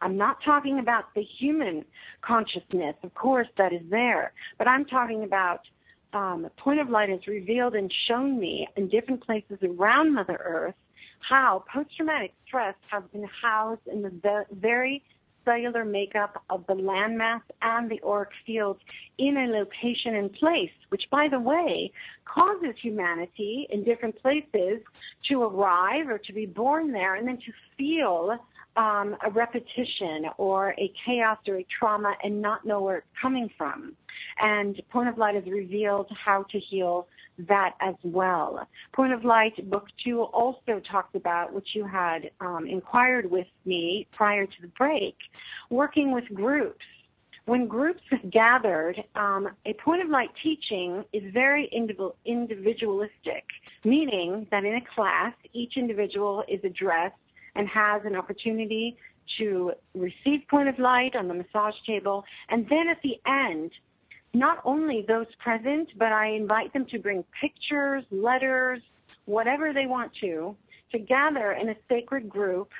I'm 0.00 0.16
not 0.16 0.38
talking 0.44 0.80
about 0.80 1.14
the 1.14 1.22
human 1.22 1.84
consciousness, 2.22 2.96
of 3.04 3.14
course, 3.14 3.46
that 3.56 3.72
is 3.72 3.82
there, 3.88 4.32
but 4.58 4.66
I'm 4.66 4.84
talking 4.84 5.22
about 5.22 5.60
um, 6.12 6.42
the 6.42 6.50
point 6.60 6.80
of 6.80 6.90
light 6.90 7.08
has 7.08 7.20
revealed 7.28 7.76
and 7.76 7.92
shown 8.08 8.40
me 8.40 8.66
in 8.76 8.88
different 8.88 9.24
places 9.24 9.58
around 9.62 10.14
Mother 10.14 10.40
Earth 10.44 10.74
how 11.20 11.62
post 11.72 11.90
traumatic 11.96 12.32
stress 12.48 12.74
has 12.90 13.04
been 13.12 13.28
housed 13.42 13.86
in 13.86 14.02
the 14.02 14.44
very 14.50 15.04
cellular 15.44 15.84
makeup 15.84 16.42
of 16.50 16.64
the 16.66 16.74
landmass 16.74 17.42
and 17.62 17.90
the 17.90 18.00
auric 18.04 18.30
fields 18.46 18.80
in 19.18 19.36
a 19.36 19.46
location 19.46 20.16
and 20.16 20.32
place, 20.34 20.70
which, 20.88 21.04
by 21.10 21.28
the 21.28 21.40
way, 21.40 21.92
causes 22.24 22.74
humanity 22.80 23.66
in 23.70 23.84
different 23.84 24.20
places 24.20 24.80
to 25.28 25.42
arrive 25.42 26.08
or 26.08 26.18
to 26.18 26.32
be 26.32 26.46
born 26.46 26.92
there 26.92 27.16
and 27.16 27.26
then 27.26 27.38
to 27.38 27.52
feel 27.76 28.38
um, 28.76 29.16
a 29.26 29.30
repetition 29.30 30.26
or 30.38 30.74
a 30.78 30.92
chaos 31.04 31.38
or 31.48 31.56
a 31.56 31.66
trauma 31.78 32.14
and 32.22 32.40
not 32.40 32.64
know 32.64 32.80
where 32.80 32.98
it's 32.98 33.06
coming 33.20 33.50
from. 33.58 33.92
And 34.40 34.80
Point 34.90 35.08
of 35.08 35.18
Light 35.18 35.34
has 35.34 35.44
revealed 35.46 36.08
how 36.24 36.44
to 36.50 36.58
heal 36.58 37.08
that 37.48 37.74
as 37.80 37.94
well. 38.02 38.66
Point 38.92 39.12
of 39.12 39.24
Light, 39.24 39.70
Book 39.70 39.86
Two, 40.04 40.22
also 40.22 40.80
talks 40.90 41.14
about, 41.14 41.52
which 41.52 41.68
you 41.74 41.84
had 41.86 42.30
um, 42.40 42.66
inquired 42.66 43.30
with 43.30 43.46
me 43.64 44.06
prior 44.12 44.46
to 44.46 44.62
the 44.62 44.68
break, 44.68 45.16
working 45.70 46.12
with 46.12 46.24
groups. 46.34 46.84
When 47.46 47.66
groups 47.66 48.02
have 48.10 48.30
gathered, 48.30 49.02
um, 49.16 49.48
a 49.66 49.72
Point 49.74 50.02
of 50.02 50.08
Light 50.08 50.30
teaching 50.42 51.04
is 51.12 51.22
very 51.32 51.68
individualistic, 51.72 53.44
meaning 53.84 54.46
that 54.50 54.64
in 54.64 54.74
a 54.74 54.94
class, 54.94 55.32
each 55.52 55.76
individual 55.76 56.44
is 56.48 56.60
addressed 56.64 57.16
and 57.56 57.66
has 57.68 58.02
an 58.04 58.14
opportunity 58.14 58.96
to 59.38 59.72
receive 59.94 60.40
Point 60.48 60.68
of 60.68 60.78
Light 60.78 61.16
on 61.16 61.28
the 61.28 61.34
massage 61.34 61.74
table, 61.86 62.24
and 62.48 62.68
then 62.68 62.88
at 62.88 63.00
the 63.02 63.20
end, 63.26 63.70
not 64.32 64.58
only 64.64 65.04
those 65.06 65.26
present, 65.38 65.88
but 65.98 66.12
I 66.12 66.28
invite 66.28 66.72
them 66.72 66.86
to 66.86 66.98
bring 66.98 67.24
pictures, 67.40 68.04
letters, 68.10 68.80
whatever 69.24 69.72
they 69.72 69.86
want 69.86 70.12
to, 70.20 70.56
to 70.92 70.98
gather 70.98 71.52
in 71.52 71.70
a 71.70 71.74
sacred 71.88 72.28
group 72.28 72.70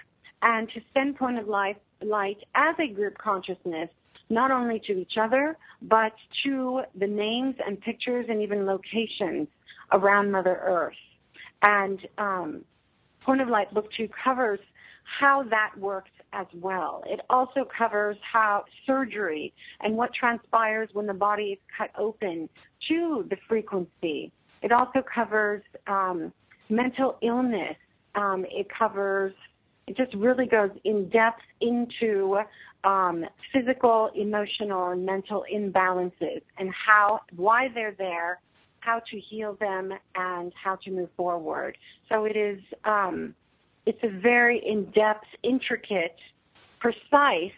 and 0.42 0.68
to 0.70 0.80
send 0.94 1.16
point 1.16 1.38
of 1.38 1.48
light, 1.48 1.80
light 2.02 2.38
as 2.54 2.74
a 2.78 2.92
group 2.92 3.18
consciousness 3.18 3.88
not 4.30 4.52
only 4.52 4.80
to 4.86 4.92
each 4.92 5.14
other, 5.20 5.56
but 5.82 6.12
to 6.44 6.82
the 6.98 7.06
names 7.06 7.56
and 7.66 7.80
pictures 7.80 8.26
and 8.28 8.40
even 8.40 8.64
locations 8.64 9.48
around 9.92 10.30
Mother 10.30 10.60
Earth. 10.62 10.94
And 11.62 11.98
um, 12.16 12.64
Point 13.22 13.40
of 13.40 13.48
Light 13.48 13.74
Book 13.74 13.90
2 13.96 14.08
covers 14.24 14.60
how 15.18 15.44
that 15.50 15.72
works 15.78 16.10
as 16.32 16.46
well. 16.54 17.02
It 17.06 17.20
also 17.28 17.66
covers 17.76 18.16
how 18.32 18.64
surgery 18.86 19.52
and 19.80 19.96
what 19.96 20.14
transpires 20.14 20.88
when 20.92 21.06
the 21.06 21.14
body 21.14 21.44
is 21.44 21.58
cut 21.76 21.90
open 21.98 22.48
to 22.88 23.26
the 23.28 23.36
frequency. 23.48 24.30
It 24.62 24.72
also 24.72 25.02
covers 25.02 25.62
um, 25.86 26.32
mental 26.68 27.16
illness. 27.22 27.76
Um, 28.14 28.44
it 28.50 28.66
covers, 28.76 29.34
it 29.86 29.96
just 29.96 30.14
really 30.14 30.46
goes 30.46 30.70
in 30.84 31.08
depth 31.08 31.42
into 31.60 32.38
um, 32.84 33.24
physical, 33.52 34.10
emotional, 34.14 34.90
and 34.90 35.04
mental 35.04 35.44
imbalances 35.52 36.42
and 36.58 36.70
how, 36.86 37.20
why 37.36 37.68
they're 37.74 37.94
there, 37.98 38.40
how 38.80 39.00
to 39.10 39.20
heal 39.20 39.56
them, 39.60 39.92
and 40.14 40.52
how 40.62 40.76
to 40.76 40.90
move 40.90 41.10
forward. 41.16 41.76
So 42.08 42.24
it 42.24 42.36
is, 42.36 42.60
um, 42.84 43.34
it's 43.86 44.02
a 44.02 44.08
very 44.20 44.62
in-depth, 44.64 45.26
intricate, 45.42 46.16
precise 46.80 47.52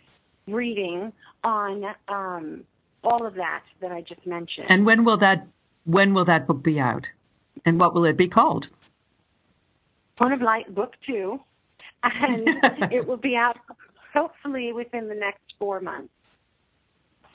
reading 0.47 1.12
on 1.45 1.85
um, 2.09 2.64
all 3.05 3.27
of 3.27 3.35
that 3.35 3.62
that 3.81 3.93
I 3.93 4.03
just 4.03 4.27
mentioned. 4.27 4.66
And 4.68 4.87
when 4.87 5.05
will 5.05 5.18
that 5.18 5.47
when 5.85 6.14
will 6.14 6.25
that 6.27 6.47
book 6.47 6.62
be 6.62 6.79
out? 6.79 7.05
And 7.64 7.79
what 7.79 7.95
will 7.95 8.05
it 8.05 8.16
be 8.16 8.29
called? 8.29 8.66
Point 10.16 10.35
of 10.35 10.41
Light 10.41 10.73
Book 10.75 10.95
Two, 11.07 11.41
and 12.03 12.49
it 12.93 13.07
will 13.07 13.16
be 13.16 13.37
out 13.37 13.59
hopefully 14.12 14.73
within 14.73 15.09
the 15.09 15.14
next 15.14 15.55
four 15.59 15.81
months. 15.81 16.12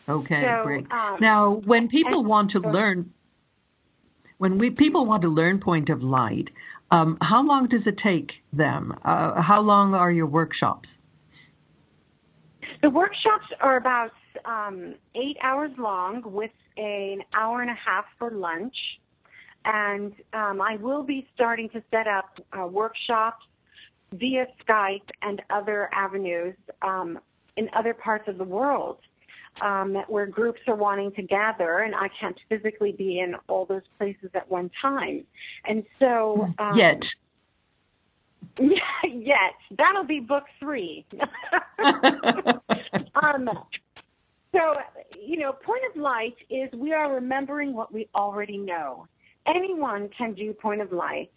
Okay, 0.10 0.42
so, 0.42 0.64
great. 0.64 0.90
Um, 0.92 1.18
now, 1.20 1.62
when 1.66 1.90
people 1.90 2.24
want 2.24 2.52
to 2.52 2.60
learn, 2.60 3.12
when 4.38 4.58
we 4.58 4.70
people 4.70 5.06
want 5.06 5.22
to 5.24 5.30
learn 5.30 5.60
Point 5.60 5.90
of 5.90 6.02
Light, 6.04 6.50
um, 6.92 7.18
how 7.22 7.46
long 7.46 7.68
does 7.68 7.82
it 7.86 7.96
take 8.04 8.32
them? 8.54 8.94
Uh, 9.04 9.42
how 9.42 9.62
long 9.62 9.94
are 9.94 10.12
your 10.12 10.26
workshops? 10.26 10.88
The 12.82 12.90
workshops 12.90 13.46
are 13.60 13.78
about 13.78 14.12
um, 14.46 14.96
eight 15.16 15.38
hours 15.42 15.72
long 15.78 16.22
with 16.26 16.52
an 16.78 17.24
hour 17.34 17.62
and 17.62 17.72
a 17.72 17.76
half 17.76 18.06
for 18.20 18.32
lunch. 18.32 18.76
And 19.66 20.14
um, 20.34 20.62
I 20.62 20.78
will 20.80 21.04
be 21.04 21.28
starting 21.34 21.70
to 21.70 21.84
set 21.92 22.08
up 22.08 22.40
uh, 22.58 22.68
workshops 22.68 23.44
via 24.14 24.46
Skype 24.66 25.10
and 25.22 25.42
other 25.50 25.90
avenues 25.94 26.56
um, 26.82 27.20
in 27.58 27.68
other 27.76 27.94
parts 27.94 28.28
of 28.28 28.38
the 28.38 28.44
world 28.44 29.00
um, 29.62 29.95
where 30.08 30.26
groups 30.26 30.62
are 30.68 30.76
wanting 30.76 31.12
to 31.14 31.22
gather, 31.22 31.80
and 31.80 31.95
I 31.95 32.10
can't 32.20 32.38
physically 32.49 32.91
be 32.91 33.20
in 33.20 33.36
all 33.47 33.66
those 33.66 33.82
places 33.97 34.30
at 34.34 34.49
one 34.49 34.70
time. 34.82 35.24
And 35.66 35.84
so. 35.99 36.47
Um, 36.60 36.78
Yet. 36.78 37.01
Yet. 39.03 39.55
That'll 39.78 40.05
be 40.05 40.20
book 40.20 40.43
three. 40.60 41.05
um, 43.24 43.49
so, 44.51 44.76
you 45.20 45.38
know, 45.38 45.51
point 45.51 45.82
of 45.93 46.01
light 46.01 46.36
is 46.49 46.70
we 46.74 46.93
are 46.93 47.14
remembering 47.14 47.74
what 47.74 47.93
we 47.93 48.08
already 48.16 48.58
know. 48.58 49.08
Anyone 49.47 50.10
can 50.18 50.34
do 50.34 50.53
point 50.53 50.82
of 50.82 50.91
light 50.91 51.30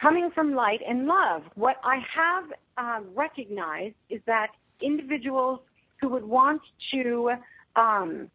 coming 0.00 0.30
from 0.34 0.54
light 0.54 0.80
and 0.86 1.06
love. 1.06 1.42
What 1.54 1.76
I 1.84 1.98
have 2.14 2.44
um, 2.76 3.06
recognized 3.14 3.94
is 4.10 4.20
that 4.26 4.48
individuals 4.82 5.60
who 6.04 6.10
would 6.10 6.24
want 6.24 6.60
to, 6.92 7.30
um, 7.76 8.30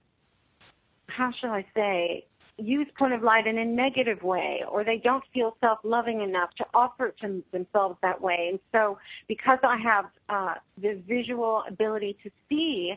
how 1.06 1.32
shall 1.40 1.52
I 1.52 1.64
say, 1.76 2.26
use 2.58 2.88
point 2.98 3.14
of 3.14 3.22
light 3.22 3.46
in 3.46 3.60
a 3.60 3.64
negative 3.64 4.24
way, 4.24 4.64
or 4.68 4.84
they 4.84 4.98
don't 4.98 5.24
feel 5.36 5.56
self-loving 5.62 6.22
enough 6.22 6.50
to 6.58 6.66
offer 6.74 7.08
it 7.08 7.16
to 7.22 7.44
themselves 7.52 7.96
that 8.02 8.20
way. 8.20 8.48
And 8.50 8.60
so, 8.72 8.98
because 9.28 9.60
I 9.62 9.78
have 9.78 10.06
uh, 10.30 10.56
the 10.82 11.00
visual 11.08 11.64
ability 11.68 12.18
to 12.24 12.32
see 12.50 12.96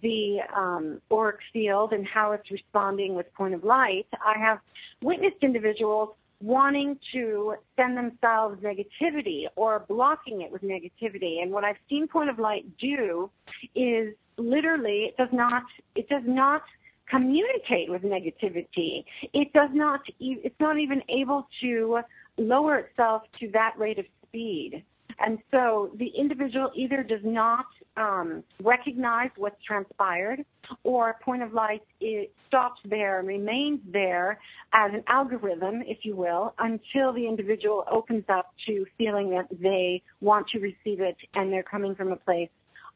the 0.00 0.38
um, 0.56 1.02
auric 1.12 1.40
field 1.52 1.92
and 1.92 2.06
how 2.06 2.32
it's 2.32 2.50
responding 2.50 3.14
with 3.14 3.32
point 3.34 3.52
of 3.52 3.62
light, 3.62 4.06
I 4.24 4.38
have 4.38 4.58
witnessed 5.02 5.42
individuals 5.42 6.10
wanting 6.44 6.98
to 7.10 7.54
send 7.74 7.96
themselves 7.96 8.62
negativity 8.62 9.44
or 9.56 9.84
blocking 9.88 10.42
it 10.42 10.52
with 10.52 10.62
negativity. 10.62 11.42
And 11.42 11.50
what 11.50 11.64
I've 11.64 11.78
seen 11.88 12.06
Point 12.06 12.28
of 12.28 12.38
Light 12.38 12.66
do 12.78 13.30
is 13.74 14.14
literally 14.36 15.06
it 15.08 15.16
does 15.16 15.30
not 15.32 15.62
it 15.94 16.08
does 16.08 16.22
not 16.26 16.62
communicate 17.08 17.90
with 17.90 18.02
negativity. 18.02 19.04
It 19.32 19.52
does 19.54 19.70
not 19.72 20.00
it's 20.20 20.60
not 20.60 20.78
even 20.78 21.00
able 21.08 21.48
to 21.62 22.00
lower 22.36 22.76
itself 22.76 23.22
to 23.40 23.50
that 23.52 23.74
rate 23.78 23.98
of 23.98 24.04
speed. 24.26 24.84
And 25.20 25.38
so 25.50 25.92
the 25.96 26.08
individual 26.08 26.70
either 26.74 27.02
does 27.02 27.24
not 27.24 27.66
um, 27.96 28.42
recognize 28.62 29.30
what's 29.36 29.62
transpired, 29.62 30.44
or 30.82 31.16
point 31.22 31.42
of 31.42 31.52
light 31.52 31.82
it 32.00 32.32
stops 32.48 32.80
there 32.84 33.18
and 33.18 33.28
remains 33.28 33.80
there 33.92 34.38
as 34.72 34.92
an 34.92 35.04
algorithm, 35.08 35.82
if 35.86 35.98
you 36.02 36.16
will, 36.16 36.54
until 36.58 37.12
the 37.12 37.26
individual 37.26 37.84
opens 37.90 38.24
up 38.28 38.52
to 38.66 38.86
feeling 38.98 39.30
that 39.30 39.46
they 39.60 40.02
want 40.20 40.48
to 40.48 40.58
receive 40.58 41.00
it 41.00 41.16
and 41.34 41.52
they're 41.52 41.62
coming 41.62 41.94
from 41.94 42.12
a 42.12 42.16
place 42.16 42.48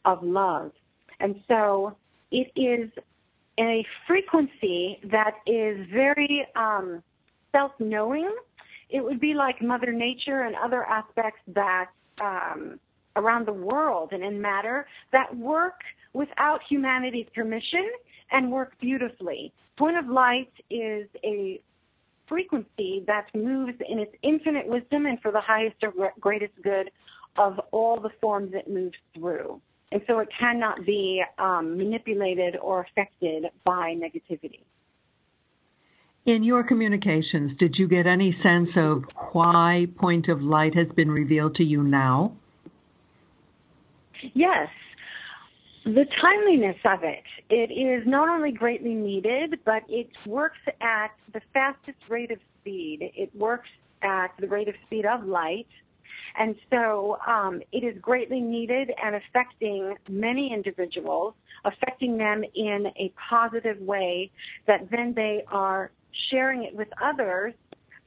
of 0.05 0.23
love. 0.23 0.73
And 1.21 1.43
so 1.49 1.97
it 2.31 2.51
is 2.57 2.91
a 3.59 3.85
frequency 4.07 5.01
that 5.11 5.35
is 5.47 5.87
very 5.93 6.47
um, 6.55 7.03
self-knowing. 7.53 8.31
It 8.91 9.03
would 9.03 9.21
be 9.21 9.35
like 9.35 9.61
Mother 9.61 9.93
Nature 9.93 10.43
and 10.43 10.55
other 10.57 10.85
aspects 10.85 11.41
that 11.49 11.91
um, 12.21 12.81
around 13.19 13.47
the 13.47 13.53
world 13.53 14.11
and 14.13 14.23
in 14.23 14.41
matter 14.41 14.87
that 15.13 15.37
work 15.37 15.81
without 16.13 16.61
humanity's 16.69 17.27
permission 17.35 17.91
and 18.31 18.51
work 18.51 18.73
beautifully. 18.81 19.53
Point 19.77 19.97
of 19.97 20.07
light 20.09 20.53
is 20.71 21.07
a 21.25 21.61
frequency 22.29 23.05
that 23.07 23.27
moves 23.35 23.79
in 23.89 23.99
its 23.99 24.13
infinite 24.23 24.67
wisdom 24.67 25.07
and 25.07 25.21
for 25.21 25.33
the 25.33 25.41
highest 25.41 25.77
or 25.83 25.93
greatest 26.21 26.53
good 26.63 26.91
of 27.37 27.61
all 27.73 28.01
the 28.01 28.11
forms 28.21 28.53
it 28.55 28.69
moves 28.69 28.97
through. 29.15 29.61
And 29.91 30.03
so 30.07 30.19
it 30.19 30.29
cannot 30.39 30.85
be 30.85 31.23
um, 31.39 31.79
manipulated 31.79 32.57
or 32.57 32.81
affected 32.81 33.47
by 33.65 33.95
negativity. 33.95 34.61
In 36.27 36.43
your 36.43 36.63
communications, 36.63 37.53
did 37.59 37.77
you 37.79 37.89
get 37.89 38.07
any 38.07 38.37
sense 38.43 38.69
of 38.77 39.05
why 39.33 39.87
Point 39.97 40.29
of 40.29 40.43
Light 40.43 40.75
has 40.75 40.89
been 40.95 41.11
revealed 41.11 41.55
to 41.55 41.65
you 41.65 41.83
now? 41.83 42.37
Yes. 44.35 44.69
The 45.85 46.05
timeliness 46.21 46.77
of 46.85 47.03
it, 47.03 47.23
it 47.49 47.73
is 47.73 48.07
not 48.07 48.29
only 48.29 48.53
greatly 48.53 48.95
needed, 48.95 49.61
but 49.65 49.85
it 49.89 50.11
works 50.27 50.59
at 50.81 51.09
the 51.33 51.41
fastest 51.55 51.99
rate 52.09 52.31
of 52.31 52.39
speed. 52.61 53.11
It 53.17 53.35
works 53.35 53.69
at 54.03 54.29
the 54.39 54.49
rate 54.49 54.69
of 54.69 54.75
speed 54.87 55.07
of 55.07 55.25
light. 55.25 55.69
And 56.39 56.57
so 56.71 57.19
um, 57.27 57.63
it 57.73 57.85
is 57.85 58.01
greatly 58.03 58.41
needed 58.41 58.91
and 59.03 59.17
affecting 59.17 59.95
many 60.09 60.53
individuals, 60.53 61.35
affecting 61.65 62.19
them 62.19 62.45
in 62.55 62.87
a 62.97 63.13
positive 63.31 63.79
way 63.81 64.31
that 64.67 64.91
then 64.91 65.15
they 65.17 65.43
are 65.51 65.91
sharing 66.31 66.65
it 66.65 66.75
with 66.75 66.89
others 67.03 67.55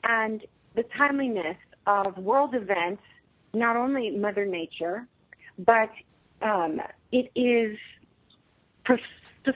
and 0.04 0.42
the 0.76 0.84
timeliness 0.98 1.58
of 1.88 2.18
world 2.18 2.54
events, 2.56 3.02
not 3.54 3.76
only 3.76 4.12
Mother 4.12 4.46
Nature, 4.46 5.08
but 5.60 5.90
um, 6.42 6.80
it 7.12 7.32
is 7.36 7.78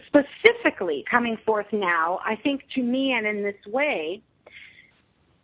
specifically 0.07 1.03
coming 1.09 1.37
forth 1.45 1.67
now, 1.71 2.19
I 2.25 2.35
think 2.35 2.61
to 2.75 2.81
me 2.81 3.13
and 3.13 3.25
in 3.25 3.43
this 3.43 3.55
way, 3.67 4.21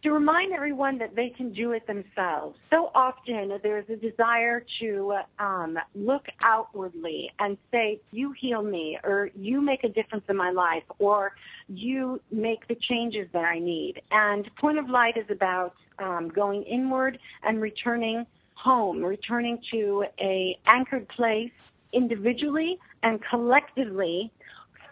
to 0.03 0.11
remind 0.11 0.51
everyone 0.51 0.97
that 0.97 1.15
they 1.15 1.29
can 1.29 1.53
do 1.53 1.73
it 1.73 1.85
themselves. 1.85 2.57
So 2.71 2.89
often 2.95 3.59
there's 3.61 3.87
a 3.87 3.95
desire 3.95 4.65
to 4.79 5.17
um, 5.37 5.77
look 5.93 6.25
outwardly 6.41 7.31
and 7.37 7.55
say, 7.71 7.99
you 8.11 8.31
heal 8.31 8.63
me, 8.63 8.97
or 9.03 9.29
you 9.35 9.61
make 9.61 9.83
a 9.83 9.89
difference 9.89 10.23
in 10.27 10.35
my 10.35 10.49
life, 10.49 10.83
or 10.97 11.33
you 11.67 12.19
make 12.31 12.67
the 12.67 12.75
changes 12.89 13.27
that 13.33 13.45
I 13.45 13.59
need. 13.59 14.01
And 14.09 14.49
Point 14.55 14.79
of 14.79 14.89
Light 14.89 15.17
is 15.17 15.29
about 15.29 15.75
um, 15.99 16.29
going 16.29 16.63
inward 16.63 17.19
and 17.43 17.61
returning 17.61 18.25
home, 18.63 19.03
returning 19.03 19.57
to 19.71 20.05
a 20.19 20.57
anchored 20.67 21.07
place 21.09 21.51
individually 21.93 22.77
and 23.03 23.19
collectively 23.29 24.31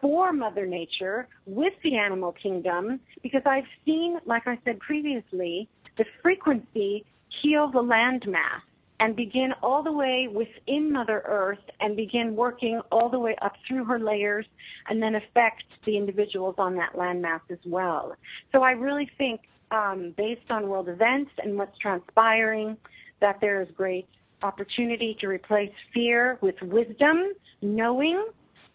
for 0.01 0.31
Mother 0.33 0.65
Nature 0.65 1.27
with 1.45 1.73
the 1.83 1.97
animal 1.97 2.31
kingdom 2.31 2.99
because 3.21 3.41
I've 3.45 3.69
seen, 3.85 4.17
like 4.25 4.47
I 4.47 4.57
said 4.65 4.79
previously, 4.79 5.67
the 5.97 6.05
frequency 6.21 7.05
heal 7.41 7.69
the 7.69 7.83
landmass. 7.83 8.61
and 8.99 9.15
begin 9.15 9.53
all 9.63 9.81
the 9.81 9.91
way 9.91 10.27
within 10.27 10.91
Mother 10.91 11.23
Earth 11.25 11.59
and 11.79 11.95
begin 11.95 12.35
working 12.35 12.81
all 12.91 13.09
the 13.09 13.19
way 13.19 13.35
up 13.41 13.53
through 13.67 13.85
her 13.85 13.99
layers 13.99 14.45
and 14.89 15.01
then 15.01 15.15
affect 15.15 15.63
the 15.85 15.95
individuals 15.95 16.55
on 16.57 16.75
that 16.75 16.93
landmass 16.93 17.41
as 17.49 17.59
well. 17.65 18.15
So 18.51 18.61
I 18.61 18.71
really 18.71 19.09
think, 19.17 19.41
um, 19.71 20.13
based 20.17 20.49
on 20.49 20.67
world 20.67 20.89
events 20.89 21.31
and 21.41 21.57
what's 21.57 21.77
transpiring, 21.77 22.75
that 23.21 23.37
there 23.41 23.61
is 23.61 23.67
great 23.75 24.07
opportunity 24.41 25.17
to 25.19 25.27
replace 25.27 25.71
fear 25.93 26.37
with 26.41 26.55
wisdom, 26.61 27.33
knowing, 27.61 28.25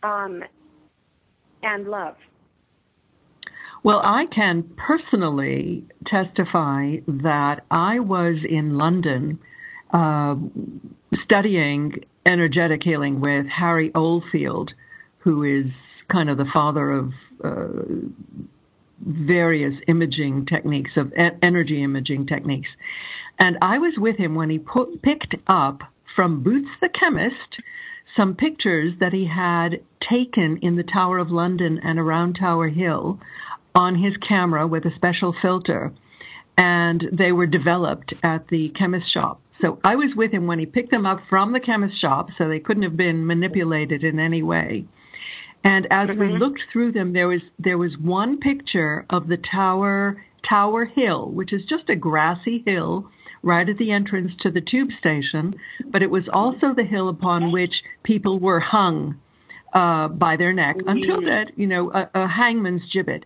um, 0.03 0.42
and 1.62 1.88
love. 1.88 2.16
Well, 3.82 4.01
I 4.03 4.24
can 4.34 4.64
personally 4.76 5.84
testify 6.07 6.97
that 7.07 7.64
I 7.70 8.01
was 8.01 8.36
in 8.49 8.78
London 8.78 9.38
uh, 9.92 10.36
studying 11.22 12.05
energetic 12.26 12.82
healing 12.82 13.20
with 13.20 13.47
Harry 13.47 13.92
Oldfield, 13.95 14.72
who 15.18 15.42
is 15.42 15.70
kind 16.11 16.30
of 16.30 16.38
the 16.38 16.47
father 16.53 16.90
of 16.90 17.12
uh, 17.42 17.66
various 19.01 19.74
imaging 19.86 20.47
techniques, 20.47 20.92
of 20.97 21.12
energy 21.42 21.82
imaging 21.82 22.26
techniques. 22.26 22.68
And 23.39 23.59
I 23.61 23.78
was 23.78 23.95
with 23.97 24.16
him 24.16 24.35
when 24.35 24.51
he 24.51 24.59
put, 24.59 25.03
picked 25.03 25.35
up 25.47 25.80
from 26.14 26.43
Boots 26.43 26.68
the 26.80 26.89
Chemist 26.89 27.61
some 28.16 28.37
pictures 28.37 28.95
that 29.01 29.12
he 29.12 29.26
had 29.26 29.80
taken 30.09 30.59
in 30.62 30.76
the 30.76 30.85
Tower 30.85 31.18
of 31.18 31.30
London 31.30 31.80
and 31.82 31.99
around 31.99 32.35
Tower 32.35 32.68
Hill 32.68 33.18
on 33.74 33.97
his 33.97 34.16
camera 34.16 34.66
with 34.66 34.85
a 34.85 34.95
special 34.95 35.35
filter. 35.43 35.93
And 36.57 37.05
they 37.12 37.32
were 37.32 37.47
developed 37.47 38.14
at 38.22 38.47
the 38.49 38.68
chemist 38.78 39.12
shop. 39.12 39.41
So 39.61 39.80
I 39.82 39.97
was 39.97 40.14
with 40.16 40.30
him 40.30 40.47
when 40.47 40.59
he 40.59 40.66
picked 40.66 40.91
them 40.91 41.07
up 41.07 41.20
from 41.28 41.53
the 41.53 41.61
chemist 41.61 42.01
shop, 42.01 42.28
so 42.39 42.49
they 42.49 42.61
couldn't 42.61 42.85
have 42.85 42.97
been 42.97 43.26
manipulated 43.26 44.05
in 44.05 44.20
any 44.20 44.43
way. 44.43 44.85
And 45.64 45.87
as 45.91 46.09
mm-hmm. 46.09 46.20
we 46.20 46.39
looked 46.39 46.61
through 46.72 46.93
them, 46.93 47.12
there 47.12 47.28
was 47.28 47.41
there 47.59 47.78
was 47.78 47.97
one 47.99 48.39
picture 48.39 49.07
of 49.11 49.28
the 49.28 49.39
tower 49.39 50.22
Tower 50.49 50.85
Hill, 50.85 51.30
which 51.30 51.53
is 51.53 51.62
just 51.64 51.89
a 51.89 51.97
grassy 51.97 52.62
hill 52.66 53.11
right 53.45 53.68
at 53.68 53.78
the 53.78 53.92
entrance 53.92 54.32
to 54.40 54.51
the 54.51 54.61
tube 54.61 54.88
station, 54.99 55.55
but 55.90 56.03
it 56.03 56.11
was 56.11 56.24
also 56.32 56.74
the 56.74 56.84
hill 56.84 57.09
upon 57.09 57.53
which 57.53 57.74
people 58.03 58.38
were 58.38 58.61
hung 58.61 59.20
uh, 59.74 60.09
by 60.09 60.36
their 60.36 60.53
neck 60.53 60.76
until 60.86 61.20
that, 61.20 61.47
you 61.57 61.66
know, 61.66 61.90
a, 61.92 62.09
a 62.14 62.28
hangman's 62.28 62.82
gibbet. 62.95 63.24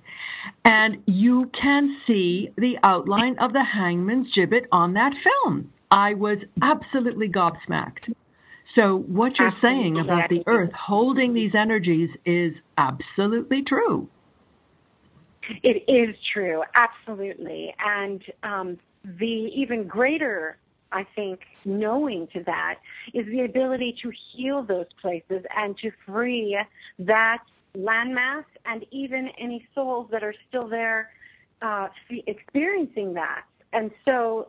And 0.64 1.02
you 1.06 1.50
can 1.60 1.98
see 2.06 2.50
the 2.56 2.76
outline 2.82 3.36
of 3.38 3.52
the 3.52 3.64
hangman's 3.64 4.28
gibbet 4.34 4.66
on 4.72 4.94
that 4.94 5.12
film. 5.22 5.70
I 5.90 6.14
was 6.14 6.38
absolutely 6.62 7.28
gobsmacked. 7.28 8.12
So 8.74 8.98
what 9.06 9.38
you're 9.38 9.48
absolutely. 9.48 9.82
saying 9.82 10.00
about 10.00 10.28
the 10.28 10.42
earth 10.46 10.72
holding 10.72 11.34
these 11.34 11.52
energies 11.54 12.10
is 12.24 12.52
absolutely 12.76 13.62
true. 13.62 14.08
It 15.62 15.84
is 15.90 16.14
true, 16.32 16.62
absolutely. 16.74 17.74
And 17.78 18.22
um, 18.42 18.78
the 19.18 19.50
even 19.54 19.86
greater, 19.86 20.58
I 20.92 21.06
think, 21.14 21.40
knowing 21.64 22.28
to 22.32 22.42
that 22.44 22.76
is 23.14 23.26
the 23.26 23.42
ability 23.42 23.96
to 24.02 24.12
heal 24.32 24.62
those 24.62 24.86
places 25.00 25.44
and 25.56 25.76
to 25.78 25.90
free 26.06 26.58
that 26.98 27.42
landmass 27.76 28.44
and 28.64 28.84
even 28.90 29.28
any 29.38 29.66
souls 29.74 30.08
that 30.10 30.22
are 30.22 30.34
still 30.48 30.68
there 30.68 31.10
uh, 31.62 31.88
experiencing 32.26 33.14
that. 33.14 33.44
And 33.72 33.90
so, 34.04 34.48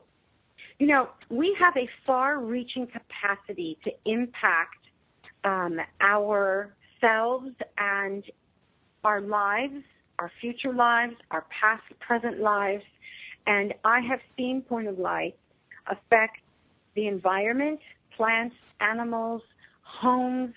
you 0.77 0.87
know, 0.87 1.09
we 1.29 1.55
have 1.59 1.75
a 1.75 1.87
far 2.05 2.39
reaching 2.39 2.87
capacity 2.87 3.77
to 3.83 3.91
impact 4.05 4.77
um, 5.43 5.79
ourselves 6.01 7.51
and 7.77 8.23
our 9.03 9.21
lives, 9.21 9.83
our 10.19 10.31
future 10.41 10.73
lives, 10.73 11.15
our 11.31 11.45
past, 11.49 11.83
present 11.99 12.39
lives, 12.39 12.83
and 13.47 13.73
I 13.83 13.99
have 14.01 14.19
seen 14.37 14.61
Point 14.61 14.87
of 14.87 14.99
Light 14.99 15.35
affect 15.87 16.37
the 16.95 17.07
environment, 17.07 17.79
plants, 18.15 18.55
animals, 18.79 19.41
homes. 19.81 20.53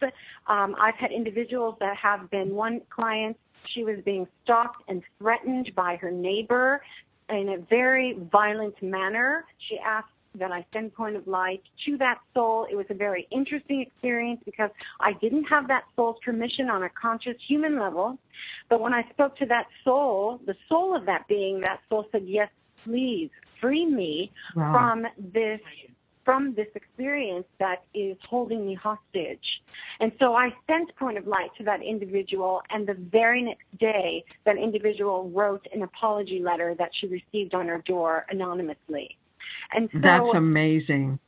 Um, 0.46 0.76
I've 0.80 0.94
had 0.96 1.10
individuals 1.10 1.76
that 1.80 1.96
have 1.96 2.30
been 2.30 2.54
one 2.54 2.82
client, 2.90 3.36
she 3.74 3.84
was 3.84 3.98
being 4.04 4.26
stalked 4.44 4.82
and 4.88 5.02
threatened 5.18 5.74
by 5.74 5.96
her 5.96 6.10
neighbor 6.10 6.82
in 7.28 7.50
a 7.50 7.58
very 7.70 8.18
violent 8.30 8.80
manner. 8.82 9.44
She 9.68 9.78
asked 9.78 10.08
that 10.34 10.50
I 10.50 10.64
send 10.72 10.94
Point 10.94 11.16
of 11.16 11.26
Light 11.26 11.62
to 11.86 11.98
that 11.98 12.18
soul. 12.34 12.66
It 12.70 12.74
was 12.74 12.86
a 12.90 12.94
very 12.94 13.28
interesting 13.30 13.82
experience 13.82 14.40
because 14.44 14.70
I 15.00 15.12
didn't 15.14 15.44
have 15.44 15.68
that 15.68 15.84
soul's 15.94 16.16
permission 16.24 16.70
on 16.70 16.82
a 16.82 16.88
conscious 16.90 17.36
human 17.46 17.78
level. 17.78 18.18
But 18.68 18.80
when 18.80 18.94
I 18.94 19.02
spoke 19.10 19.36
to 19.38 19.46
that 19.46 19.66
soul, 19.84 20.40
the 20.46 20.54
soul 20.68 20.96
of 20.96 21.06
that 21.06 21.28
being, 21.28 21.60
that 21.60 21.80
soul 21.88 22.06
said, 22.12 22.22
yes, 22.26 22.48
please 22.84 23.30
free 23.60 23.86
me 23.86 24.32
wow. 24.56 24.72
from 24.72 25.06
this 25.32 25.60
from 26.24 26.54
this 26.54 26.68
experience 26.74 27.46
that 27.58 27.82
is 27.94 28.16
holding 28.28 28.64
me 28.66 28.74
hostage. 28.74 29.44
And 30.00 30.12
so 30.20 30.34
I 30.34 30.50
sent 30.68 30.94
Point 30.96 31.18
of 31.18 31.26
Light 31.26 31.50
to 31.58 31.64
that 31.64 31.82
individual, 31.82 32.62
and 32.70 32.86
the 32.86 32.94
very 32.94 33.42
next 33.42 33.66
day, 33.80 34.24
that 34.44 34.56
individual 34.56 35.30
wrote 35.30 35.66
an 35.74 35.82
apology 35.82 36.40
letter 36.40 36.74
that 36.78 36.90
she 37.00 37.08
received 37.08 37.54
on 37.54 37.66
her 37.66 37.82
door 37.86 38.26
anonymously. 38.30 39.18
And 39.72 39.88
so, 39.92 39.98
that's 40.00 40.36
amazing. 40.36 41.18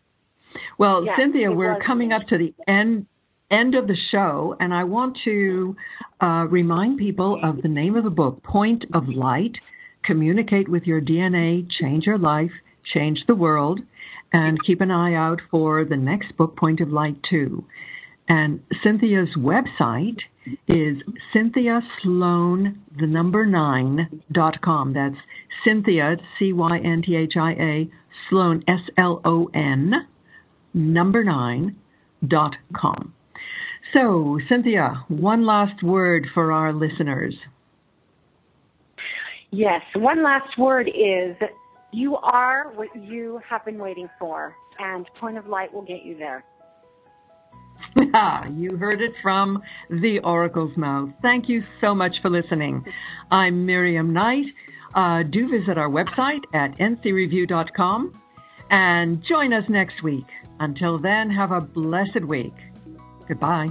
Well, 0.79 1.05
yes, 1.05 1.17
Cynthia, 1.19 1.51
we're 1.51 1.81
coming 1.81 2.13
amazing. 2.13 2.23
up 2.23 2.29
to 2.29 2.39
the 2.39 2.55
end 2.69 3.07
end 3.51 3.75
of 3.75 3.87
the 3.87 3.97
show, 4.11 4.57
and 4.61 4.73
I 4.73 4.85
want 4.85 5.19
to 5.25 5.77
uh, 6.21 6.47
remind 6.49 6.99
people 6.99 7.39
of 7.43 7.63
the 7.63 7.69
name 7.69 7.97
of 7.97 8.05
the 8.05 8.11
book, 8.11 8.43
Point 8.43 8.85
of 8.95 9.09
Light 9.09 9.57
communicate 10.05 10.69
with 10.69 10.85
your 10.85 11.01
DNA, 11.01 11.67
change 11.81 12.07
your 12.07 12.19
life, 12.19 12.53
change 12.93 13.25
the 13.27 13.35
world, 13.35 13.81
and 14.33 14.63
keep 14.65 14.81
an 14.81 14.91
eye 14.91 15.15
out 15.15 15.41
for 15.51 15.85
the 15.85 15.97
next 15.97 16.37
book, 16.37 16.57
Point 16.57 16.81
of 16.81 16.91
Light 16.91 17.17
2. 17.31 17.65
And 18.29 18.61
Cynthia's 18.83 19.29
website 19.37 20.19
is 20.69 20.97
Cynthia 21.33 21.81
Slon, 22.03 22.77
the 22.99 23.07
number 23.07 23.47
nine, 23.47 24.23
dot 24.33 24.61
com. 24.63 24.93
That's 24.93 25.17
Cynthia, 25.65 26.17
C 26.39 26.53
Y 26.53 26.79
N 26.79 27.03
T 27.03 27.17
H 27.17 27.35
I 27.37 27.53
A, 27.53 27.91
Slon, 28.31 28.63
S 28.67 28.81
L 28.99 29.21
O 29.25 29.51
N, 29.55 30.07
number 30.73 31.23
nine, 31.23 31.77
dot 32.27 32.57
com. 32.75 33.13
So, 33.93 34.39
Cynthia, 34.49 35.05
one 35.09 35.47
last 35.47 35.83
word 35.83 36.27
for 36.35 36.51
our 36.51 36.73
listeners. 36.73 37.35
Yes. 39.55 39.83
One 39.95 40.23
last 40.25 40.59
word 40.59 40.89
is 40.89 41.37
you 41.93 42.17
are 42.17 42.73
what 42.75 42.89
you 42.97 43.41
have 43.49 43.65
been 43.65 43.79
waiting 43.79 44.09
for, 44.19 44.55
and 44.81 45.07
Point 45.21 45.39
of 45.39 45.47
Light 45.47 45.73
will 45.73 45.83
get 45.83 46.03
you 46.03 46.17
there. 46.19 46.45
you 48.53 48.77
heard 48.77 49.01
it 49.01 49.13
from 49.23 49.63
the 49.91 50.19
Oracle's 50.21 50.77
mouth. 50.77 51.11
Thank 51.23 51.49
you 51.49 51.63
so 51.81 51.95
much 51.95 52.21
for 52.21 52.31
listening. 52.31 52.85
I'm 53.31 53.65
Miriam 53.65 54.13
Knight. 54.13 54.49
Uh, 54.93 55.23
do 55.23 55.49
visit 55.49 55.79
our 55.79 55.89
website 55.89 56.43
at 56.53 56.77
ncreview.com 56.79 58.13
and 58.71 59.23
join 59.23 59.53
us 59.53 59.69
next 59.69 60.03
week. 60.03 60.27
Until 60.59 60.99
then, 60.99 61.31
have 61.31 61.53
a 61.53 61.61
blessed 61.61 62.25
week. 62.25 62.55
Goodbye. 63.29 63.69